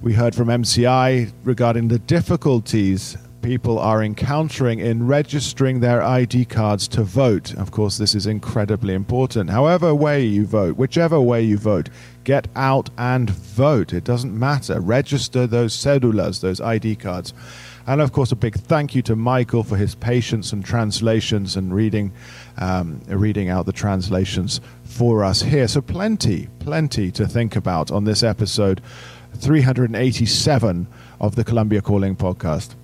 We 0.00 0.14
heard 0.14 0.34
from 0.34 0.48
MCI 0.48 1.30
regarding 1.44 1.88
the 1.88 1.98
difficulties 1.98 3.16
people 3.42 3.78
are 3.78 4.02
encountering 4.02 4.78
in 4.80 5.06
registering 5.06 5.80
their 5.80 6.02
ID 6.02 6.44
cards 6.44 6.86
to 6.88 7.02
vote. 7.02 7.54
Of 7.56 7.70
course, 7.70 7.98
this 7.98 8.14
is 8.14 8.26
incredibly 8.26 8.94
important. 8.94 9.50
However, 9.50 9.94
way 9.94 10.24
you 10.24 10.46
vote, 10.46 10.76
whichever 10.76 11.20
way 11.20 11.42
you 11.42 11.56
vote, 11.56 11.88
get 12.24 12.48
out 12.54 12.90
and 12.98 13.30
vote. 13.30 13.92
It 13.92 14.04
doesn't 14.04 14.38
matter. 14.38 14.80
Register 14.80 15.46
those 15.46 15.74
cedulas, 15.76 16.40
those 16.40 16.60
ID 16.60 16.96
cards. 16.96 17.32
And 17.86 18.00
of 18.00 18.12
course, 18.12 18.30
a 18.30 18.36
big 18.36 18.54
thank 18.54 18.94
you 18.94 19.02
to 19.02 19.16
Michael 19.16 19.62
for 19.62 19.76
his 19.76 19.94
patience 19.94 20.52
and 20.52 20.64
translations 20.64 21.56
and 21.56 21.74
reading, 21.74 22.12
um, 22.58 23.00
reading 23.08 23.48
out 23.48 23.66
the 23.66 23.72
translations 23.72 24.60
for 24.84 25.24
us 25.24 25.42
here. 25.42 25.66
So, 25.66 25.80
plenty, 25.80 26.48
plenty 26.58 27.10
to 27.12 27.26
think 27.26 27.56
about 27.56 27.90
on 27.90 28.04
this 28.04 28.22
episode 28.22 28.82
387 29.36 30.86
of 31.20 31.34
the 31.36 31.44
Colombia 31.44 31.80
Calling 31.80 32.16
podcast. 32.16 32.74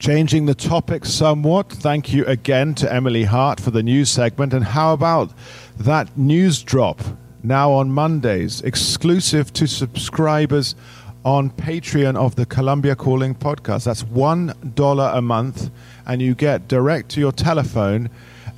Changing 0.00 0.46
the 0.46 0.54
topic 0.54 1.04
somewhat, 1.04 1.70
thank 1.70 2.10
you 2.10 2.24
again 2.24 2.74
to 2.76 2.90
Emily 2.90 3.24
Hart 3.24 3.60
for 3.60 3.70
the 3.70 3.82
news 3.82 4.08
segment. 4.08 4.54
And 4.54 4.64
how 4.64 4.94
about 4.94 5.30
that 5.76 6.16
news 6.16 6.62
drop 6.62 7.02
now 7.42 7.70
on 7.72 7.92
Mondays, 7.92 8.62
exclusive 8.62 9.52
to 9.52 9.66
subscribers 9.66 10.74
on 11.22 11.50
Patreon 11.50 12.16
of 12.16 12.34
the 12.36 12.46
Colombia 12.46 12.96
Calling 12.96 13.34
podcast. 13.34 13.84
That's 13.84 14.04
$1 14.04 15.16
a 15.16 15.20
month, 15.20 15.70
and 16.06 16.22
you 16.22 16.34
get 16.34 16.66
direct 16.66 17.10
to 17.10 17.20
your 17.20 17.32
telephone 17.32 18.08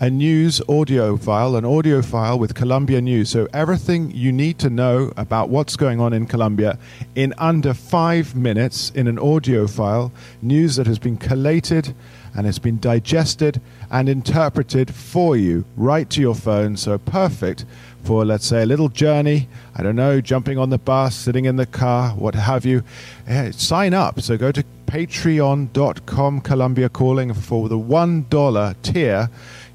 a 0.02 0.10
news 0.10 0.60
audio 0.68 1.16
file, 1.16 1.54
an 1.54 1.64
audio 1.64 2.02
file 2.02 2.36
with 2.36 2.56
Colombia 2.56 3.00
News. 3.00 3.30
So 3.30 3.46
everything 3.54 4.10
you 4.10 4.32
need 4.32 4.58
to 4.58 4.68
know 4.68 5.12
about 5.16 5.48
what's 5.48 5.76
going 5.76 6.00
on 6.00 6.12
in 6.12 6.26
Colombia 6.26 6.76
in 7.14 7.32
under 7.38 7.72
five 7.72 8.34
minutes 8.34 8.90
in 8.96 9.06
an 9.06 9.16
audio 9.16 9.68
file, 9.68 10.10
news 10.42 10.74
that 10.74 10.88
has 10.88 10.98
been 10.98 11.16
collated 11.16 11.94
and 12.34 12.48
it's 12.48 12.58
been 12.58 12.80
digested 12.80 13.60
and 13.92 14.08
interpreted 14.08 14.92
for 14.92 15.36
you 15.36 15.64
right 15.76 16.10
to 16.10 16.20
your 16.20 16.34
phone. 16.34 16.76
So 16.76 16.98
perfect 16.98 17.64
for, 18.02 18.24
let's 18.24 18.46
say, 18.46 18.62
a 18.62 18.66
little 18.66 18.88
journey. 18.88 19.48
I 19.76 19.84
don't 19.84 19.94
know, 19.94 20.20
jumping 20.20 20.58
on 20.58 20.70
the 20.70 20.78
bus, 20.78 21.14
sitting 21.14 21.44
in 21.44 21.54
the 21.54 21.66
car, 21.66 22.10
what 22.10 22.34
have 22.34 22.66
you. 22.66 22.82
Yeah, 23.28 23.52
sign 23.52 23.94
up. 23.94 24.20
So 24.20 24.36
go 24.36 24.50
to 24.50 24.64
patreon.com 24.86 26.40
Colombia 26.40 26.88
Calling 26.88 27.32
for 27.32 27.68
the 27.68 27.78
$1 27.78 28.82
tier 28.82 29.30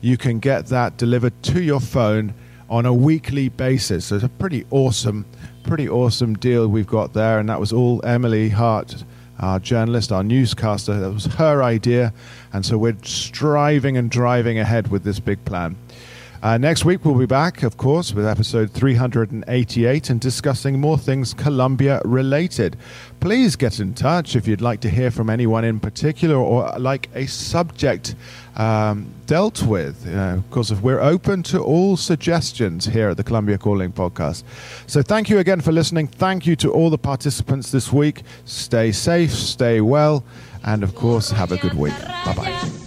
you 0.07 0.17
can 0.17 0.39
get 0.39 0.67
that 0.67 0.97
delivered 0.97 1.33
to 1.43 1.61
your 1.61 1.79
phone 1.79 2.33
on 2.69 2.85
a 2.85 2.93
weekly 2.93 3.49
basis. 3.49 4.05
So 4.05 4.15
it's 4.15 4.23
a 4.23 4.29
pretty 4.29 4.65
awesome, 4.71 5.25
pretty 5.63 5.89
awesome 5.89 6.35
deal 6.35 6.67
we've 6.67 6.87
got 6.87 7.13
there. 7.13 7.39
And 7.39 7.49
that 7.49 7.59
was 7.59 7.73
all 7.73 8.03
Emily 8.05 8.49
Hart, 8.49 9.03
our 9.39 9.59
journalist, 9.59 10.11
our 10.11 10.23
newscaster. 10.23 10.99
That 10.99 11.11
was 11.11 11.25
her 11.25 11.61
idea. 11.61 12.13
And 12.53 12.65
so 12.65 12.77
we're 12.77 12.97
striving 13.03 13.97
and 13.97 14.09
driving 14.09 14.59
ahead 14.59 14.89
with 14.89 15.03
this 15.03 15.19
big 15.19 15.43
plan. 15.45 15.75
Uh, 16.41 16.57
next 16.57 16.85
week, 16.85 17.03
we'll 17.03 17.17
be 17.17 17.25
back, 17.25 17.63
of 17.63 17.77
course, 17.77 18.13
with 18.13 18.25
episode 18.25 18.71
388 18.71 20.09
and 20.09 20.21
discussing 20.21 20.79
more 20.79 20.97
things 20.97 21.33
Colombia 21.33 22.01
related. 22.05 22.77
Please 23.19 23.55
get 23.55 23.79
in 23.79 23.93
touch 23.93 24.35
if 24.35 24.47
you'd 24.47 24.61
like 24.61 24.79
to 24.81 24.89
hear 24.89 25.09
from 25.09 25.29
anyone 25.29 25.65
in 25.65 25.79
particular 25.79 26.35
or 26.35 26.71
like 26.77 27.09
a 27.15 27.25
subject 27.25 28.15
um, 28.55 29.11
dealt 29.25 29.63
with. 29.63 30.05
You 30.05 30.13
know, 30.13 30.35
of 30.35 30.51
course, 30.51 30.71
we're 30.71 31.01
open 31.01 31.43
to 31.43 31.59
all 31.59 31.97
suggestions 31.97 32.85
here 32.85 33.09
at 33.09 33.17
the 33.17 33.23
Colombia 33.23 33.57
Calling 33.57 33.91
podcast. 33.91 34.43
So, 34.85 35.01
thank 35.01 35.29
you 35.29 35.39
again 35.39 35.61
for 35.61 35.71
listening. 35.71 36.07
Thank 36.07 36.45
you 36.45 36.55
to 36.57 36.71
all 36.71 36.89
the 36.89 36.97
participants 36.97 37.71
this 37.71 37.91
week. 37.91 38.21
Stay 38.45 38.91
safe, 38.91 39.31
stay 39.31 39.81
well, 39.81 40.23
and 40.63 40.83
of 40.83 40.93
course, 40.95 41.31
have 41.31 41.51
a 41.51 41.57
good 41.57 41.73
week. 41.73 41.97
Bye 42.25 42.33
bye. 42.35 42.86